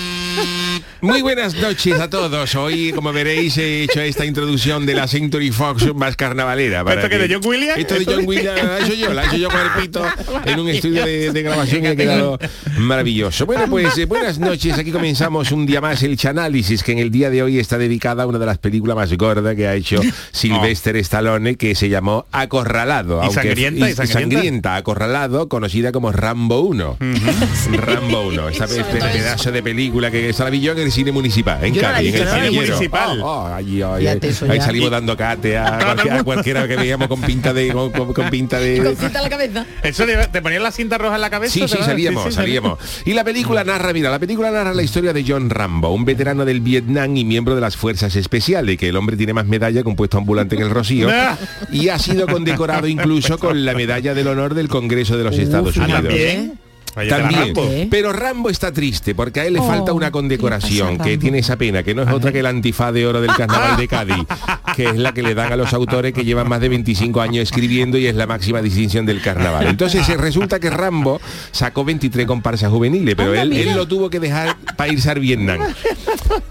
Muy 1.05 1.21
buenas 1.21 1.55
noches 1.55 2.01
a 2.01 2.09
todos. 2.09 2.55
Hoy, 2.55 2.91
como 2.95 3.13
veréis, 3.13 3.59
he 3.59 3.83
hecho 3.83 4.01
esta 4.01 4.25
introducción 4.25 4.87
de 4.87 4.95
la 4.95 5.07
Century 5.07 5.51
Fox 5.51 5.95
más 5.95 6.17
carnavalera. 6.17 6.83
para 6.83 6.97
¿Esto 7.03 7.11
que 7.11 7.19
de 7.19 7.35
John 7.35 7.43
Williams? 7.45 7.79
Esto 7.79 7.95
de 7.99 8.05
John 8.07 8.23
Williams 8.27 8.63
la 8.65 8.79
he 8.79 8.83
hecho 8.85 8.95
yo, 8.95 9.13
la 9.13 9.23
he 9.23 9.27
hecho 9.27 9.37
yo 9.37 9.49
con 9.51 9.61
el 9.61 9.83
pito 9.83 10.03
en 10.47 10.61
un 10.61 10.69
estudio 10.71 11.05
de, 11.05 11.31
de 11.31 11.43
grabación 11.43 11.85
y 11.85 11.89
ha 11.89 11.97
quedado 11.97 12.39
maravilloso. 12.79 13.45
Bueno, 13.45 13.65
pues 13.69 13.99
eh, 13.99 14.07
buenas 14.07 14.39
noches. 14.39 14.79
Aquí 14.79 14.93
comenzamos 14.93 15.53
un 15.53 15.67
día 15.67 15.83
más 15.83 16.03
el 16.03 16.17
Chanálisis, 16.17 16.83
que 16.83 16.93
en 16.93 16.99
el 17.01 17.11
día 17.11 17.29
de 17.29 17.43
hoy 17.43 17.59
está 17.59 17.77
dedicada 17.77 18.23
a 18.23 18.27
una 18.27 18.39
de 18.39 18.47
las 18.47 18.57
películas 18.57 18.97
más 18.97 19.13
gordas 19.13 19.55
que 19.57 19.67
ha 19.69 19.75
hecho 19.75 20.01
Sylvester 20.33 20.97
Stallone, 20.97 21.57
que 21.57 21.75
se 21.75 21.91
llamó 21.91 22.25
Acorralado. 22.33 23.23
Y 23.29 23.31
sangrienta, 23.31 23.91
y 23.91 23.95
sangrienta. 23.95 24.77
Acorralado, 24.77 25.51
conocida 25.51 25.93
como 25.93 26.13
Rambo 26.13 26.61
1. 26.63 26.97
Rambo 27.73 28.23
1. 28.29 28.49
Esta 28.49 28.67
pe- 28.67 28.85
pe- 28.85 29.01
pedazo 29.01 29.53
de 29.53 29.63
película 29.63 30.11
que 30.11 30.33
se 30.33 30.43
la 30.43 30.55
el 30.55 30.93
cine 30.95 31.13
municipal, 31.13 31.63
en 31.63 31.75
Cádiz, 31.75 32.15
en 32.15 32.23
el 32.23 32.29
cinillero. 32.29 32.79
visto. 32.79 32.97
Oh, 33.23 33.23
oh, 33.23 33.51
oh, 33.51 33.55
ahí, 33.55 34.61
salimos 34.61 34.91
dando 34.91 35.17
cate 35.17 35.59
a 35.59 36.23
cualquiera, 36.25 36.67
que 36.67 36.77
veíamos 36.77 37.09
con 37.09 37.21
pinta 37.21 37.53
de 37.53 37.73
con, 37.73 37.91
con- 37.91 38.13
con 38.13 38.31
pinta 38.31 38.59
de 38.59 38.79
Con 38.83 38.97
cinta 38.97 39.19
en 39.19 39.25
la 39.25 39.31
cabeza. 39.31 39.67
Eso 39.83 40.07
de- 40.07 40.29
te 40.29 40.41
ponían 40.41 40.63
la 40.63 40.71
cinta 40.71 40.97
roja 40.99 41.17
en 41.17 41.21
la 41.21 41.31
cabeza. 41.31 41.53
Sí, 41.53 41.61
¿te 41.61 41.69
sí, 41.69 41.77
salíamos, 41.83 42.25
sí, 42.25 42.31
sí, 42.31 42.37
salíamos. 42.37 42.79
Y 43.05 43.13
la 43.13 43.25
película 43.25 43.65
narra, 43.65 43.93
mira, 43.93 44.11
la 44.11 44.19
película 44.19 44.51
narra 44.51 44.73
la 44.73 44.83
historia 44.83 45.13
de 45.13 45.25
John 45.27 45.51
Rambo, 45.51 45.91
un 45.91 46.05
veterano 46.05 46.45
del 46.45 46.61
Vietnam 46.61 47.17
y 47.17 47.25
miembro 47.25 47.55
de 47.55 47.61
las 47.61 47.77
fuerzas 47.77 48.15
especiales, 48.17 48.79
que 48.79 48.89
el 48.89 48.97
hombre 48.97 49.17
tiene 49.17 49.33
más 49.33 49.47
medalla 49.47 49.83
que 49.83 49.89
un 49.89 49.97
puesto 49.97 50.19
ambulante 50.19 50.55
en 50.57 50.63
el 50.63 50.71
Rocío, 50.71 51.09
y 51.73 51.89
ha 51.89 51.99
sido 51.99 52.27
condecorado 52.27 52.87
incluso 52.87 53.39
con 53.39 53.65
la 53.65 53.75
medalla 53.75 54.15
del 54.15 54.29
honor 54.29 54.55
del 54.55 54.69
Congreso 54.69 55.17
de 55.17 55.25
los 55.25 55.37
Estados 55.39 55.77
Unidos. 55.77 56.15
También. 56.95 57.55
Rambo. 57.55 57.71
pero 57.91 58.13
Rambo 58.13 58.51
está 58.51 58.73
triste 58.73 59.15
porque 59.15 59.41
a 59.41 59.47
él 59.47 59.55
le 59.55 59.61
Oh, 59.61 59.67
falta 59.67 59.93
una 59.93 60.07
¿qué 60.07 60.13
condecoración 60.13 60.99
que 60.99 61.17
tiene 61.19 61.39
esa 61.39 61.57
pena, 61.57 61.83
que 61.83 61.95
no 61.95 62.03
es 62.03 62.09
otra 62.11 62.31
que 62.33 62.41
el 62.41 62.47
antifaz 62.47 62.93
de 62.93 63.07
oro 63.07 63.21
del 63.21 63.33
carnaval 63.37 63.77
de 63.77 63.89
Cádiz, 63.89 64.25
que 64.77 64.85
es 64.91 64.97
la 64.97 65.13
que 65.13 65.23
le 65.23 65.35
dan 65.35 65.53
a 65.53 65.57
los 65.57 65.73
autores 65.73 66.13
que 66.13 66.25
llevan 66.25 66.49
más 66.49 66.61
de 66.61 66.69
25 66.69 67.21
años 67.21 67.43
escribiendo 67.43 67.99
y 67.99 68.07
es 68.07 68.15
la 68.15 68.27
máxima 68.27 68.61
distinción 68.63 69.07
del 69.07 69.21
carnaval. 69.23 69.67
Entonces 69.67 70.09
eh, 70.09 70.17
resulta 70.17 70.61
que 70.61 70.71
Rambo 70.71 71.21
sacó 71.51 71.85
23 71.85 72.27
comparsas 72.27 72.71
juveniles, 72.71 73.15
pero 73.15 73.31
Anda, 73.31 73.43
él, 73.57 73.75
lo 73.75 73.87
tuvo 73.89 74.11
que 74.11 74.21
dejar 74.21 74.57
para 74.77 74.93
irse 74.93 75.11
al 75.11 75.21
Vietnam. 75.21 75.61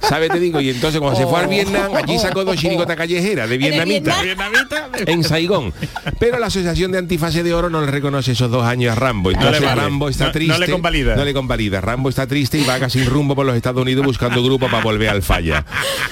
¿Sabes? 0.01 0.29
Te 0.29 0.39
digo, 0.39 0.59
y 0.61 0.69
entonces 0.69 0.99
cuando 0.99 1.19
se 1.19 1.25
fue 1.25 1.39
al 1.39 1.47
Vietnam, 1.47 1.91
allí 1.95 2.17
sacó 2.19 2.43
dos 2.43 2.55
chirigotas 2.57 2.95
callejeras 2.95 3.49
de 3.49 3.57
vietnamita 3.57 4.21
Vietnamita. 4.21 4.89
en 5.05 5.23
Saigón. 5.23 5.73
Pero 6.19 6.39
la 6.39 6.47
Asociación 6.47 6.91
de 6.91 6.97
Antifaces 6.97 7.43
de 7.43 7.53
Oro 7.53 7.69
no 7.69 7.81
le 7.81 7.87
reconoce 7.87 8.33
esos 8.33 8.49
dos 8.51 8.63
años 8.63 8.91
a 8.91 8.95
Rambo. 8.95 9.31
Entonces 9.31 9.61
vale. 9.61 9.81
Rambo 9.81 10.09
está 10.09 10.31
No- 10.39 10.57
le 10.57 10.69
convalida. 10.69 11.15
No 11.15 11.25
le 11.25 11.33
convalida. 11.33 11.81
Rambo 11.81 12.09
está 12.09 12.27
triste 12.27 12.57
y 12.59 12.63
vaga 12.63 12.89
sin 12.89 13.05
rumbo 13.05 13.35
por 13.35 13.45
los 13.45 13.55
Estados 13.55 13.81
Unidos 13.81 14.05
buscando 14.05 14.43
grupo 14.43 14.67
para 14.69 14.83
volver 14.83 15.09
al 15.09 15.21
falla. 15.23 15.65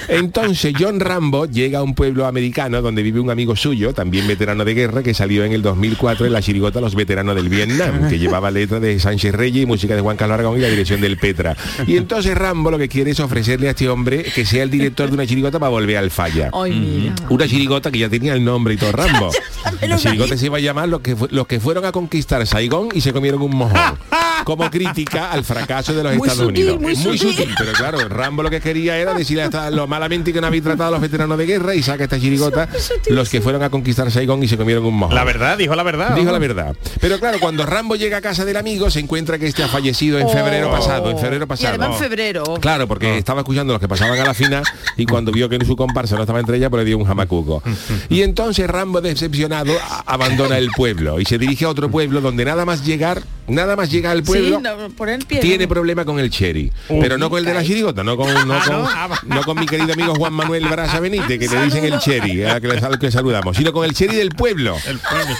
Entonces 0.08 0.74
John 0.78 1.00
Rambo 1.00 1.46
llega 1.46 1.78
a 1.80 1.82
un 1.82 1.94
pueblo 1.94 2.26
americano 2.26 2.82
donde 2.82 3.02
vive 3.02 3.20
un 3.20 3.30
amigo 3.30 3.56
suyo, 3.56 3.92
también 3.94 4.26
veterano 4.26 4.64
de 4.64 4.74
guerra, 4.74 5.02
que 5.02 5.14
salió 5.14 5.44
en 5.44 5.52
el 5.52 5.62
2004 5.62 6.26
en 6.26 6.32
la 6.32 6.42
chirigota 6.42 6.80
Los 6.80 6.94
Veteranos 6.94 7.34
del 7.36 7.48
Vietnam, 7.48 8.08
que 8.08 8.18
llevaba 8.18 8.50
letra 8.50 8.80
de 8.80 8.98
Sánchez 9.00 9.34
Reyes 9.34 9.62
y 9.62 9.66
música 9.66 9.94
de 9.94 10.00
Juan 10.00 10.16
Carlos 10.16 10.34
Aragón 10.34 10.58
y 10.58 10.62
la 10.62 10.68
dirección 10.68 11.00
del 11.00 11.16
Petra. 11.18 11.56
Y 11.86 11.96
entonces 11.96 12.36
Rambo 12.36 12.70
lo 12.70 12.78
que 12.78 12.88
quiere 12.88 13.10
es 13.12 13.20
ofrecerle 13.20 13.68
a 13.68 13.70
este 13.70 13.88
hombre 13.88 14.22
que 14.24 14.44
sea 14.44 14.62
el 14.62 14.70
director 14.70 15.08
de 15.08 15.14
una 15.14 15.26
chirigota 15.26 15.58
para 15.58 15.70
volver 15.70 15.96
al 15.96 16.10
falla. 16.10 16.50
Ay, 16.52 16.72
mira. 16.72 17.14
Una 17.28 17.46
chirigota 17.46 17.90
que 17.90 17.98
ya 18.00 18.08
tenía 18.08 18.34
el 18.34 18.44
nombre 18.44 18.74
y 18.74 18.76
todo 18.76 18.92
Rambo. 18.92 19.30
La 19.82 19.96
chirigota 19.96 20.36
se 20.36 20.46
iba 20.46 20.58
a 20.58 20.60
llamar 20.60 20.88
los 20.88 21.00
que, 21.00 21.16
los 21.30 21.46
que 21.46 21.60
fueron 21.60 21.84
a 21.84 21.92
conquistar 21.92 22.46
Saigón 22.46 22.88
y 22.94 23.00
se 23.00 23.12
comieron 23.12 23.42
un 23.42 23.54
mojón. 23.56 23.98
Como 24.44 24.70
crítica 24.70 25.30
al 25.30 25.44
fracaso 25.44 25.92
de 25.94 26.02
los 26.02 26.16
Muy 26.16 26.28
Estados 26.28 26.48
sutil, 26.48 26.64
Unidos. 26.70 26.80
muy 26.80 26.94
muy 26.96 27.18
sutil. 27.18 27.36
sutil, 27.36 27.54
pero 27.58 27.72
claro, 27.72 28.08
Rambo 28.08 28.42
lo 28.42 28.50
que 28.50 28.60
quería 28.60 28.98
era 28.98 29.14
decirle 29.14 29.42
hasta 29.44 29.70
lo 29.70 29.86
malamente 29.86 30.32
que 30.32 30.40
no 30.40 30.46
habéis 30.48 30.62
tratado 30.62 30.88
a 30.88 30.92
los 30.92 31.00
veteranos 31.00 31.38
de 31.38 31.46
guerra 31.46 31.74
y 31.74 31.82
saca 31.82 32.04
esta 32.04 32.18
chirigota 32.18 32.68
los 33.08 33.28
que 33.28 33.40
fueron 33.40 33.62
a 33.62 33.70
conquistar 33.70 34.10
Saigón 34.10 34.42
y 34.42 34.48
se 34.48 34.56
comieron 34.56 34.84
un 34.84 34.94
mojón. 34.94 35.14
La 35.14 35.24
verdad, 35.24 35.56
dijo 35.58 35.74
la 35.74 35.82
verdad. 35.82 36.10
Dijo 36.14 36.26
¿no? 36.26 36.32
la 36.32 36.38
verdad. 36.38 36.76
Pero 37.00 37.18
claro, 37.18 37.38
cuando 37.40 37.64
Rambo 37.66 37.96
llega 37.96 38.18
a 38.18 38.20
casa 38.20 38.44
del 38.44 38.56
amigo, 38.56 38.90
se 38.90 39.00
encuentra 39.00 39.38
que 39.38 39.46
este 39.46 39.62
ha 39.62 39.68
fallecido 39.68 40.18
en 40.18 40.28
febrero 40.28 40.68
Oh. 40.68 40.72
pasado. 40.72 41.10
En 41.10 41.18
febrero 41.18 41.44
Y 41.44 41.48
pasado. 41.48 41.68
además 41.70 41.92
en 41.92 41.98
febrero. 42.08 42.44
Claro, 42.60 42.86
porque 42.88 43.18
estaba 43.18 43.40
escuchando 43.40 43.72
los 43.72 43.80
que 43.80 43.88
pasaban 43.88 44.18
a 44.18 44.24
la 44.24 44.34
final 44.34 44.62
y 44.96 45.06
cuando 45.06 45.32
vio 45.32 45.48
que 45.48 45.62
su 45.64 45.76
comparsa 45.76 46.16
no 46.16 46.22
estaba 46.22 46.40
entre 46.40 46.56
ellas, 46.56 46.70
pues 46.70 46.80
le 46.82 46.86
dio 46.86 46.98
un 46.98 47.04
jamacuco. 47.04 47.62
Y 48.08 48.22
entonces 48.22 48.68
Rambo, 48.68 49.00
decepcionado, 49.00 49.72
abandona 50.06 50.58
el 50.58 50.70
pueblo 50.70 51.20
y 51.20 51.24
se 51.24 51.38
dirige 51.38 51.64
a 51.64 51.68
otro 51.68 51.90
pueblo 51.90 52.20
donde 52.20 52.44
nada 52.44 52.64
más 52.64 52.84
llegar, 52.84 53.22
nada 53.46 53.76
más 53.76 53.90
llega 53.90 54.10
al 54.10 54.22
pueblo. 54.22 54.31
Sí, 54.32 54.54
no, 54.62 54.88
por 54.90 55.08
el 55.08 55.24
pie. 55.24 55.40
Tiene 55.40 55.64
¿no? 55.64 55.68
problema 55.68 56.04
con 56.04 56.18
el 56.18 56.30
cherry, 56.30 56.70
pero 56.88 57.18
no 57.18 57.30
con 57.30 57.38
el 57.38 57.44
de 57.44 57.54
la 57.54 57.62
chirigota, 57.64 58.02
no 58.04 58.16
con, 58.16 58.28
no, 58.46 58.54
Ah, 58.54 58.62
con, 58.66 58.74
¿no? 58.82 58.88
Ah, 58.88 59.06
va. 59.08 59.18
no 59.26 59.42
con 59.42 59.58
mi 59.58 59.66
querido 59.66 59.92
amigo 59.92 60.14
Juan 60.14 60.32
Manuel 60.32 60.64
Brasa 60.68 61.00
Benítez, 61.00 61.38
que 61.38 61.48
le 61.48 61.64
dicen 61.64 61.84
el 61.84 61.98
cherry, 61.98 62.44
a 62.44 62.60
que, 62.60 62.68
le- 62.68 62.78
al 62.78 62.98
que 62.98 63.10
saludamos, 63.10 63.56
sino 63.56 63.72
con 63.72 63.84
el 63.84 63.92
cherry 63.94 64.16
del 64.16 64.30
pueblo. 64.30 64.76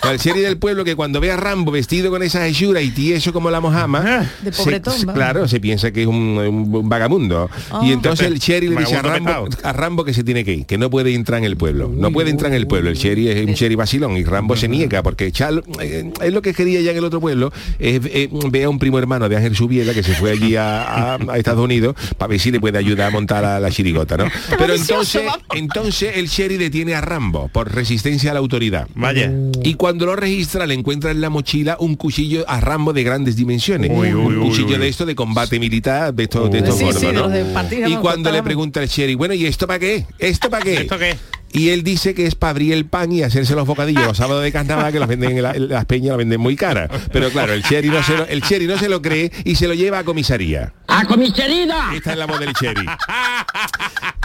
Con 0.02 0.12
el 0.12 0.18
cherry 0.18 0.40
del 0.40 0.58
pueblo 0.58 0.84
que 0.84 0.94
cuando 0.96 1.20
ve 1.20 1.30
a 1.30 1.36
Rambo 1.36 1.70
vestido 1.72 2.10
con 2.10 2.22
esa 2.22 2.46
hechura 2.46 2.80
y 2.80 2.90
tieso 2.90 3.32
como 3.32 3.50
la 3.50 3.60
mojama, 3.60 4.28
De 4.42 4.52
se- 4.52 4.62
pobretón, 4.62 4.94
se- 4.94 5.06
va. 5.06 5.14
claro, 5.14 5.48
se 5.48 5.60
piensa 5.60 5.90
que 5.92 6.02
es 6.02 6.06
un, 6.06 6.16
un- 6.16 6.74
un 6.74 6.88
vagamundo. 6.88 7.50
Y 7.82 7.92
entonces 7.92 8.26
el 8.26 8.38
cherry 8.40 8.68
le 8.68 8.76
dice 8.76 8.96
a 8.96 9.02
Vagabundo 9.02 9.30
Rambo, 9.32 9.50
petao. 9.50 9.68
a 9.70 9.72
Rambo 9.72 10.04
que 10.04 10.14
se 10.14 10.24
tiene 10.24 10.44
que 10.44 10.52
ir, 10.54 10.66
que 10.66 10.78
no 10.78 10.90
puede 10.90 11.14
entrar 11.14 11.38
en 11.38 11.44
el 11.44 11.56
pueblo. 11.56 11.90
No 11.94 12.10
puede 12.12 12.30
entrar 12.30 12.50
en 12.52 12.56
el 12.56 12.66
pueblo. 12.66 12.90
El 12.90 12.96
cherry 12.98 13.28
es 13.28 13.46
un 13.46 13.54
cherry 13.54 13.74
vacilón 13.74 14.16
y 14.16 14.24
Rambo 14.24 14.56
se 14.56 14.68
niega 14.68 15.02
porque 15.02 15.30
Charlo, 15.32 15.62
eh, 15.80 16.10
es 16.20 16.32
lo 16.32 16.42
que 16.42 16.52
quería 16.54 16.80
ya 16.80 16.90
en 16.92 16.98
el 16.98 17.04
otro 17.04 17.20
pueblo, 17.20 17.52
es 17.78 18.00
eh, 18.04 18.28
ver 18.50 18.64
a 18.64 18.68
un 18.68 18.78
primo 18.82 18.98
hermano 18.98 19.28
de 19.28 19.36
Ángel 19.36 19.54
Subiela 19.54 19.94
que 19.94 20.02
se 20.02 20.12
fue 20.14 20.32
allí 20.32 20.56
a, 20.56 21.14
a- 21.14 21.18
a 21.28 21.38
Estados 21.38 21.62
Unidos 21.64 21.94
para 22.18 22.30
ver 22.30 22.40
si 22.40 22.50
le 22.50 22.58
puede 22.58 22.78
ayudar 22.78 23.06
a 23.06 23.10
montar 23.12 23.44
a 23.44 23.60
la 23.60 23.70
chirigota, 23.70 24.16
¿no? 24.16 24.24
Pero 24.58 24.74
entonces, 24.74 25.22
entonces 25.54 26.16
el 26.16 26.28
cherry 26.28 26.56
detiene 26.56 26.96
a 26.96 27.00
Rambo 27.00 27.46
por 27.46 27.72
resistencia 27.72 28.32
a 28.32 28.34
la 28.34 28.40
autoridad. 28.40 28.88
Vaya. 28.96 29.32
Y 29.62 29.74
cuando 29.74 30.04
lo 30.04 30.16
registra 30.16 30.66
le 30.66 30.74
encuentra 30.74 31.12
en 31.12 31.20
la 31.20 31.30
mochila 31.30 31.76
un 31.78 31.94
cuchillo 31.94 32.44
a 32.48 32.60
Rambo 32.60 32.92
de 32.92 33.04
grandes 33.04 33.36
dimensiones. 33.36 33.88
Uy, 33.94 34.12
uy, 34.12 34.34
un 34.34 34.48
cuchillo 34.48 34.74
uy. 34.74 34.78
de 34.78 34.88
esto 34.88 35.06
de 35.06 35.14
combate 35.14 35.60
militar, 35.60 36.12
de 36.12 36.24
estos 36.24 36.50
de 36.50 36.58
estos 36.58 36.76
Sí, 36.76 36.84
gordos, 36.84 37.00
sí, 37.00 37.06
de 37.06 37.12
¿no? 37.12 37.20
los 37.20 37.32
de 37.32 37.44
partir, 37.44 37.86
Y 37.86 37.94
cuando 37.98 38.32
le 38.32 38.42
pregunta 38.42 38.82
el 38.82 38.88
sheriff, 38.88 39.16
bueno, 39.16 39.34
¿y 39.34 39.46
esto 39.46 39.68
para 39.68 39.78
qué? 39.78 40.06
¿Esto 40.18 40.50
para 40.50 40.64
qué? 40.64 40.74
¿Esto 40.80 40.98
qué? 40.98 41.16
Y 41.52 41.68
él 41.68 41.82
dice 41.84 42.14
que 42.14 42.26
es 42.26 42.34
para 42.34 42.52
abrir 42.52 42.72
el 42.72 42.86
pan 42.86 43.12
y 43.12 43.22
hacerse 43.22 43.54
los 43.54 43.66
bocadillos 43.66 44.06
los 44.06 44.16
sábados 44.16 44.42
de 44.42 44.50
carnaval 44.52 44.92
que 44.92 44.98
los 44.98 45.08
venden 45.08 45.36
en, 45.36 45.42
la- 45.42 45.52
en 45.52 45.68
las 45.68 45.84
peñas, 45.84 46.08
las 46.10 46.16
venden 46.18 46.40
muy 46.40 46.56
caras. 46.56 46.90
Pero 47.12 47.28
claro, 47.30 47.52
el 47.52 47.62
cherry 47.62 47.88
no 47.88 48.02
se 48.02 48.16
lo, 48.16 48.26
no 48.66 48.78
se 48.78 48.88
lo 48.88 49.02
cree 49.02 49.30
y 49.44 49.54
se 49.56 49.68
lo 49.68 49.74
lleva 49.74 49.98
a 49.98 50.04
comisaría. 50.04 50.72
¡A 50.94 51.04
comisaría! 51.06 51.76
Esta 51.94 52.12
es 52.12 52.18
la 52.18 52.26
voz 52.26 52.38
del 52.40 52.52
cherry. 52.54 52.86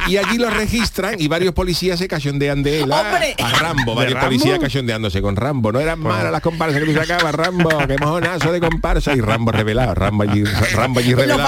Y 0.08 0.16
allí 0.18 0.38
lo 0.38 0.50
registran 0.50 1.16
y 1.20 1.28
varios 1.28 1.54
policías 1.54 2.00
se 2.00 2.08
cachondean 2.08 2.64
de 2.64 2.82
él. 2.84 2.92
ah, 2.94 3.02
¡Hombre! 3.14 3.36
A 3.44 3.50
Rambo, 3.60 3.92
¿De 3.92 3.96
varios 3.98 4.14
Rambo? 4.14 4.28
policías 4.28 4.60
cachondeándose 4.60 5.22
con 5.22 5.36
Rambo. 5.36 5.72
No 5.74 5.80
eran 5.82 6.00
malas 6.00 6.32
las 6.32 6.42
comparsas 6.42 6.80
que 6.80 6.86
tú 6.86 6.94
sacabas, 6.94 7.36
Rambo, 7.36 7.70
qué 7.88 7.98
mojonazo 8.00 8.52
de 8.54 8.60
comparsa. 8.62 9.14
Y 9.14 9.20
Rambo 9.22 9.52
revelado, 9.52 9.94
Rambo 9.96 10.24
allí, 10.24 10.44
Rambo 10.46 11.00
allí 11.02 11.14
revelado. 11.14 11.42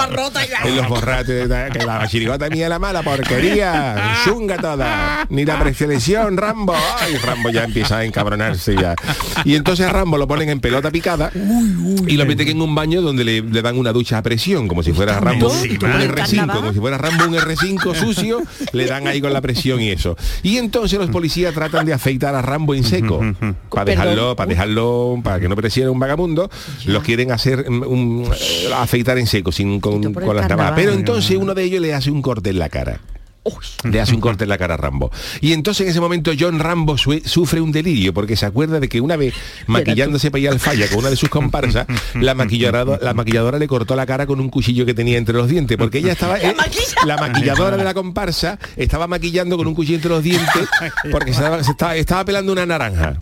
y- 0.64 0.68
En 0.68 0.76
los 0.76 0.88
borrates, 0.88 1.48
que 1.72 1.84
la 1.86 2.06
chirigota 2.06 2.50
mía 2.50 2.68
la 2.68 2.78
mala 2.78 3.02
porquería, 3.02 4.16
chunga 4.24 4.58
toda. 4.58 5.26
Ni 5.30 5.44
la 5.46 5.58
preselección, 5.58 6.36
Rambo. 6.36 6.74
Ay, 7.00 7.16
Rambo 7.16 7.48
ya 7.48 7.64
empieza 7.64 7.98
a 7.98 8.04
encabronarse 8.04 8.74
ya. 8.76 8.94
Y 9.44 9.54
entonces 9.54 9.86
a 9.86 9.90
Rambo 9.90 10.18
lo 10.18 10.28
ponen 10.28 10.50
en 10.50 10.60
pelota 10.60 10.90
picada 10.90 11.30
y 12.06 12.16
lo 12.16 12.26
meten 12.26 12.48
en 12.48 12.60
un 12.60 12.74
baño 12.74 13.00
donde 13.00 13.24
le, 13.24 13.40
le 13.40 13.62
dan 13.62 13.78
una 13.78 13.92
ducha 13.92 14.18
a 14.18 14.22
presión, 14.22 14.68
como 14.68 14.82
si 14.82 14.92
fuera 14.92 15.09
Rambo 15.18 15.48
un 15.48 15.64
encima. 15.64 16.46
R5, 16.46 16.52
como 16.52 16.72
si 16.72 16.78
fuera 16.78 16.98
Rambo 16.98 17.24
un 17.24 17.34
R5 17.34 17.94
sucio, 17.98 18.42
le 18.72 18.86
dan 18.86 19.06
ahí 19.06 19.20
con 19.20 19.32
la 19.32 19.40
presión 19.40 19.80
y 19.80 19.90
eso. 19.90 20.16
Y 20.42 20.58
entonces 20.58 20.98
los 20.98 21.10
policías 21.10 21.54
tratan 21.54 21.86
de 21.86 21.92
afeitar 21.92 22.34
a 22.34 22.42
Rambo 22.42 22.74
en 22.74 22.84
seco. 22.84 23.20
Para 23.70 23.84
dejarlo, 23.84 24.36
para 24.36 24.48
dejarlo, 24.48 25.20
para 25.22 25.40
que 25.40 25.48
no 25.48 25.56
pareciera 25.56 25.90
un 25.90 25.98
vagamundo, 25.98 26.50
los 26.86 27.02
quieren 27.02 27.32
hacer 27.32 27.68
mm, 27.68 27.82
un, 27.82 28.30
eh, 28.32 28.70
afeitar 28.76 29.18
en 29.18 29.26
seco, 29.26 29.52
sin 29.52 29.80
con, 29.80 30.12
con 30.12 30.36
las. 30.36 30.50
Pero 30.74 30.92
entonces 30.92 31.36
uno 31.36 31.54
de 31.54 31.64
ellos 31.64 31.80
le 31.80 31.94
hace 31.94 32.10
un 32.10 32.22
corte 32.22 32.50
en 32.50 32.58
la 32.58 32.68
cara. 32.68 33.00
Le 33.84 34.00
hace 34.00 34.14
un 34.14 34.20
corte 34.20 34.44
en 34.44 34.50
la 34.50 34.58
cara 34.58 34.74
a 34.74 34.76
Rambo. 34.76 35.10
Y 35.40 35.52
entonces 35.52 35.84
en 35.84 35.90
ese 35.90 36.00
momento 36.00 36.32
John 36.38 36.58
Rambo 36.58 36.96
sufre 36.98 37.60
un 37.60 37.72
delirio 37.72 38.12
porque 38.12 38.36
se 38.36 38.46
acuerda 38.46 38.80
de 38.80 38.88
que 38.88 39.00
una 39.00 39.16
vez 39.16 39.34
maquillándose 39.66 40.30
para 40.30 40.40
ir 40.40 40.48
al 40.50 40.60
falla 40.60 40.88
con 40.88 40.98
una 40.98 41.10
de 41.10 41.16
sus 41.16 41.28
comparsas, 41.28 41.86
la 42.14 42.34
maquilladora, 42.34 42.98
la 43.00 43.14
maquilladora 43.14 43.58
le 43.58 43.66
cortó 43.66 43.96
la 43.96 44.06
cara 44.06 44.26
con 44.26 44.40
un 44.40 44.50
cuchillo 44.50 44.84
que 44.84 44.94
tenía 44.94 45.16
entre 45.18 45.34
los 45.34 45.48
dientes. 45.48 45.76
Porque 45.78 45.98
ella 45.98 46.12
estaba. 46.12 46.38
eh, 46.38 46.54
la 47.06 47.16
maquilladora 47.16 47.76
de 47.76 47.84
la 47.84 47.94
comparsa 47.94 48.58
estaba 48.76 49.06
maquillando 49.06 49.56
con 49.56 49.66
un 49.66 49.74
cuchillo 49.74 49.96
entre 49.96 50.10
los 50.10 50.22
dientes 50.22 50.68
porque 51.10 51.32
se 51.32 51.40
estaba, 51.40 51.64
se 51.64 51.70
estaba, 51.70 51.96
estaba 51.96 52.24
pelando 52.24 52.52
una 52.52 52.66
naranja. 52.66 53.18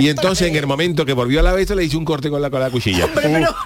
Y 0.00 0.08
entonces 0.08 0.48
en 0.48 0.56
el 0.56 0.66
momento 0.66 1.04
que 1.06 1.12
volvió 1.12 1.40
a 1.40 1.42
la 1.42 1.52
vez 1.52 1.70
le 1.70 1.84
hizo 1.84 1.98
un 1.98 2.04
corte 2.04 2.30
con 2.30 2.40
la, 2.42 2.50
con 2.50 2.60
la 2.60 2.70
cuchilla. 2.70 3.08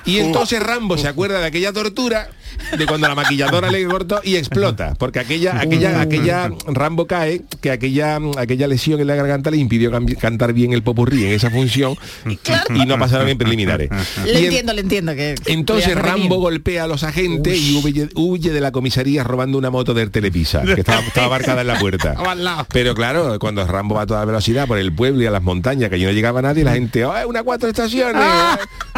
Y 0.05 0.19
entonces 0.19 0.63
Rambo 0.63 0.97
se 0.97 1.09
acuerda 1.09 1.41
de 1.41 1.47
aquella 1.47 1.73
tortura 1.73 2.29
de 2.77 2.87
cuando 2.87 3.09
la 3.09 3.15
maquilladora 3.15 3.71
le 3.71 3.85
cortó 3.87 4.21
y 4.25 4.37
explota, 4.37 4.95
porque 4.99 5.21
aquella, 5.21 5.59
aquella, 5.61 5.80
aquella 5.87 6.51
Rambo 6.67 7.07
cae, 7.07 7.43
que 7.61 7.71
aquella, 7.71 8.19
aquella 8.39 8.67
lesión 8.67 9.01
en 9.01 9.07
la 9.07 9.15
garganta 9.15 9.51
le 9.51 9.57
impidió 9.59 9.91
cantar 10.21 10.53
bien 10.53 10.73
el 10.73 10.83
popurrí 10.83 11.25
en 11.25 11.33
esa 11.33 11.51
función 11.51 11.97
y 12.75 12.87
no 12.87 12.99
pasaron 12.99 13.29
en 13.29 13.39
preliminares. 13.39 13.91
Le 14.25 14.33
Y 14.33 14.37
en- 14.37 14.45
entiendo, 14.45 14.73
le 14.73 14.81
entiendo 14.83 15.15
que. 15.15 15.35
entonces 15.47 15.95
Rambo 15.95 16.37
golpea 16.39 16.85
a 16.85 16.87
los 16.87 17.03
agentes 17.05 17.59
y 17.59 17.77
huye, 17.83 18.09
huye 18.15 18.51
de 18.53 18.61
la 18.61 18.73
comisaría 18.73 19.25
robando 19.25 19.59
una 19.59 19.71
moto 19.71 19.95
del 19.95 20.11
Telepisa, 20.11 20.63
que 20.63 20.73
estaba, 20.81 21.01
estaba 21.07 21.27
aparcada 21.27 21.61
en 21.63 21.67
la 21.67 21.79
puerta. 21.79 22.15
Pero 22.73 22.95
claro, 22.95 23.39
cuando 23.39 23.67
Rambo 23.67 23.95
va 23.97 24.03
a 24.03 24.07
toda 24.07 24.25
velocidad 24.25 24.67
por 24.67 24.79
el 24.79 24.93
pueblo 24.93 25.23
y 25.23 25.27
a 25.27 25.31
las 25.31 25.43
montañas, 25.43 25.89
que 25.89 25.97
allí 25.97 26.05
no 26.05 26.13
llegaba 26.13 26.43
nadie, 26.43 26.65
la 26.65 26.73
gente, 26.75 27.05
¡oh, 27.05 27.13
una 27.29 27.43
cuatro 27.43 27.69
estaciones! 27.69 28.23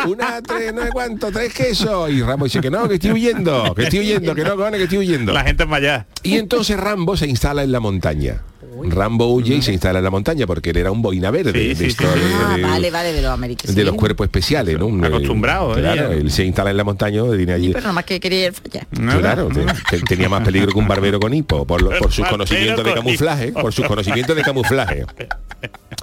Una 0.07 0.43
tres, 0.43 0.73
no 0.75 0.83
sé 0.83 0.91
cuánto, 0.91 1.31
tres 1.31 1.55
quesos. 1.55 2.11
Y 2.11 2.23
Rambo 2.23 2.45
dice 2.45 2.61
que 2.61 2.71
no, 2.71 2.89
que 2.89 2.95
estoy 2.95 3.13
huyendo, 3.13 3.75
que 3.75 3.85
estoy 3.85 4.01
huyendo, 4.01 4.35
que 4.35 4.45
no, 4.45 4.71
que 4.71 4.83
estoy 4.83 4.99
huyendo. 4.99 5.33
La 5.33 5.45
gente 5.45 5.63
es 5.63 5.69
más 5.69 5.79
allá. 5.79 6.07
Y 6.23 6.37
entonces 6.37 6.79
Rambo 6.79 7.17
se 7.17 7.27
instala 7.27 7.63
en 7.63 7.73
la 7.73 7.81
montaña. 7.81 8.43
Rambo 8.89 9.27
huye 9.33 9.55
y 9.57 9.63
se 9.63 9.73
instala 9.73 9.99
en 9.99 10.05
la 10.05 10.11
montaña 10.11 10.47
porque 10.47 10.71
él 10.71 10.77
era 10.79 10.91
un 10.91 11.03
boina 11.03 11.31
verde. 11.31 11.53
Sí, 11.53 11.69
de 11.69 11.75
sí, 11.77 11.85
esto 11.87 12.05
sí. 12.13 12.19
de- 12.21 12.27
Ah, 12.45 12.57
de- 12.57 12.63
vale, 12.63 12.91
vale, 12.91 13.13
de 13.13 13.23
los 13.23 13.31
americanos. 13.31 13.75
de 13.77 13.85
los 13.85 13.95
cuerpos 13.95 14.25
especiales, 14.27 14.79
¿no? 14.79 15.05
Acostumbrado, 15.07 15.77
¿eh? 15.77 15.81
Claro, 15.81 16.13
él 16.13 16.31
se 16.31 16.45
instala 16.45 16.71
en 16.71 16.77
la 16.77 16.85
montaña, 16.85 17.23
tiene 17.37 17.53
allí. 17.53 17.69
Pero 17.69 17.81
nada 17.81 17.93
más 17.93 18.05
que 18.05 18.19
quería 18.21 18.47
ir 18.47 18.53
follar. 18.53 18.87
Claro, 19.21 19.49
te- 19.49 19.99
te- 19.99 20.05
tenía 20.05 20.29
más 20.29 20.43
peligro 20.45 20.73
que 20.73 20.79
un 20.79 20.89
barbero 20.89 21.21
con 21.21 21.33
hipo, 21.35 21.65
por, 21.67 21.83
lo- 21.83 21.91
por 21.99 22.13
sus 22.13 22.27
conocimientos 22.27 22.85
de 22.85 22.95
camuflaje, 22.95 23.53
por 23.53 23.73
sus 23.73 23.87
conocimientos 23.87 24.35
de 24.37 24.43
camuflaje. 24.43 25.05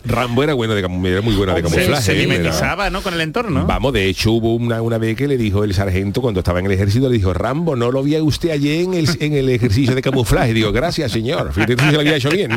Rambo 0.06 0.44
era 0.44 0.54
bueno 0.54 0.74
de 0.74 0.80
era 0.80 0.88
muy 0.88 1.36
bueno 1.36 1.54
de 1.54 1.62
Se, 1.62 1.70
camuflaje. 1.70 2.02
se. 2.04 2.12
Era- 2.24 2.28
mimetizaba, 2.34 2.90
¿no? 2.90 3.02
Con 3.02 3.14
el 3.14 3.22
entorno. 3.22 3.66
Vamos, 3.66 3.92
de 3.94 4.06
hecho 4.08 4.32
hubo 4.32 4.56
una, 4.56 4.82
una 4.82 4.98
vez 4.98 5.18
que 5.18 5.28
le 5.28 5.38
dijo 5.38 5.64
el 5.64 5.74
sargento 5.74 6.22
cuando 6.22 6.40
estaba 6.40 6.60
en 6.60 6.68
el 6.68 6.72
ejército, 6.72 7.10
le 7.10 7.16
dijo, 7.18 7.34
Rambo, 7.34 7.76
no 7.76 7.92
lo 7.92 8.02
vio 8.04 8.24
usted 8.24 8.52
ayer 8.52 8.82
en 8.84 8.94
el, 8.94 9.10
en 9.20 9.34
el 9.34 9.50
ejercicio 9.50 9.94
de 9.96 10.02
camuflaje. 10.02 10.54
Digo, 10.54 10.72
gracias 10.72 11.12
señor. 11.12 11.52
Fíjate 11.54 11.76
si 11.78 11.92
lo 11.92 12.00
había 12.00 12.16
hecho 12.16 12.30
bien, 12.30 12.52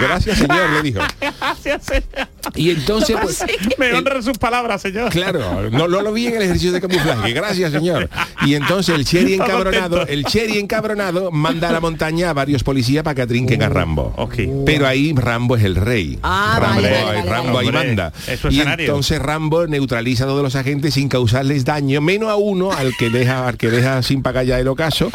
Gracias 0.00 0.38
señor, 0.38 0.70
le 0.70 0.82
dijo. 0.82 1.00
Gracias, 1.20 1.84
señor. 1.84 2.28
Y 2.54 2.70
entonces, 2.70 3.16
pues, 3.20 3.44
Me 3.78 3.92
honran 3.92 4.22
sus 4.22 4.38
palabras, 4.38 4.82
señor. 4.82 5.10
Claro, 5.10 5.70
no, 5.70 5.88
no 5.88 6.00
lo 6.02 6.12
vi 6.12 6.26
en 6.28 6.36
el 6.36 6.42
ejercicio 6.42 6.72
de 6.72 6.80
camuflaje, 6.80 7.32
gracias 7.32 7.72
señor. 7.72 8.08
Y 8.44 8.54
entonces 8.54 8.94
el 8.94 9.04
Cherry 9.04 9.34
encabronado, 9.34 10.06
el 10.06 10.24
Cherry 10.24 10.58
encabronado 10.58 11.30
manda 11.30 11.68
a 11.68 11.72
la 11.72 11.80
montaña 11.80 12.30
a 12.30 12.32
varios 12.32 12.62
policías 12.62 13.02
para 13.04 13.14
que 13.14 13.22
atrinquen 13.22 13.62
a 13.62 13.68
Rambo. 13.68 14.12
Ok. 14.16 14.34
Pero 14.64 14.86
ahí 14.86 15.12
Rambo 15.16 15.56
es 15.56 15.64
el 15.64 15.76
rey. 15.76 16.18
Ah, 16.22 16.58
Rambo, 16.60 16.82
vale, 16.82 16.90
vale, 16.92 17.04
vale, 17.18 17.30
Rambo 17.30 17.58
ahí 17.58 17.72
manda. 17.72 18.12
es 18.26 18.44
Y 18.44 18.48
escenario. 18.58 18.86
entonces 18.86 19.18
Rambo 19.20 19.66
neutraliza 19.66 20.24
a 20.24 20.26
todos 20.26 20.42
los 20.42 20.54
agentes 20.56 20.94
sin 20.94 21.08
causarles 21.08 21.64
daño, 21.64 22.00
menos 22.00 22.28
a 22.30 22.36
uno 22.36 22.72
al 22.72 22.96
que 22.96 23.10
deja, 23.10 23.46
al 23.48 23.56
que 23.56 23.70
deja 23.70 24.02
sin 24.02 24.22
pagar 24.22 24.44
ya 24.46 24.58
el 24.60 24.68
ocaso, 24.68 25.10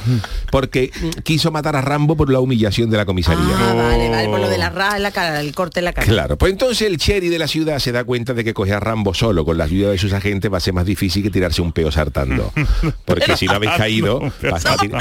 porque 0.52 0.92
quiso 1.24 1.52
matar 1.52 1.76
a 1.76 1.82
Rambo 1.82 2.16
por 2.16 2.30
la 2.32 2.40
humillación 2.40 2.90
de 2.90 2.98
la 2.98 3.06
comisaría. 3.06 3.44
Ah, 3.56 3.74
vale, 3.74 4.10
vale, 4.10 4.28
por 4.30 4.40
lo 4.40 4.50
de 4.50 4.58
la 4.58 4.70
raja 4.70 4.98
en 4.98 5.04
la 5.04 5.12
cara, 5.12 5.40
el 5.40 5.54
corte 5.54 5.80
en 5.80 5.86
la 5.86 5.94
cara. 5.94 6.08
Claro, 6.08 6.38
pues 6.38 6.52
entonces 6.52 6.88
el 6.88 6.98
cherry 6.98 7.21
de 7.30 7.40
la 7.40 7.48
ciudad 7.48 7.80
se 7.80 7.92
da 7.92 8.04
cuenta 8.04 8.34
de 8.34 8.44
que 8.44 8.54
coger 8.54 8.76
a 8.76 8.80
Rambo 8.80 9.14
solo 9.14 9.46
con 9.46 9.58
la 9.58 9.66
ayuda 9.66 9.92
de 9.92 9.98
sus 9.98 10.14
agentes 10.14 10.52
va 10.52 10.58
a 10.58 10.62
ser 10.62 10.74
más 10.74 10.86
difícil 10.86 11.24
que 11.24 11.30
tirarse 11.30 11.62
un 11.62 11.72
peo 11.74 11.92
saltando. 11.92 12.52
Porque 13.06 13.36
si 13.38 13.46
no 13.46 13.54
habéis 13.54 13.74
caído, 13.74 14.22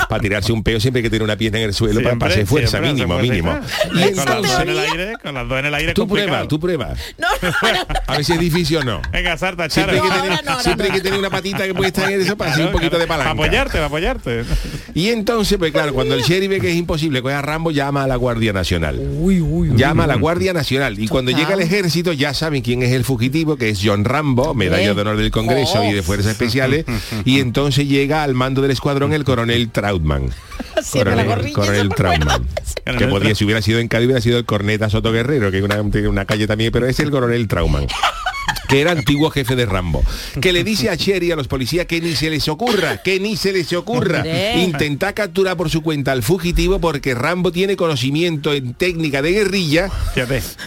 para 0.09 0.21
tirarse 0.21 0.53
un 0.53 0.63
peo 0.63 0.81
siempre 0.81 1.01
hay 1.01 1.05
que 1.05 1.11
tener 1.11 1.23
una 1.23 1.37
pierna 1.37 1.59
en 1.59 1.65
el 1.67 1.75
suelo 1.75 2.01
para 2.19 2.33
hacer 2.33 2.47
fuerza, 2.47 2.79
siempre, 2.79 2.93
mínimo, 2.95 3.21
siempre, 3.21 3.41
mínimo. 3.41 3.61
Y 4.11 4.15
con 4.15 4.25
las 4.27 4.43
dos 4.43 4.61
en 4.61 4.69
el 4.69 4.79
aire, 4.79 5.13
con 5.23 5.35
las 5.35 5.49
dos 5.49 5.59
en 5.59 5.67
el 5.67 5.75
aire 5.75 5.95
tú 5.95 6.03
complicado. 6.03 6.29
pruebas, 6.29 6.49
tú 6.49 6.61
pruebas. 6.61 6.99
No, 7.19 7.29
no, 7.43 7.51
no. 7.51 8.01
A 8.07 8.17
ver 8.17 8.25
si 8.25 8.33
es 8.33 8.41
difícil 8.41 8.77
o 8.79 8.85
no. 8.85 9.03
Venga, 9.13 9.37
Sarta, 9.37 9.69
Siempre 9.71 10.01
hay 10.01 10.09
Chara. 10.09 10.21
que 10.21 10.43
tener, 10.43 10.61
siempre 10.63 10.85
hay 10.87 10.91
no. 10.91 10.97
que 10.97 11.01
tener 11.03 11.19
una 11.19 11.31
patita 11.31 11.65
que 11.67 11.75
puede 11.75 11.89
estar 11.89 12.11
en 12.11 12.21
eso 12.21 12.37
para 12.37 12.53
hacer 12.53 12.67
un 12.67 12.73
poquito 12.73 12.99
de 12.99 13.07
Para 13.07 13.25
palanca. 13.25 13.43
apoyarte, 13.45 13.73
para 13.75 13.87
apoyarte. 13.87 14.45
Y 14.95 15.09
entonces, 15.11 15.59
pues 15.59 15.73
claro, 15.73 15.95
cuando 15.95 16.15
el 16.15 16.23
sheriff 16.23 16.51
ve 16.51 16.61
que 16.61 16.71
es 16.71 16.77
imposible 16.77 17.23
coger 17.23 17.37
a 17.37 17.43
Rambo, 17.43 17.71
llama 17.71 18.05
a 18.05 18.07
la 18.07 18.17
Guardia 18.17 18.53
Nacional. 18.53 19.01
llama 19.77 20.05
a 20.05 20.07
la 20.07 20.17
Guardia 20.17 20.53
Nacional. 20.53 20.99
Y 20.99 21.09
cuando 21.09 21.31
llega 21.31 21.55
el 21.55 21.61
ejército, 21.61 22.10
ya 22.13 22.35
saben 22.35 22.63
quién 22.63 22.83
es 22.83 22.93
el 22.93 23.05
fugitivo, 23.05 23.57
que 23.57 23.71
es 23.71 23.81
John 23.83 24.05
Rambo, 24.05 24.55
medalla 24.55 24.95
de 24.95 25.01
honor 25.01 25.17
del 25.17 25.31
Congreso 25.31 25.85
y 25.85 25.93
de 25.93 26.03
Fuerzas 26.03 26.33
Especiales. 26.33 26.85
Y 27.25 27.41
entonces 27.41 27.87
llega 27.89 28.23
al 28.23 28.35
mando 28.35 28.63
del 28.63 28.71
escuadrón 28.71 29.13
el 29.13 29.25
coronel 29.25 29.71
Trautmann. 29.71 30.31
Coronel, 30.93 31.27
gorrilla. 31.27 31.89
Trautmann. 31.95 32.47
Que 32.99 33.07
podría, 33.07 33.35
si 33.35 33.45
hubiera 33.45 33.63
sido 33.63 33.79
en 33.79 33.89
Cádiz, 33.89 34.07
hubiera 34.07 34.21
sido 34.21 34.39
el 34.39 34.45
corneta 34.45 34.91
Soto 34.91 35.13
Guerrero, 35.13 35.51
que 35.51 35.59
es 35.59 35.63
una, 35.63 35.83
tiene 35.91 36.09
una 36.09 36.25
calle 36.25 36.47
también, 36.47 36.73
pero 36.73 36.87
es 36.87 36.99
el 36.99 37.11
coronel 37.11 37.47
Trautmann 37.47 37.87
que 38.71 38.81
era 38.81 38.93
antiguo 38.93 39.31
jefe 39.31 39.57
de 39.57 39.67
Rambo, 39.67 40.05
que 40.41 40.53
le 40.53 40.63
dice 40.63 40.91
a 40.91 40.97
Cherry 40.97 41.27
y 41.27 41.33
a 41.33 41.37
los 41.37 41.49
policías 41.49 41.87
que 41.87 42.01
ni 42.01 42.15
se 42.15 42.31
les 42.31 42.49
ocurra, 42.49 42.99
que 43.03 43.19
ni 43.19 43.37
se 43.37 43.53
les 43.53 43.73
ocurra 43.73 44.25
intentar 44.57 45.13
capturar 45.13 45.57
por 45.57 45.71
su 45.71 45.83
cuenta 45.83 46.13
al 46.13 46.23
fugitivo 46.23 46.79
porque 46.81 47.15
Rambo 47.15 47.51
tiene 47.51 47.75
conocimiento 47.75 48.53
en 48.53 48.75
técnica 48.75 49.23
de 49.23 49.33
guerrilla 49.33 49.91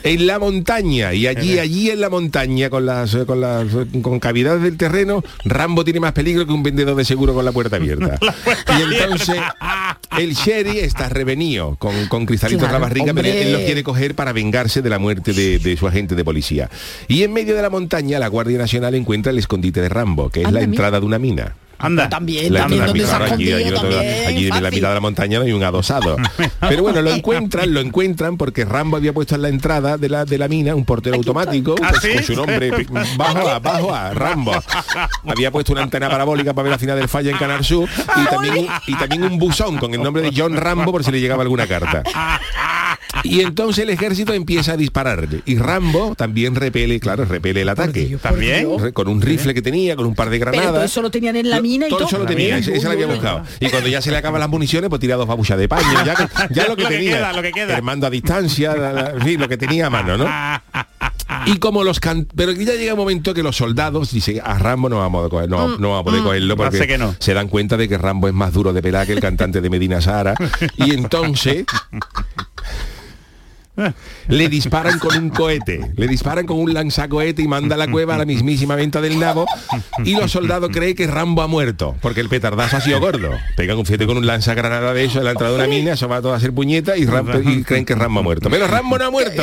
en 0.03 0.27
la 0.27 0.37
montaña. 0.37 1.13
Y 1.13 1.27
allí 1.27 1.59
allí 1.59 1.91
en 1.91 2.01
la 2.01 2.09
montaña 2.09 2.69
con 2.69 2.85
las 2.85 3.15
con 3.25 3.39
las 3.39 3.67
con 4.01 4.19
cavidades 4.19 4.61
del 4.61 4.75
terreno 4.75 5.23
Rambo 5.45 5.85
tiene 5.85 6.01
más 6.01 6.11
peligro 6.11 6.45
que 6.45 6.51
un 6.51 6.63
vendedor 6.63 6.95
de 6.97 7.05
seguro 7.05 7.33
con 7.33 7.45
la 7.45 7.53
puerta 7.53 7.77
abierta. 7.77 8.19
Y 8.73 8.81
entonces 8.81 9.37
el 10.17 10.33
Sherry 10.33 10.79
está 10.79 11.07
revenido 11.07 11.75
con, 11.75 12.07
con 12.07 12.25
cristalitos 12.25 12.63
Claro, 12.63 12.75
en 12.75 12.81
la 12.81 12.87
barriga 12.87 13.13
pero 13.13 13.27
él 13.27 13.51
los 13.51 13.61
quiere 13.61 13.83
coger 13.83 14.15
para 14.15 14.33
vengarse 14.33 14.81
de 14.81 14.89
la 14.89 14.99
muerte 14.99 15.33
de, 15.33 15.59
de 15.59 15.77
su 15.77 15.87
agente 15.87 16.15
de 16.15 16.23
policía. 16.23 16.69
Y 17.07 17.23
en 17.23 17.33
medio 17.33 17.55
de 17.55 17.61
la 17.61 17.69
montaña 17.69 17.92
la 18.01 18.27
Guardia 18.27 18.57
Nacional 18.57 18.95
encuentra 18.95 19.31
el 19.31 19.37
escondite 19.37 19.79
de 19.81 19.87
Rambo 19.89 20.29
que 20.29 20.41
es 20.41 20.47
Anda, 20.47 20.59
la 20.61 20.65
mira. 20.67 20.71
entrada 20.75 20.99
de 20.99 21.05
una 21.05 21.19
mina 21.19 21.55
Anda. 21.79 22.07
También, 22.07 22.53
la 22.53 22.61
también, 22.61 22.85
donde 22.85 23.05
se 23.05 23.13
aquí, 23.13 23.51
aquí 23.51 24.47
en 24.47 24.63
la 24.63 24.71
mitad 24.71 24.87
de 24.89 24.93
la 24.93 24.99
montaña 25.01 25.39
no 25.39 25.43
hay 25.43 25.51
un 25.51 25.63
adosado. 25.63 26.15
Pero 26.61 26.81
bueno, 26.81 27.01
lo 27.01 27.11
encuentran, 27.11 27.73
lo 27.73 27.81
encuentran 27.81 28.37
porque 28.37 28.63
Rambo 28.63 28.95
había 28.95 29.11
puesto 29.11 29.35
en 29.35 29.41
la 29.41 29.49
entrada 29.49 29.97
de 29.97 30.07
la, 30.07 30.23
de 30.23 30.37
la 30.37 30.47
mina 30.47 30.75
un 30.75 30.85
portero 30.85 31.17
automático 31.17 31.75
¿Ah, 31.83 31.89
pues, 31.89 32.01
sí? 32.01 32.13
con 32.13 32.23
su 32.23 32.35
nombre 32.35 32.71
bajo 33.17 33.49
a 33.49 33.59
bajo 33.59 33.93
a 33.93 34.13
Rambo. 34.13 34.53
Había 35.27 35.51
puesto 35.51 35.73
una 35.73 35.83
antena 35.83 36.09
parabólica 36.09 36.53
para 36.53 36.63
ver 36.63 36.71
la 36.71 36.77
final 36.79 36.97
del 36.97 37.09
falla 37.09 37.31
en 37.31 37.37
Canal 37.37 37.65
Sur 37.65 37.89
y 38.15 38.25
también, 38.29 38.57
un- 38.59 38.67
y 38.87 38.95
también 38.95 39.23
un 39.23 39.37
buzón 39.37 39.77
con 39.77 39.93
el 39.93 40.01
nombre 40.01 40.21
de 40.23 40.31
John 40.33 40.55
Rambo 40.55 40.89
por 40.91 41.03
si 41.03 41.11
le 41.11 41.19
llegaba 41.19 41.41
alguna 41.43 41.67
carta. 41.67 42.01
Y 43.23 43.41
entonces 43.41 43.83
el 43.83 43.89
ejército 43.89 44.33
empieza 44.33 44.73
a 44.73 44.77
disparar 44.77 45.27
y 45.45 45.57
Rambo 45.57 46.15
también 46.15 46.55
repele, 46.55 46.99
claro, 46.99 47.25
repele 47.25 47.61
el 47.61 47.69
ataque. 47.69 48.17
También. 48.21 48.67
Re- 48.79 48.93
Con 48.93 49.07
un 49.07 49.21
rifle 49.21 49.53
que 49.53 49.61
tenía, 49.61 49.95
con 49.95 50.05
un 50.05 50.15
par 50.15 50.29
de 50.29 50.39
Pero 50.39 50.51
granadas. 50.51 50.73
todo 50.73 50.83
eso 50.83 51.01
lo 51.01 51.11
tenían 51.11 51.35
en 51.35 51.49
la 51.49 51.61
mina 51.61 51.87
y 51.87 51.89
todo 51.89 51.99
todo. 51.99 52.07
eso 52.09 52.17
lo 52.19 52.25
tenía, 52.25 52.57
ese 52.57 52.81
lo 52.81 52.91
había 52.91 53.07
buscado. 53.07 53.43
Y 53.59 53.69
cuando 53.69 53.89
ya 53.89 54.01
se 54.01 54.11
le 54.11 54.17
acaban 54.17 54.39
las 54.39 54.49
municiones, 54.49 54.89
pues 54.89 54.99
tira 54.99 55.15
dos 55.15 55.27
babuchas 55.27 55.57
de 55.57 55.67
paño. 55.69 55.87
Ya, 56.05 56.13
lo 56.67 56.75
que 56.75 56.83
Lo 56.83 56.89
que 56.89 56.99
queda, 56.99 57.33
lo 57.33 57.41
que 57.41 57.51
queda. 57.51 57.75
El 57.77 57.83
mando 57.83 58.07
a 58.07 58.09
distancia, 58.09 58.75
la- 58.75 58.93
la- 58.93 59.09
en 59.11 59.21
fin, 59.21 59.39
lo 59.39 59.47
que 59.47 59.57
tenía 59.57 59.87
a 59.87 59.89
mano, 59.89 60.17
¿no? 60.17 60.25
Y 61.45 61.57
como 61.57 61.83
los 61.83 61.99
can 61.99 62.27
pero 62.35 62.51
ya 62.51 62.73
llega 62.75 62.93
un 62.93 62.99
momento 62.99 63.33
que 63.33 63.41
los 63.43 63.55
soldados 63.57 64.11
dicen 64.11 64.39
a 64.43 64.57
Rambo 64.59 64.87
no 64.87 64.99
vamos 64.99 65.25
a 65.25 65.29
coger, 65.29 65.49
no, 65.49 65.77
no 65.77 65.89
vamos 65.89 66.01
a 66.01 66.03
poder 66.03 66.21
cogerlo 66.23 66.55
porque 66.55 66.85
que 66.87 66.97
no. 66.97 67.15
se 67.19 67.33
dan 67.33 67.47
cuenta 67.47 67.75
de 67.75 67.89
que 67.89 67.97
Rambo 67.97 68.27
es 68.27 68.33
más 68.33 68.53
duro 68.53 68.71
de 68.71 68.81
pelar 68.81 69.07
que 69.07 69.13
el 69.13 69.19
cantante 69.19 69.59
de 69.59 69.69
Medina 69.69 69.99
Sahara. 69.99 70.35
Y 70.77 70.91
entonces 70.93 71.65
le 74.27 74.49
disparan 74.49 74.99
con 74.99 75.17
un 75.17 75.29
cohete, 75.29 75.91
le 75.95 76.07
disparan 76.07 76.45
con 76.45 76.59
un 76.59 76.73
lanzacohete 76.73 77.41
y 77.41 77.47
manda 77.47 77.75
a 77.75 77.77
la 77.77 77.89
cueva 77.89 78.15
a 78.15 78.17
la 78.19 78.25
mismísima 78.25 78.75
venta 78.75 79.01
del 79.01 79.19
nabo 79.19 79.45
y 80.05 80.15
los 80.15 80.31
soldados 80.31 80.69
creen 80.71 80.95
que 80.95 81.07
Rambo 81.07 81.41
ha 81.41 81.47
muerto, 81.47 81.95
porque 82.01 82.19
el 82.21 82.29
petardazo 82.29 82.77
ha 82.77 82.81
sido 82.81 82.99
gordo. 82.99 83.31
Pegan 83.57 83.77
un 83.77 83.85
fiete 83.85 84.05
con 84.05 84.17
un 84.17 84.27
lanzagranada 84.27 84.93
de 84.93 85.05
eso 85.05 85.19
en 85.19 85.25
la 85.25 85.31
entrada 85.31 85.53
de 85.53 85.59
una 85.59 85.67
mina, 85.67 85.93
eso 85.93 86.07
va 86.07 86.21
todo 86.21 86.33
a 86.33 86.37
hacer 86.37 86.53
puñeta 86.53 86.97
y, 86.97 87.05
Rambo- 87.05 87.41
y 87.43 87.63
creen 87.63 87.85
que 87.85 87.95
Rambo 87.95 88.19
ha 88.19 88.23
muerto. 88.23 88.49
Pero 88.49 88.67
Rambo 88.67 88.97
no 88.97 89.05
ha 89.05 89.11
muerto. 89.11 89.41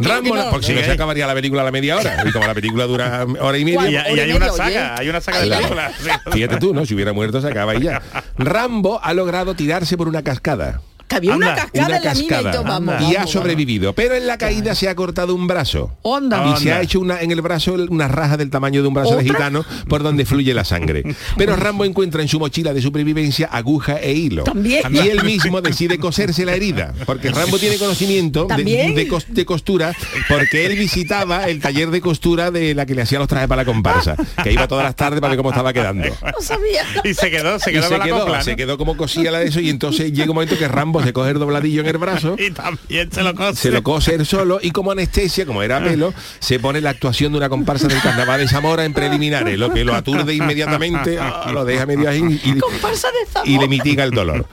Rambo 0.00 0.34
no, 0.36 0.50
porque 0.50 0.66
si 0.66 0.72
no 0.74 0.80
se 0.82 0.90
acabaría 0.92 1.26
la 1.26 1.34
película 1.34 1.62
a 1.62 1.64
la 1.64 1.70
media 1.72 1.96
hora. 1.96 2.24
Y 2.26 2.32
como 2.32 2.46
la 2.46 2.54
película 2.54 2.84
dura 2.86 3.26
hora 3.40 3.58
y 3.58 3.64
media, 3.64 4.10
y 4.10 4.18
hay 4.20 4.32
una 4.32 4.48
saga, 4.50 4.94
hay 4.98 5.08
una 5.08 5.20
saga 5.20 5.40
de 5.40 5.50
películas. 5.56 5.92
Fíjate 6.32 6.56
tú, 6.56 6.72
¿no? 6.74 6.86
Si 6.86 6.94
hubiera 6.94 7.12
muerto 7.12 7.40
se 7.40 7.48
acaba 7.48 7.74
y 7.74 7.82
ya. 7.82 8.00
Rambo 8.38 9.00
ha 9.02 9.12
logrado 9.12 9.54
tirarse 9.54 9.96
por 9.98 10.08
una 10.08 10.22
cascada. 10.22 10.80
Que 11.20 11.28
había 11.30 11.36
una 11.36 11.54
cascada 11.54 11.86
Una 11.86 11.96
en 11.98 12.04
la 12.04 12.14
mina 12.14 12.24
y 12.24 12.28
cascada. 12.28 12.52
todo, 12.52 12.64
vamos, 12.64 12.94
y 13.02 13.14
ha 13.14 13.18
vamos, 13.18 13.30
sobrevivido. 13.30 13.92
Pero 13.94 14.14
en 14.14 14.26
la 14.26 14.36
caída 14.38 14.74
se 14.74 14.88
ha 14.88 14.94
cortado 14.94 15.34
un 15.34 15.46
brazo. 15.46 15.96
Onda. 16.02 16.54
Y 16.56 16.60
se 16.60 16.72
ha 16.72 16.80
hecho 16.82 17.00
una, 17.00 17.20
en 17.20 17.30
el 17.30 17.40
brazo 17.40 17.74
una 17.74 18.08
raja 18.08 18.36
del 18.36 18.50
tamaño 18.50 18.82
de 18.82 18.88
un 18.88 18.94
brazo 18.94 19.16
de 19.16 19.24
gitano 19.24 19.64
por 19.88 20.02
donde 20.02 20.24
fluye 20.24 20.52
la 20.54 20.64
sangre. 20.64 21.02
Pero 21.36 21.56
Rambo 21.56 21.84
encuentra 21.84 22.22
en 22.22 22.28
su 22.28 22.38
mochila 22.38 22.72
de 22.74 22.82
supervivencia 22.82 23.48
aguja 23.50 23.98
e 24.00 24.12
hilo. 24.12 24.44
También. 24.44 24.82
Y 24.94 24.98
él 25.08 25.22
mismo 25.24 25.60
decide 25.60 25.98
coserse 25.98 26.44
la 26.44 26.54
herida. 26.54 26.94
Porque 27.06 27.30
Rambo 27.30 27.58
tiene 27.58 27.76
conocimiento 27.76 28.42
de, 28.42 28.48
También. 28.48 28.94
de 28.94 29.08
cos- 29.08 29.26
de 29.28 29.44
costura 29.44 29.92
porque 30.28 30.66
él 30.66 30.76
visitaba 30.76 31.48
el 31.48 31.60
taller 31.60 31.90
de 31.90 32.00
costura 32.00 32.50
de 32.50 32.74
la 32.74 32.86
que 32.86 32.94
le 32.94 33.02
hacía 33.02 33.18
los 33.18 33.28
trajes 33.28 33.48
para 33.48 33.62
la 33.62 33.66
comparsa. 33.66 34.16
Que 34.42 34.52
iba 34.52 34.66
todas 34.68 34.84
las 34.84 34.96
tardes 34.96 35.20
para 35.20 35.30
ver 35.30 35.38
cómo 35.38 35.50
estaba 35.50 35.72
quedando. 35.72 36.08
No 36.08 36.40
sabía. 36.40 36.82
Y 37.04 37.14
se 37.14 37.30
quedó, 37.30 37.58
se 37.58 37.70
Y 37.70 37.74
quedó 37.74 37.82
se 37.84 37.88
con 37.90 37.98
la 37.98 38.04
quedó, 38.04 38.18
copla, 38.20 38.38
¿no? 38.38 38.44
se 38.44 38.56
quedó 38.56 38.78
como 38.78 38.96
cosía 38.96 39.30
la 39.30 39.38
de 39.40 39.46
eso 39.48 39.60
y 39.60 39.70
entonces 39.70 40.12
llega 40.12 40.30
un 40.30 40.34
momento 40.34 40.58
que 40.58 40.68
Rambo 40.68 41.00
se 41.04 41.12
coge 41.12 41.30
el 41.30 41.38
dobladillo 41.38 41.82
en 41.82 41.86
el 41.86 41.98
brazo 41.98 42.36
Y 42.38 42.50
también 42.50 43.12
se 43.12 43.22
lo 43.22 43.34
cose. 43.34 43.60
se 43.60 43.70
lo 43.70 43.82
cose 43.82 44.14
él 44.14 44.26
solo 44.26 44.58
y 44.62 44.70
como 44.70 44.92
anestesia, 44.92 45.46
como 45.46 45.62
era 45.62 45.82
pelo, 45.82 46.12
se 46.40 46.58
pone 46.58 46.80
la 46.80 46.90
actuación 46.90 47.32
de 47.32 47.38
una 47.38 47.48
comparsa 47.48 47.86
del 47.88 48.00
carnaval 48.00 48.40
de 48.40 48.48
Zamora 48.48 48.84
en 48.84 48.94
preliminares, 48.94 49.58
lo 49.58 49.72
que 49.72 49.84
lo 49.84 49.94
aturde 49.94 50.34
inmediatamente, 50.34 51.18
lo 51.52 51.64
deja 51.64 51.86
medio 51.86 52.08
ahí 52.08 52.40
y, 52.44 52.58
Comparsa 52.58 53.08
de 53.08 53.30
Zamora. 53.30 53.50
y 53.50 53.58
le 53.58 53.68
mitiga 53.68 54.04
el 54.04 54.10
dolor. 54.10 54.46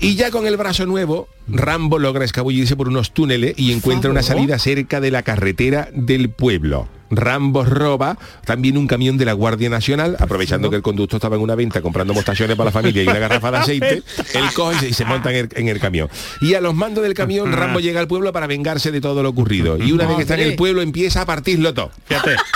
Y 0.00 0.14
ya 0.14 0.30
con 0.30 0.46
el 0.46 0.56
brazo 0.56 0.86
nuevo, 0.86 1.28
Rambo 1.48 1.98
logra 1.98 2.24
escabullirse 2.24 2.76
por 2.76 2.88
unos 2.88 3.12
túneles 3.12 3.54
y 3.56 3.72
encuentra 3.72 4.10
una 4.10 4.22
salida 4.22 4.58
cerca 4.58 5.00
de 5.00 5.10
la 5.10 5.22
carretera 5.22 5.88
del 5.92 6.30
pueblo. 6.30 6.88
Rambo 7.08 7.64
roba 7.64 8.18
también 8.44 8.76
un 8.76 8.86
camión 8.86 9.16
de 9.16 9.24
la 9.24 9.32
Guardia 9.32 9.70
Nacional, 9.70 10.16
aprovechando 10.18 10.70
que 10.70 10.76
el 10.76 10.82
conductor 10.82 11.18
estaba 11.18 11.36
en 11.36 11.42
una 11.42 11.54
venta 11.54 11.80
comprando 11.80 12.14
mostachones 12.14 12.56
para 12.56 12.68
la 12.68 12.72
familia 12.72 13.04
y 13.04 13.06
una 13.06 13.18
garrafa 13.18 13.50
de 13.52 13.56
aceite, 13.58 14.02
él 14.34 14.44
coge 14.54 14.88
y 14.88 14.92
se, 14.92 15.04
monta 15.04 15.30
en 15.30 15.36
el, 15.36 15.48
en 15.54 15.68
el 15.68 15.78
camión. 15.78 16.08
Y 16.40 16.54
a 16.54 16.60
los 16.60 16.74
mandos 16.74 17.04
del 17.04 17.14
camión, 17.14 17.52
Rambo 17.52 17.80
llega 17.80 18.00
al 18.00 18.08
pueblo 18.08 18.32
para 18.32 18.46
vengarse 18.46 18.90
de 18.90 19.00
todo 19.00 19.22
lo 19.22 19.28
ocurrido. 19.28 19.78
Y 19.78 19.92
una 19.92 20.06
vez 20.06 20.16
que 20.16 20.22
está 20.22 20.34
en 20.34 20.40
el 20.40 20.56
pueblo, 20.56 20.82
empieza 20.82 21.22
a 21.22 21.26
partirlo 21.26 21.72
todo. 21.74 21.90
Fíjate. 22.06 22.36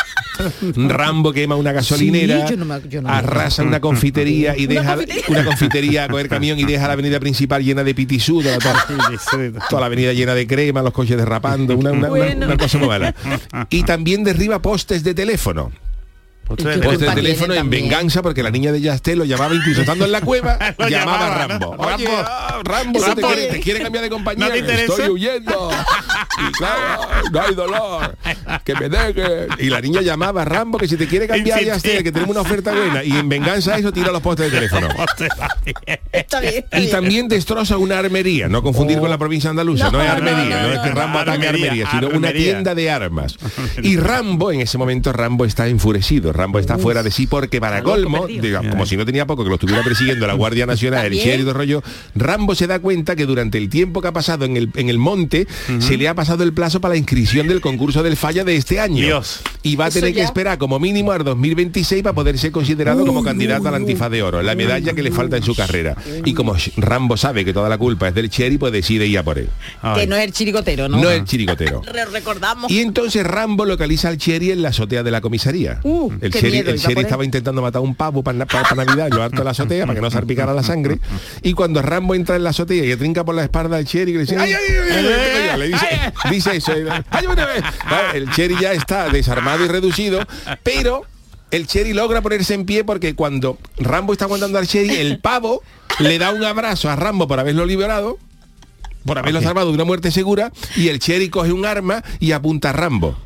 Rambo 0.76 1.32
quema 1.32 1.56
una 1.56 1.72
gasolinera, 1.72 2.46
Sí, 2.46 2.54
yo 2.54 2.56
no 2.56 2.64
me- 2.64 2.80
yo 2.88 3.02
no 3.02 3.08
me- 3.08 3.14
arrasa 3.14 3.62
una 3.62 3.80
confitería 3.80 4.56
y 4.56 4.64
Una 4.66 4.74
deja 4.74 4.94
confitería. 4.96 5.24
una 5.28 5.44
confitería 5.44 6.04
a 6.04 6.08
coger 6.08 6.28
camión 6.28 6.58
y 6.58 6.64
deja 6.64 6.86
la 6.86 6.92
avenida 6.94 7.20
principal 7.20 7.62
llena 7.64 7.84
de 7.84 7.94
pitisú, 7.94 8.42
toda, 8.42 9.80
la 9.80 9.86
avenida 9.86 10.12
llena 10.12 10.34
de 10.34 10.46
crema, 10.46 10.82
los 10.82 10.92
coches 10.92 11.16
derrapando, 11.16 11.76
una, 11.76 11.90
una- 11.90 11.98
una- 11.98 12.08
Bueno. 12.08 12.46
una 12.46 12.56
cosa 12.56 12.78
muy 12.78 12.88
mala. 12.88 13.14
Y 13.70 13.82
también 13.84 14.24
derriba 14.24 14.60
postes 14.62 15.02
de 15.04 15.14
teléfono. 15.14 15.70
Postes 16.56 16.80
de 16.80 17.06
de 17.06 17.14
teléfono. 17.14 17.52
en 17.54 17.60
También. 17.60 17.84
venganza 17.84 18.22
porque 18.22 18.42
la 18.42 18.50
niña 18.50 18.72
de 18.72 18.80
Yastel 18.80 19.18
lo 19.18 19.24
llamaba 19.24 19.54
incluso 19.54 19.80
estando 19.80 20.04
en 20.04 20.12
la 20.12 20.20
cueva, 20.20 20.58
llamaba 20.78 20.86
a 20.86 20.88
llamaba, 20.90 21.46
Rambo. 21.46 21.76
¿no? 21.76 21.82
Oye, 21.94 22.04
Rambo. 22.06 22.22
ah, 22.26 22.60
Rambo, 22.64 22.98
Eso 22.98 23.08
¿no 23.08 23.14
te, 23.14 23.22
quiere, 23.22 23.46
te 23.46 23.60
quiere 23.60 23.80
cambiar 23.80 24.04
de 24.04 24.10
compañía? 24.10 24.46
¿No 24.48 24.52
te? 24.52 24.84
Estoy 24.84 25.08
huyendo. 25.10 25.70
Y 26.48 26.52
claro, 26.52 27.02
no 27.32 27.40
hay 27.40 27.54
dolor. 27.54 28.16
Que 28.64 28.74
me 28.74 28.88
deje. 28.88 29.46
Y 29.58 29.70
la 29.70 29.80
niña 29.80 30.00
llamaba 30.00 30.42
a 30.42 30.44
Rambo 30.44 30.78
que 30.78 30.88
si 30.88 30.96
te 30.96 31.06
quiere 31.06 31.26
cambiar. 31.28 31.62
Yastel, 31.62 32.02
que 32.02 32.10
tenemos 32.12 32.30
una 32.34 32.40
oferta 32.40 32.72
buena. 32.72 33.04
Y 33.04 33.12
en 33.12 33.28
venganza 33.28 33.76
eso 33.76 33.92
tira 33.92 34.10
los 34.10 34.22
postes 34.22 34.50
de 34.50 34.58
teléfono. 34.58 34.88
Está 36.12 36.40
bien. 36.40 36.54
está 36.70 36.80
Y 36.80 36.88
también 36.90 37.28
destroza 37.28 37.76
una 37.76 37.98
armería, 37.98 38.48
no 38.48 38.62
confundir 38.62 38.98
con 38.98 39.10
la 39.10 39.18
provincia 39.18 39.50
andaluza, 39.50 39.90
no, 39.90 39.98
No, 39.98 40.02
es 40.02 40.08
no, 40.08 40.12
armería, 40.14 40.62
no, 40.62 40.68
no, 40.68 40.72
es 40.74 40.78
que 40.80 40.88
no, 40.90 40.94
Rambo 40.96 41.18
ataque 41.18 41.46
armería, 41.48 41.66
armería, 41.84 41.90
sino 41.90 42.08
una 42.08 42.32
tienda 42.32 42.74
de 42.74 42.90
armas. 42.90 43.36
Y 43.82 43.96
Rambo, 43.96 44.52
en 44.52 44.60
ese 44.60 44.78
momento 44.78 45.12
Rambo 45.12 45.44
está 45.44 45.68
enfurecido, 45.68 46.32
Rambo 46.40 46.58
está 46.58 46.78
fuera 46.78 47.02
de 47.02 47.10
sí 47.10 47.26
porque 47.26 47.60
para 47.60 47.82
colmo, 47.82 48.26
digamos, 48.26 48.70
como 48.70 48.86
si 48.86 48.96
no 48.96 49.04
tenía 49.04 49.26
poco 49.26 49.42
que 49.44 49.48
lo 49.50 49.56
estuviera 49.56 49.82
persiguiendo 49.84 50.26
la 50.26 50.32
Guardia 50.34 50.64
Nacional, 50.66 51.06
el 51.12 51.44
de 51.44 51.52
rollo, 51.52 51.82
Rambo 52.14 52.54
se 52.54 52.66
da 52.66 52.78
cuenta 52.78 53.14
que 53.16 53.26
durante 53.26 53.58
el 53.58 53.68
tiempo 53.68 54.00
que 54.00 54.08
ha 54.08 54.12
pasado 54.12 54.44
en 54.44 54.56
el, 54.56 54.70
en 54.74 54.88
el 54.88 54.98
monte, 54.98 55.46
se 55.80 55.96
le 55.96 56.08
ha 56.08 56.14
pasado 56.14 56.42
el 56.44 56.52
plazo 56.52 56.80
para 56.80 56.94
la 56.94 56.98
inscripción 56.98 57.46
del 57.46 57.60
concurso 57.60 58.02
del 58.02 58.16
falla 58.16 58.42
de 58.44 58.56
este 58.56 58.80
año. 58.80 59.04
Dios. 59.04 59.40
Y 59.62 59.76
va 59.76 59.86
a 59.86 59.90
tener 59.90 60.14
que 60.14 60.22
esperar 60.22 60.56
como 60.58 60.78
mínimo 60.78 61.12
al 61.12 61.22
2026 61.24 62.02
para 62.02 62.14
poder 62.14 62.38
ser 62.38 62.50
considerado 62.52 63.04
como 63.04 63.22
candidato 63.22 63.68
al 63.68 63.74
antifa 63.74 64.08
de 64.08 64.22
oro, 64.22 64.42
la 64.42 64.54
medalla 64.54 64.92
que 64.94 65.02
le 65.02 65.10
falta 65.10 65.36
en 65.36 65.42
su 65.42 65.54
carrera. 65.54 65.96
Y 66.24 66.32
como 66.34 66.54
Rambo 66.76 67.16
sabe 67.16 67.44
que 67.44 67.52
toda 67.52 67.68
la 67.68 67.76
culpa 67.78 68.08
es 68.08 68.14
del 68.14 68.30
Cherry, 68.30 68.56
pues 68.58 68.72
decide 68.72 69.06
ir 69.06 69.18
a 69.18 69.22
por 69.22 69.38
él. 69.38 69.48
Que 69.94 70.06
no 70.06 70.16
es 70.16 70.24
el 70.24 70.32
chirigotero, 70.32 70.88
¿no? 70.88 70.98
No 71.02 71.10
es 71.10 71.18
el 71.20 71.24
chirigotero. 71.24 71.82
Re- 71.92 72.06
recordamos. 72.06 72.70
Y 72.70 72.80
entonces 72.80 73.24
Rambo 73.26 73.64
localiza 73.66 74.08
al 74.08 74.16
Cherry 74.18 74.50
en 74.52 74.62
la 74.62 74.70
azotea 74.70 75.02
de 75.02 75.10
la 75.10 75.20
comisaría. 75.20 75.80
Uh, 75.82 76.10
el 76.20 76.29
qué 76.30 76.38
el 76.38 76.80
por 76.80 76.92
él. 76.92 76.98
estaba 76.98 77.24
intentando 77.24 77.62
matar 77.62 77.82
un 77.82 77.94
pavo 77.94 78.22
para, 78.22 78.38
Navidad 78.38 79.08
en 79.08 79.16
lo 79.16 79.22
alto 79.22 79.38
de 79.38 79.44
la 79.44 79.50
azotea 79.50 79.86
para 79.86 79.94
que 79.94 80.00
no 80.00 80.10
salpicara 80.10 80.54
la 80.54 80.62
sangre. 80.62 80.98
Y 81.42 81.52
cuando 81.54 81.82
Rambo 81.82 82.14
entra 82.14 82.36
en 82.36 82.44
la 82.44 82.50
azotea 82.50 82.84
y 82.84 82.88
le 82.88 82.96
trinca 82.96 83.24
por 83.24 83.34
la 83.34 83.42
espalda 83.42 83.76
al 83.76 83.84
Cherry, 83.84 84.12
le 84.12 84.20
dice, 84.20 84.36
¡ay, 84.36 84.52
ay, 84.52 84.60
ay, 84.68 84.88
ay, 84.90 85.06
ay, 85.06 85.48
ay", 85.52 85.58
Le 85.58 85.68
dice, 85.68 85.86
dice 86.30 86.56
eso. 86.56 86.72
El 88.14 88.30
Cherry 88.30 88.56
ya 88.60 88.72
está 88.72 89.08
desarmado 89.08 89.64
y 89.64 89.68
reducido, 89.68 90.20
pero 90.62 91.02
el 91.50 91.66
Cherry 91.66 91.92
logra 91.92 92.20
ponerse 92.20 92.54
en 92.54 92.64
pie 92.64 92.84
porque 92.84 93.14
cuando 93.14 93.58
Rambo 93.78 94.12
está 94.12 94.26
aguantando 94.26 94.58
al 94.58 94.66
Cherry, 94.66 94.96
el 94.96 95.18
pavo 95.18 95.62
le 95.98 96.18
da 96.18 96.30
un 96.30 96.44
abrazo 96.44 96.88
a 96.88 96.96
Rambo 96.96 97.26
por 97.26 97.40
haberlo 97.40 97.66
liberado 97.66 98.18
por 99.04 99.18
haberlo 99.18 99.40
salvado 99.40 99.68
de 99.68 99.74
una 99.74 99.84
muerte 99.84 100.10
segura 100.10 100.52
y 100.76 100.88
el 100.88 100.98
Cherry 100.98 101.30
coge 101.30 101.52
un 101.52 101.64
arma 101.64 102.02
y 102.18 102.32
apunta 102.32 102.70
a 102.70 102.72
Rambo. 102.72 103.16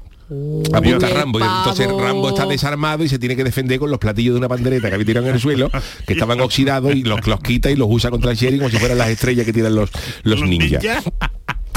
Apunta 0.72 1.08
Rambo 1.08 1.38
y 1.38 1.42
entonces. 1.42 1.86
Rambo 1.86 2.30
está 2.30 2.46
desarmado 2.46 3.04
y 3.04 3.08
se 3.08 3.18
tiene 3.18 3.36
que 3.36 3.44
defender 3.44 3.78
con 3.78 3.90
los 3.90 3.98
platillos 3.98 4.34
de 4.34 4.38
una 4.38 4.48
pandereta 4.48 4.88
que 4.88 4.94
había 4.94 5.06
tirado 5.06 5.26
en 5.26 5.34
el 5.34 5.40
suelo, 5.40 5.70
que 6.06 6.14
estaban 6.14 6.40
oxidados 6.40 6.94
y 6.94 7.02
los, 7.02 7.26
los 7.26 7.40
quita 7.40 7.70
y 7.70 7.76
los 7.76 7.88
usa 7.90 8.10
contra 8.10 8.30
el 8.30 8.36
Cherry 8.36 8.58
como 8.58 8.70
si 8.70 8.78
fueran 8.78 8.98
las 8.98 9.08
estrellas 9.08 9.44
que 9.44 9.52
tiran 9.52 9.74
los, 9.74 9.90
los 10.22 10.40
ninjas. 10.42 10.82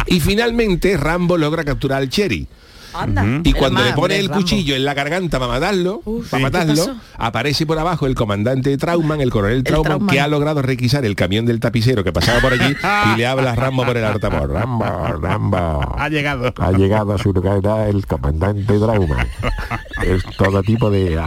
Y 0.07 0.19
finalmente 0.21 0.95
Rambo 0.95 1.37
logra 1.37 1.65
capturar 1.65 2.01
al 2.01 2.09
Cherry. 2.09 2.47
Anda. 2.93 3.25
Y 3.43 3.53
cuando 3.53 3.83
le 3.83 3.93
pone 3.93 4.17
el 4.17 4.27
Rambo. 4.27 4.41
cuchillo 4.41 4.75
en 4.75 4.85
la 4.85 4.93
garganta 4.93 5.39
para 5.39 5.51
matarlo, 5.53 6.01
Uf, 6.05 6.29
para 6.29 6.39
¿qué 6.39 6.43
matarlo, 6.43 6.95
aparece 7.17 7.65
por 7.65 7.77
abajo 7.79 8.07
el 8.07 8.15
comandante 8.15 8.75
Trauman, 8.77 9.21
el 9.21 9.29
coronel 9.29 9.63
Trauman, 9.63 9.83
Trauman. 9.83 10.09
que 10.09 10.19
ha 10.19 10.27
logrado 10.27 10.61
requisar 10.61 11.05
el 11.05 11.15
camión 11.15 11.45
del 11.45 11.59
tapicero 11.59 12.03
que 12.03 12.11
pasaba 12.13 12.39
por 12.39 12.53
allí 12.53 12.75
y 13.13 13.17
le 13.17 13.27
habla 13.27 13.51
a 13.51 13.55
Rambo 13.55 13.85
por 13.85 13.97
el 13.97 14.03
altavoz. 14.05 14.49
Rambo, 14.49 14.85
Rambo. 15.21 15.95
Ha 15.97 16.09
llegado. 16.09 16.53
Ha 16.57 16.71
llegado 16.71 17.13
a 17.13 17.17
su 17.17 17.33
lugar 17.33 17.61
el 17.89 18.05
comandante 18.05 18.77
Trauman. 18.79 19.27
Es 20.15 20.23
todo 20.37 20.63
tipo 20.63 20.89
de 20.89 21.17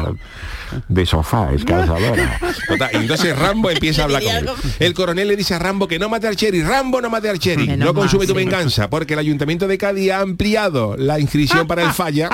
de 0.89 1.07
sofá, 1.07 1.53
es. 1.53 1.65
Total, 1.65 2.91
y 2.93 2.97
entonces 2.97 3.37
Rambo 3.37 3.71
empieza 3.71 4.03
a 4.03 4.05
hablar 4.05 4.23
con 4.23 4.35
él. 4.35 4.49
El 4.79 4.95
coronel 4.95 5.29
le 5.29 5.37
dice 5.37 5.55
a 5.55 5.59
Rambo 5.59 5.89
que 5.89 5.99
no 5.99 6.09
mate 6.09 6.29
al 6.29 6.37
Cherry. 6.37 6.63
Rambo 6.63 7.01
no 7.01 7.11
mate 7.11 7.29
al 7.29 7.39
Cherry. 7.39 7.77
No 7.77 7.95
consume 7.95 8.27
tu 8.27 8.33
sí. 8.33 8.39
venganza, 8.39 8.89
porque 8.89 9.15
el 9.15 9.19
ayuntamiento 9.19 9.67
de 9.67 9.79
Cádiz 9.79 10.11
ha 10.13 10.21
ampliado 10.21 10.97
la 10.97 11.19
inscripción 11.19 11.67
para 11.67 11.83
el 11.83 11.91
falla, 11.93 12.29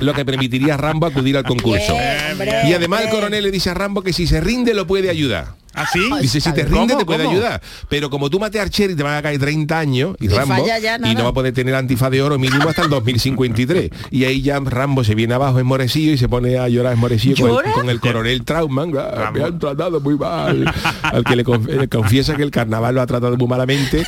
lo 0.00 0.14
que 0.14 0.24
permitiría 0.24 0.74
a 0.74 0.76
Rambo 0.76 1.06
acudir 1.06 1.36
al 1.36 1.44
concurso. 1.44 1.92
Bien, 1.92 2.32
hombre, 2.32 2.52
Y 2.68 2.72
además 2.72 3.02
el 3.02 3.10
coronel 3.10 3.44
le 3.44 3.50
dice 3.50 3.70
a 3.70 3.74
Rambo 3.74 4.02
que 4.02 4.12
si 4.12 4.26
se 4.26 4.40
rinde 4.40 4.74
lo 4.74 4.86
puede 4.86 5.10
ayudar. 5.10 5.59
¿Así? 5.82 6.00
Dice, 6.20 6.40
si 6.40 6.52
te 6.52 6.64
rinde 6.64 6.94
te 6.96 7.04
puede 7.04 7.24
¿Cómo? 7.24 7.30
ayudar. 7.36 7.60
Pero 7.88 8.10
como 8.10 8.28
tú 8.30 8.38
mates 8.40 8.60
al 8.60 8.70
Cherry 8.70 8.94
te 8.94 9.02
van 9.02 9.14
a 9.16 9.22
caer 9.22 9.38
30 9.38 9.78
años 9.78 10.16
y 10.20 10.26
Y 10.26 10.28
Rambo 10.28 10.66
ya 10.66 10.96
y 10.96 11.14
no 11.14 11.24
va 11.24 11.30
a 11.30 11.34
poder 11.34 11.52
tener 11.54 11.74
antifa 11.74 12.10
de 12.10 12.22
oro 12.22 12.38
mínimo 12.38 12.68
hasta 12.68 12.82
el 12.82 12.90
2053. 12.90 13.90
Y 14.10 14.24
ahí 14.24 14.42
ya 14.42 14.58
Rambo 14.60 15.04
se 15.04 15.14
viene 15.14 15.34
abajo 15.34 15.58
esmorecido 15.58 16.12
y 16.14 16.18
se 16.18 16.28
pone 16.28 16.58
a 16.58 16.68
llorar 16.68 16.96
con 16.96 17.10
¿Llora? 17.18 17.68
el, 17.68 17.74
con 17.74 17.90
el 17.90 18.00
coronel 18.00 18.44
Trauman. 18.44 18.92
"Ah, 18.98 19.30
me 19.32 19.42
han 19.44 19.58
tratado 19.58 20.00
muy 20.00 20.16
mal. 20.16 20.64
Al 21.02 21.24
que 21.24 21.36
le, 21.36 21.44
conf- 21.44 21.66
le 21.66 21.88
confiesa 21.88 22.36
que 22.36 22.42
el 22.42 22.50
carnaval 22.50 22.94
lo 22.94 23.02
ha 23.02 23.06
tratado 23.06 23.36
muy 23.36 23.48
malamente, 23.48 24.04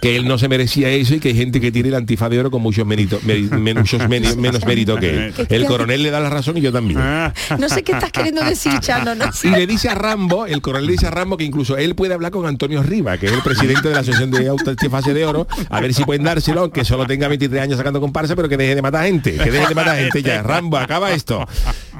que 0.00 0.16
él 0.16 0.26
no 0.26 0.38
se 0.38 0.48
merecía 0.48 0.88
eso 0.90 1.14
y 1.14 1.20
que 1.20 1.28
hay 1.28 1.36
gente 1.36 1.60
que 1.60 1.70
tiene 1.72 1.88
el 1.88 1.94
antifa 1.94 2.28
de 2.28 2.38
oro 2.40 2.50
con 2.50 2.62
muchos 2.62 2.86
méritos, 2.86 3.20
muchos 3.22 4.08
menos 4.08 4.36
mérito 4.66 4.96
que 4.96 5.10
él. 5.26 5.34
El 5.48 5.66
coronel 5.66 6.02
le 6.02 6.10
da 6.10 6.20
la 6.20 6.30
razón 6.30 6.56
y 6.56 6.60
yo 6.60 6.72
también. 6.72 7.00
No 7.58 7.68
sé 7.68 7.82
qué 7.82 7.92
estás 7.92 8.12
queriendo 8.12 8.42
decir, 8.44 8.72
Chano, 8.80 9.14
no 9.14 9.26
Y 9.42 9.48
le 9.50 9.66
dice 9.66 9.88
a 9.88 9.94
Rambo, 9.94 10.46
el 10.46 10.60
coronel 10.62 10.79
le 10.86 10.92
dice 10.92 11.06
a 11.06 11.10
Rambo 11.10 11.36
que 11.36 11.44
incluso 11.44 11.76
él 11.76 11.94
puede 11.94 12.14
hablar 12.14 12.30
con 12.32 12.46
Antonio 12.46 12.82
Riva, 12.82 13.18
que 13.18 13.26
es 13.26 13.32
el 13.32 13.40
presidente 13.42 13.88
de 13.88 13.94
la 13.94 14.00
Asociación 14.00 14.30
de 14.30 14.48
Autofase 14.48 15.14
de 15.14 15.24
Oro, 15.24 15.46
a 15.68 15.80
ver 15.80 15.92
si 15.94 16.04
pueden 16.04 16.24
dárselo, 16.24 16.60
aunque 16.62 16.84
solo 16.84 17.06
tenga 17.06 17.28
23 17.28 17.62
años 17.62 17.76
sacando 17.78 18.00
comparsa, 18.00 18.36
pero 18.36 18.48
que 18.48 18.56
deje 18.56 18.74
de 18.74 18.82
matar 18.82 19.04
gente, 19.06 19.32
que 19.36 19.50
deje 19.50 19.68
de 19.68 19.74
matar 19.74 19.96
gente 19.98 20.22
ya. 20.22 20.42
Rambo, 20.42 20.76
acaba 20.78 21.12
esto. 21.12 21.46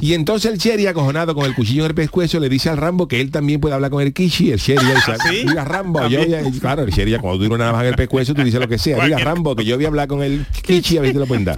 Y 0.01 0.15
entonces 0.15 0.51
el 0.51 0.59
Cherry, 0.59 0.87
acojonado 0.87 1.35
con 1.35 1.45
el 1.45 1.55
cuchillo 1.55 1.85
en 1.85 1.91
el 1.91 1.95
pescuezo, 1.95 2.41
le 2.41 2.49
dice 2.49 2.71
al 2.71 2.79
Rambo 2.79 3.07
que 3.07 3.21
él 3.21 3.31
también 3.31 3.61
puede 3.61 3.75
hablar 3.75 3.91
con 3.91 4.03
el 4.03 4.13
Kishi, 4.15 4.51
el 4.53 4.59
Cherry, 4.61 4.87
dice, 4.87 5.13
¿Sí? 5.29 5.45
mira 5.47 5.65
Rambo, 5.65 6.07
yo 6.09 6.21
voy 6.25 6.35
a-". 6.35 6.43
y 6.43 6.53
claro, 6.59 6.83
el 6.85 6.93
Cherry 6.93 7.11
ya 7.11 7.19
cuando 7.19 7.43
dura 7.43 7.57
una 7.57 7.67
navaja 7.67 7.85
en 7.85 7.91
el 7.91 7.97
pescuezo, 7.97 8.33
tú 8.35 8.43
dices 8.43 8.59
lo 8.61 8.69
que 8.69 8.79
sea, 8.79 8.97
Cualquier- 8.97 9.23
Rambo, 9.25 9.55
que 9.55 9.65
yo 9.65 9.77
voy 9.77 9.85
a 9.85 9.89
hablar 9.89 10.09
con 10.09 10.23
el 10.23 10.47
Kishi, 10.63 10.97
a 10.99 11.03
ver 11.03 11.11
si 11.11 11.15
te 11.15 11.21
lo 11.21 11.27
pueden 11.27 11.45
dar. 11.45 11.57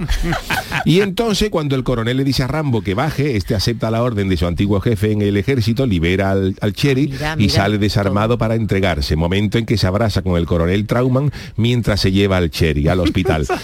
Y 0.84 1.00
entonces 1.00 1.50
cuando 1.50 1.76
el 1.76 1.84
coronel 1.84 2.16
le 2.16 2.24
dice 2.24 2.42
a 2.42 2.46
Rambo 2.46 2.82
que 2.82 2.94
baje, 2.94 3.36
este 3.36 3.54
acepta 3.54 3.90
la 3.90 4.02
orden 4.02 4.28
de 4.28 4.36
su 4.36 4.46
antiguo 4.46 4.80
jefe 4.80 5.12
en 5.12 5.22
el 5.22 5.36
ejército, 5.36 5.86
libera 5.86 6.30
al, 6.32 6.56
al 6.60 6.74
Mira, 6.82 7.36
y 7.38 7.48
sale 7.48 7.78
desarmado 7.78 8.38
para 8.38 8.54
entregarse. 8.54 9.16
Momento 9.16 9.58
en 9.58 9.66
que 9.66 9.76
se 9.76 9.86
abraza 9.86 10.22
con 10.22 10.36
el 10.36 10.46
coronel 10.46 10.86
Trauman 10.86 11.30
mientras 11.56 12.00
se 12.00 12.10
lleva 12.12 12.36
al 12.38 12.50
Cherry 12.50 12.88
al 12.88 13.00
hospital. 13.00 13.46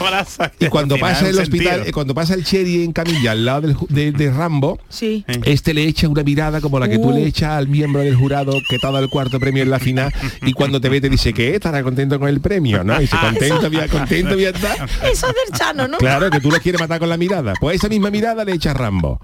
Y 0.61 0.67
cuando 0.67 0.97
pasa 0.99 1.29
el 1.29 1.39
hospital, 1.39 1.75
sentido. 1.77 1.93
cuando 1.95 2.15
pasa 2.15 2.35
el 2.35 2.45
Cherry 2.45 2.85
en 2.85 2.93
camilla 2.93 3.33
al 3.33 3.45
lado 3.45 3.61
del 3.63 3.77
de, 3.89 4.13
de 4.13 4.31
Rambo, 4.31 4.79
Sí. 4.89 5.25
este 5.45 5.75
le 5.75 5.85
echa 5.85 6.09
una 6.09 6.23
mirada 6.23 6.61
como 6.61 6.79
la 6.79 6.89
que 6.89 6.99
tú 6.99 7.11
le 7.13 7.25
echas 7.27 7.51
al 7.53 7.69
miembro 7.69 8.03
del 8.03 8.15
jurado 8.17 8.53
que 8.69 8.79
te 8.79 8.87
ha 8.87 8.91
dado 8.91 9.03
el 9.05 9.11
cuarto 9.11 9.39
premio 9.41 9.63
en 9.63 9.71
la 9.71 9.79
final 9.79 10.13
y 10.43 10.53
cuando 10.53 10.81
te 10.81 10.89
ve 10.89 11.01
te 11.01 11.09
dice 11.09 11.33
que 11.33 11.55
estará 11.55 11.83
contento 11.83 12.19
con 12.19 12.29
el 12.29 12.41
premio, 12.41 12.85
¿no? 12.85 12.97
Y 12.97 13.01
dice, 13.03 13.17
contento, 13.21 13.69
voy 13.71 13.81
a- 13.81 13.89
contento, 13.89 14.35
voy 14.35 14.45
a 14.47 14.51
estar. 14.51 14.89
Eso 15.11 15.27
es 15.29 15.35
del 15.51 15.59
Chano, 15.59 15.89
¿no? 15.89 15.99
Claro, 15.99 16.31
que 16.31 16.41
tú 16.41 16.51
lo 16.51 16.59
quieres 16.59 16.81
matar 16.81 16.98
con 16.99 17.09
la 17.09 17.17
mirada. 17.17 17.55
Pues 17.61 17.77
esa 17.77 17.89
misma 17.89 18.11
mirada 18.11 18.45
le 18.45 18.53
echa 18.53 18.75
Rambo. 18.75 19.21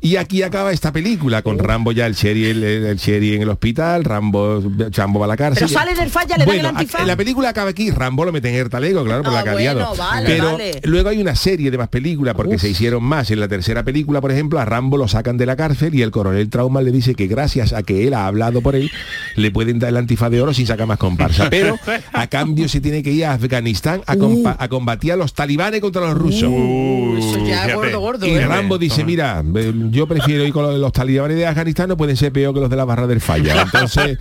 Y 0.00 0.16
aquí 0.16 0.42
acaba 0.42 0.72
esta 0.72 0.92
película, 0.92 1.42
con 1.42 1.58
Rambo 1.58 1.92
ya 1.92 2.06
el 2.06 2.14
Cherry, 2.14 2.46
el, 2.46 2.62
el 2.64 2.98
Cherry 2.98 3.34
en 3.34 3.42
el 3.42 3.48
hospital, 3.48 4.04
Rambo, 4.04 4.62
Chambo 4.90 5.20
va 5.20 5.26
a 5.26 5.28
la 5.28 5.36
cárcel. 5.36 5.66
Pero 5.68 5.78
sale 5.80 5.94
del 5.94 6.10
falla, 6.10 6.36
le 6.36 6.44
dan 6.44 6.46
bueno, 6.46 6.60
el 6.60 6.76
antifaz. 6.76 7.06
la 7.06 7.16
película 7.16 7.48
acaba 7.50 7.70
aquí, 7.70 7.90
Rambo 7.90 8.24
lo 8.24 8.32
mete 8.32 8.48
en 8.48 8.56
el 8.56 8.68
talego, 8.70 9.04
claro, 9.04 9.22
por 9.22 9.32
Ah, 9.32 9.36
la 9.36 9.42
que 9.44 9.50
ha 9.50 9.54
liado. 9.54 9.80
bueno, 9.88 9.96
vale, 9.96 10.26
Pero 10.28 10.52
vale. 10.52 10.80
luego 10.84 11.08
hay 11.08 11.20
una 11.20 11.34
serie 11.34 11.70
de 11.70 11.78
más 11.78 11.88
películas, 11.88 12.34
porque 12.34 12.58
se 12.58 12.68
hicieron 12.68 13.02
más. 13.02 13.30
En 13.30 13.40
la 13.40 13.48
tercera 13.48 13.82
película, 13.84 14.20
por 14.20 14.30
ejemplo, 14.32 14.58
a 14.58 14.64
Rambo 14.64 14.96
lo 14.96 15.08
sacan 15.08 15.36
de 15.36 15.46
la 15.46 15.56
cárcel 15.56 15.94
y 15.94 16.02
el 16.02 16.10
coronel 16.10 16.48
Trauma 16.50 16.82
le 16.82 16.92
dice 16.92 17.14
que 17.14 17.26
gracias 17.26 17.72
a 17.72 17.82
que 17.82 18.06
él 18.06 18.14
ha 18.14 18.26
hablado 18.26 18.60
por 18.60 18.76
él, 18.76 18.90
le 19.36 19.50
pueden 19.50 19.78
dar 19.78 19.90
el 19.90 19.96
antifaz 19.96 20.30
de 20.30 20.40
oro 20.40 20.52
sin 20.54 20.66
sacar 20.66 20.86
más 20.86 20.98
comparsa. 20.98 21.50
Pero 21.50 21.76
a 22.12 22.26
cambio 22.28 22.68
se 22.68 22.80
tiene 22.80 23.02
que 23.02 23.10
ir 23.10 23.24
a 23.24 23.32
Afganistán 23.34 24.02
a, 24.06 24.16
compa- 24.16 24.56
a 24.58 24.68
combatir 24.68 25.12
a 25.12 25.16
los 25.16 25.34
talibanes 25.34 25.80
contra 25.80 26.02
los 26.02 26.14
rusos. 26.14 26.44
Uh, 26.50 27.15
eso 27.18 27.38
ya 27.46 27.54
es 27.56 27.60
fíjate. 27.62 27.74
gordo, 27.74 28.00
gordo, 28.00 28.26
Y 28.26 28.30
¿eh? 28.30 28.46
Rambo 28.46 28.78
dice, 28.78 29.04
mira, 29.04 29.42
yo 29.90 30.06
prefiero 30.06 30.44
ir 30.44 30.52
con 30.52 30.62
los, 30.64 30.74
los 30.78 30.92
talibanes 30.92 31.36
de 31.36 31.46
Afganistán, 31.46 31.88
no 31.88 31.96
pueden 31.96 32.16
ser 32.16 32.32
peor 32.32 32.54
que 32.54 32.60
los 32.60 32.70
de 32.70 32.76
la 32.76 32.84
barra 32.84 33.06
del 33.06 33.20
falla. 33.20 33.62
Entonces 33.62 34.18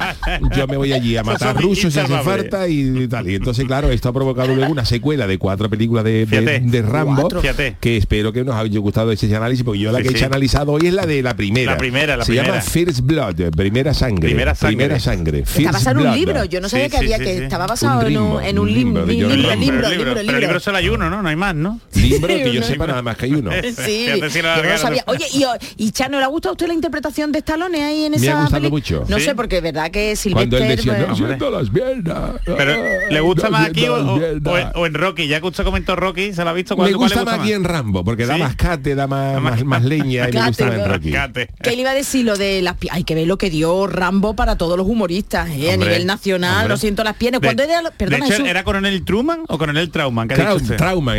yo 0.55 0.67
me 0.67 0.77
voy 0.77 0.93
allí 0.93 1.17
a 1.17 1.23
matar 1.23 1.55
rusos 1.61 1.93
si 1.93 1.99
hace 1.99 2.17
falta 2.19 2.67
y 2.67 3.07
tal. 3.07 3.29
Y 3.29 3.35
entonces, 3.35 3.65
claro, 3.65 3.89
esto 3.89 4.09
ha 4.09 4.13
provocado 4.13 4.53
luego 4.55 4.71
una 4.71 4.85
secuela 4.85 5.27
de 5.27 5.37
cuatro 5.37 5.69
películas 5.69 6.03
de, 6.03 6.25
de- 6.25 6.25
Fíjate. 6.25 6.59
de 6.61 6.81
Rambo. 6.81 7.29
Fíjate. 7.41 7.77
que 7.79 7.97
espero 7.97 8.31
que 8.33 8.43
nos 8.43 8.55
haya 8.55 8.79
gustado 8.79 9.11
ese 9.11 9.33
análisis, 9.35 9.63
porque 9.63 9.79
yo 9.79 9.91
la 9.91 9.99
Sí, 9.99 10.03
que 10.03 10.09
he 10.09 10.11
sí. 10.11 10.17
hecho 10.17 10.25
analizar 10.27 10.61
revisado 10.61 10.71
hoy 10.73 10.87
es 10.87 10.93
la 10.93 11.05
de 11.05 11.23
la 11.23 11.35
primera. 11.35 11.71
La 11.73 11.77
primera, 11.77 12.17
la 12.17 12.25
Se 12.25 12.33
llama 12.33 12.61
primera. 12.61 12.61
First 12.93 13.01
Blood, 13.01 13.51
primera 13.55 13.93
sangre. 13.93 14.27
Primera 14.29 14.53
sangre. 14.55 14.75
Primera 14.77 14.99
sangre. 14.99 15.39
Está 15.39 15.71
basado 15.71 16.01
en 16.01 16.07
un 16.07 16.15
libro. 16.15 16.45
Yo 16.45 16.61
no 16.61 16.69
sabía 16.69 16.85
Sí, 16.85 16.91
que 16.91 16.97
había 16.97 17.17
sí, 17.17 17.23
que 17.23 17.37
sí. 17.37 17.43
estaba 17.43 17.65
basado 17.67 17.99
Un 18.01 18.05
en 18.07 18.17
un, 18.17 18.25
ritmo, 18.27 18.41
en 18.41 18.59
un 18.59 18.67
un 18.67 18.73
lim- 18.73 18.75
libro 18.93 19.05
libro, 19.05 19.29
libro, 19.35 19.35
libro, 19.35 19.35
Pero 19.35 19.51
el 19.53 19.59
libro, 19.59 19.89
libro, 19.89 20.03
pero 20.05 20.19
el 20.19 20.25
libro. 20.27 20.39
libro 20.41 20.59
solo 20.59 20.77
hay 20.77 20.89
uno, 20.89 21.09
¿no? 21.09 21.21
No 21.21 21.29
hay 21.29 21.35
más, 21.35 21.55
¿no? 21.55 21.79
Libro 21.95 22.27
que 22.27 22.43
yo 22.53 22.59
Uno. 22.59 22.65
Nada 22.87 23.01
más 23.03 23.17
que 23.17 23.25
hay 23.25 23.33
uno. 23.33 23.51
Sí, 23.75 24.07
yo 24.19 24.63
no 24.63 24.77
sabía. 24.77 25.03
Oye, 25.07 25.25
y, 25.33 25.45
y 25.77 25.91
Chano, 25.91 26.17
¿le 26.19 26.23
ha 26.25 26.27
gustado 26.27 26.51
a 26.51 26.53
usted 26.53 26.67
la 26.67 26.73
interpretación 26.73 27.31
de 27.31 27.39
Stallone 27.39 27.83
ahí 27.83 28.05
en 28.05 28.11
Me 28.11 28.17
ha 28.17 28.21
esa 28.21 28.33
gustado 28.41 28.61
peli? 28.61 28.69
mucho. 28.71 29.05
No 29.07 29.17
Sí. 29.19 29.25
sé, 29.25 29.35
porque 29.35 29.57
es 29.57 29.63
verdad 29.63 29.91
que 29.91 30.15
Cuando 30.31 30.57
él 30.57 30.67
decía, 30.67 30.95
pues, 30.95 31.07
no 31.09 31.15
siento 31.15 31.49
las 31.49 31.69
piernas. 31.69 32.31
Pero 32.45 32.73
¿le 33.09 33.19
gusta 33.21 33.45
no 33.45 33.51
más 33.51 33.69
aquí 33.69 33.87
o, 33.87 33.95
siento 33.95 34.13
o- 34.13 34.17
las 34.19 34.41
piernas". 34.41 34.71
o 34.75 34.85
en, 34.85 34.93
Rocky? 34.93 35.27
Ya 35.27 35.39
que 35.41 35.47
usted 35.47 35.63
comentó 35.63 35.95
Rocky, 35.95 36.33
¿se 36.33 36.43
la 36.43 36.51
ha 36.51 36.53
visto? 36.53 36.75
¿Cuál, 36.75 36.91
Me 36.91 36.95
cuál 36.97 37.09
gusta 37.09 37.19
le 37.19 37.25
más 37.25 37.39
aquí 37.39 37.53
en 37.53 37.63
Rambo, 37.63 38.03
porque 38.03 38.25
da 38.25 38.37
más 38.37 38.55
cate, 38.55 38.95
da 38.95 39.07
más, 39.07 39.41
más- 39.41 39.43
más, 39.55 39.63
más 39.65 39.83
leña 39.83 40.29
y 40.29 40.33
me 40.33 40.47
gusta 40.47 40.65
más 40.65 40.75
en. 40.75 40.85
Rocky. 40.89 41.11
Cate. 41.11 41.49
que 41.61 41.71
le 41.71 41.77
iba 41.81 41.91
a 41.91 41.93
decir 41.95 42.25
lo 42.25 42.35
de 42.37 42.61
las 42.61 42.75
piernas. 42.77 42.97
Hay 42.97 43.03
que 43.03 43.15
ver 43.15 43.27
lo 43.27 43.37
que 43.37 43.49
dio 43.49 43.87
Rambo 43.87 44.35
para 44.35 44.57
todos 44.57 44.77
los 44.77 44.87
humoristas, 44.87 45.49
¿eh? 45.49 45.71
a 45.71 45.77
nivel 45.77 46.05
nacional. 46.05 46.53
hombre. 46.55 46.69
Lo 46.69 46.77
siento 46.77 47.03
las 47.03 47.15
piernas. 47.15 47.41
De- 47.41 47.47
¿Cuándo 47.47 47.63
era? 47.63 47.81
Perdona, 47.91 48.17
de 48.17 48.25
hecho, 48.25 48.33
Jesús. 48.37 48.47
¿era 48.49 48.63
coronel 48.63 49.03
Truman 49.05 49.43
o 49.47 49.57
coronel 49.57 49.89
Trauman? 49.91 50.29
El 50.31 50.37
coronel 50.37 50.77
Trauma, 50.77 51.17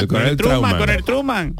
el 0.00 0.06
coronel 0.08 0.36
Truman, 0.70 0.78
con 0.78 0.90
el 0.90 1.04
Truman. 1.04 1.54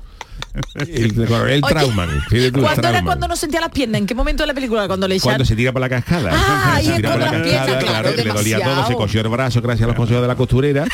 El 0.88 1.14
coronel 1.14 1.60
Oye, 1.62 1.72
Trauman. 1.74 2.08
¿Cuándo 2.52 2.88
era 2.88 3.02
cuando 3.02 3.28
no 3.28 3.36
sentía 3.36 3.60
las 3.60 3.70
piernas? 3.70 4.00
¿En 4.00 4.06
qué 4.06 4.14
momento 4.14 4.42
de 4.42 4.48
la 4.48 4.54
película? 4.54 4.86
Cuando 4.86 5.06
le 5.06 5.20
Cuando 5.20 5.44
se 5.44 5.54
tira 5.54 5.72
por 5.72 5.80
la 5.80 5.88
cascada. 5.88 6.30
Ah, 6.32 6.80
se 6.82 6.92
tira 6.96 7.10
por 7.10 7.20
con 7.20 7.20
la 7.20 7.32
las 7.32 7.42
piernas, 7.42 7.66
cascada, 7.66 7.80
claro, 7.80 8.16
le 8.16 8.24
dolía 8.24 8.60
todo, 8.60 8.86
se 8.86 8.94
cosió 8.94 9.20
el 9.20 9.28
brazo 9.28 9.60
gracias 9.60 9.84
a 9.84 9.88
los 9.88 9.96
consejos 9.96 10.22
de 10.22 10.28
la 10.28 10.34
costurera 10.34 10.84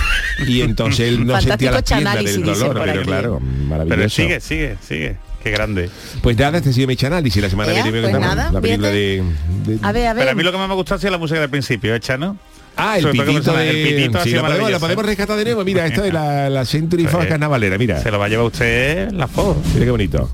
y 0.47 0.61
entonces 0.62 1.09
él 1.09 1.27
no 1.27 1.41
sentía 1.41 1.71
Fantástico 1.73 1.73
las 1.73 1.83
piernas 1.85 2.25
del 2.25 2.45
dolor, 2.45 2.81
pero 2.85 2.93
aquí. 3.01 3.09
claro, 3.09 3.41
maravilloso. 3.41 3.97
Pero 3.97 4.11
sigue, 4.11 4.41
sigue, 4.41 4.77
sigue. 4.87 5.17
Qué 5.43 5.51
grande. 5.53 5.91
Pues 6.23 6.37
nada, 6.37 6.59
este 6.59 6.71
ha 6.71 6.73
sido 6.73 6.89
mi 6.89 6.97
análisis 7.05 7.41
la 7.41 7.49
semana 7.49 7.73
que 7.73 7.83
viene 7.91 8.09
pues 8.09 8.21
nada, 8.21 8.51
la 8.51 8.61
película 8.61 8.91
de, 8.91 9.23
de- 9.64 9.79
A 9.81 9.93
ver, 9.93 10.09
a 10.09 10.12
ver. 10.12 10.23
Pero 10.23 10.31
a 10.33 10.35
mí 10.35 10.43
lo 10.43 10.51
que 10.51 10.59
más 10.59 10.67
me 10.67 10.73
ha 10.75 10.77
gustado 10.77 10.97
ha 10.97 11.01
sido 11.01 11.12
la 11.12 11.19
música 11.19 11.39
del 11.41 11.51
principio, 11.51 11.95
¿eh, 11.95 12.01
Chano? 12.01 12.37
Ah, 12.77 12.99
el 12.99 13.11
pitito, 13.11 13.53
de... 13.55 13.70
el 13.70 13.89
pitito 13.89 14.22
sí, 14.22 14.31
lo, 14.33 14.43
podemos, 14.79 15.07
rescatar 15.07 15.37
de 15.39 15.45
nuevo. 15.45 15.64
Mira, 15.64 15.87
esta 15.87 16.03
de 16.03 16.12
la, 16.12 16.51
la 16.51 16.64
Century 16.64 17.07
Fox 17.07 17.24
Sí. 17.24 17.29
carnavalera, 17.31 17.79
mira. 17.79 18.01
Se 18.03 18.11
lo 18.11 18.18
va 18.18 18.27
a 18.27 18.29
llevar 18.29 18.47
usted 18.47 19.11
la 19.12 19.27
foto. 19.29 19.61
Mira 19.72 19.87
qué 19.87 19.91
bonito. 19.91 20.31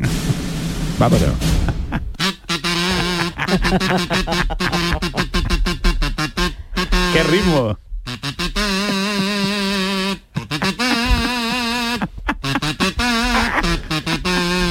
Vámonos. 0.98 1.30
¡Qué 7.12 7.22
ritmo! 7.24 7.78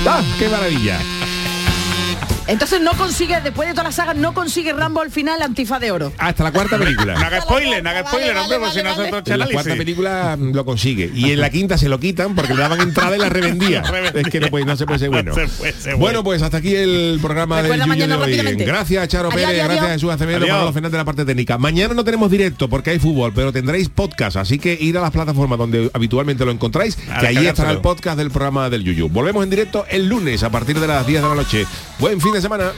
¡Ah, 0.05 0.21
qué 0.39 0.49
maravilla! 0.49 0.99
Entonces 2.51 2.81
no 2.81 2.91
consigue, 2.93 3.39
después 3.41 3.67
de 3.67 3.73
todas 3.73 3.85
las 3.85 3.95
sagas, 3.95 4.15
no 4.15 4.33
consigue 4.33 4.73
Rambo 4.73 5.01
al 5.01 5.09
final 5.11 5.39
la 5.39 5.45
antifa 5.45 5.79
de 5.79 5.91
oro. 5.91 6.11
Hasta 6.17 6.43
la 6.43 6.51
cuarta 6.51 6.77
No 6.81 6.83
película. 6.83 7.13
haga 7.13 7.41
spoiler, 7.41 7.83
no 7.83 7.89
haga 7.89 8.07
spoiler, 8.07 8.33
vale, 8.35 8.39
hombre, 8.41 8.59
porque 8.59 8.79
vale, 8.79 8.93
si 8.93 9.07
no 9.09 9.33
En 9.33 9.39
la 9.39 9.47
cuarta 9.47 9.75
película 9.75 10.37
mm, 10.37 10.51
lo 10.53 10.65
consigue. 10.65 11.11
Y 11.15 11.31
en 11.31 11.39
la 11.39 11.49
quinta 11.49 11.77
se 11.77 11.87
lo 11.89 11.99
quitan 11.99 12.35
porque 12.35 12.53
le 12.53 12.61
daban 12.61 12.81
entrada 12.81 13.15
y 13.15 13.19
la 13.19 13.29
revendía. 13.29 13.83
Es 14.13 14.27
que 14.27 14.39
no, 14.39 14.47
puede- 14.49 14.65
no 14.65 14.75
se 14.75 14.85
puede 14.85 14.99
ser 14.99 15.09
bueno. 15.09 15.31
No 15.35 15.35
se 15.35 15.47
puede 15.47 15.71
ser 15.73 15.95
bueno, 15.95 15.99
bueno. 15.99 16.23
pues 16.23 16.41
hasta 16.41 16.57
aquí 16.57 16.75
el 16.75 17.19
programa 17.21 17.61
del 17.61 17.71
Yuyo 17.73 17.87
mañana 17.87 18.17
de 18.17 18.23
hoy. 18.41 18.55
Gracias, 18.55 19.07
Charo 19.07 19.29
Adiós, 19.31 19.35
Pérez, 19.45 19.61
adiós, 19.61 19.65
gracias 19.65 19.83
adiós. 19.85 19.93
Jesús 19.93 20.11
Acevedo. 20.11 20.47
Manolo 20.47 20.73
Fernández 20.73 20.91
de 20.91 20.97
la 20.97 21.05
parte 21.05 21.25
técnica. 21.25 21.57
Mañana 21.57 21.93
no 21.93 22.03
tenemos 22.03 22.29
directo 22.29 22.67
porque 22.69 22.89
hay 22.91 22.99
fútbol, 22.99 23.31
pero 23.33 23.51
tendréis 23.53 23.87
podcast, 23.89 24.37
así 24.37 24.59
que 24.59 24.77
ir 24.79 24.97
a 24.97 25.01
las 25.01 25.11
plataformas 25.11 25.57
donde 25.57 25.89
habitualmente 25.93 26.43
lo 26.45 26.51
encontráis, 26.51 26.95
que 26.95 27.27
ahí 27.27 27.45
estará 27.47 27.71
el 27.71 27.79
podcast 27.79 28.17
del 28.17 28.29
programa 28.31 28.69
del 28.69 28.83
Yuyu. 28.83 29.09
Volvemos 29.09 29.43
en 29.43 29.49
directo 29.49 29.85
el 29.89 30.07
lunes 30.07 30.43
a 30.43 30.49
partir 30.49 30.79
de 30.79 30.87
las 30.87 31.05
10 31.07 31.21
de 31.21 31.27
la 31.29 31.35
noche. 31.35 31.65
Buen 31.99 32.19
fin 32.19 32.33
de 32.33 32.40
semana. 32.41 32.73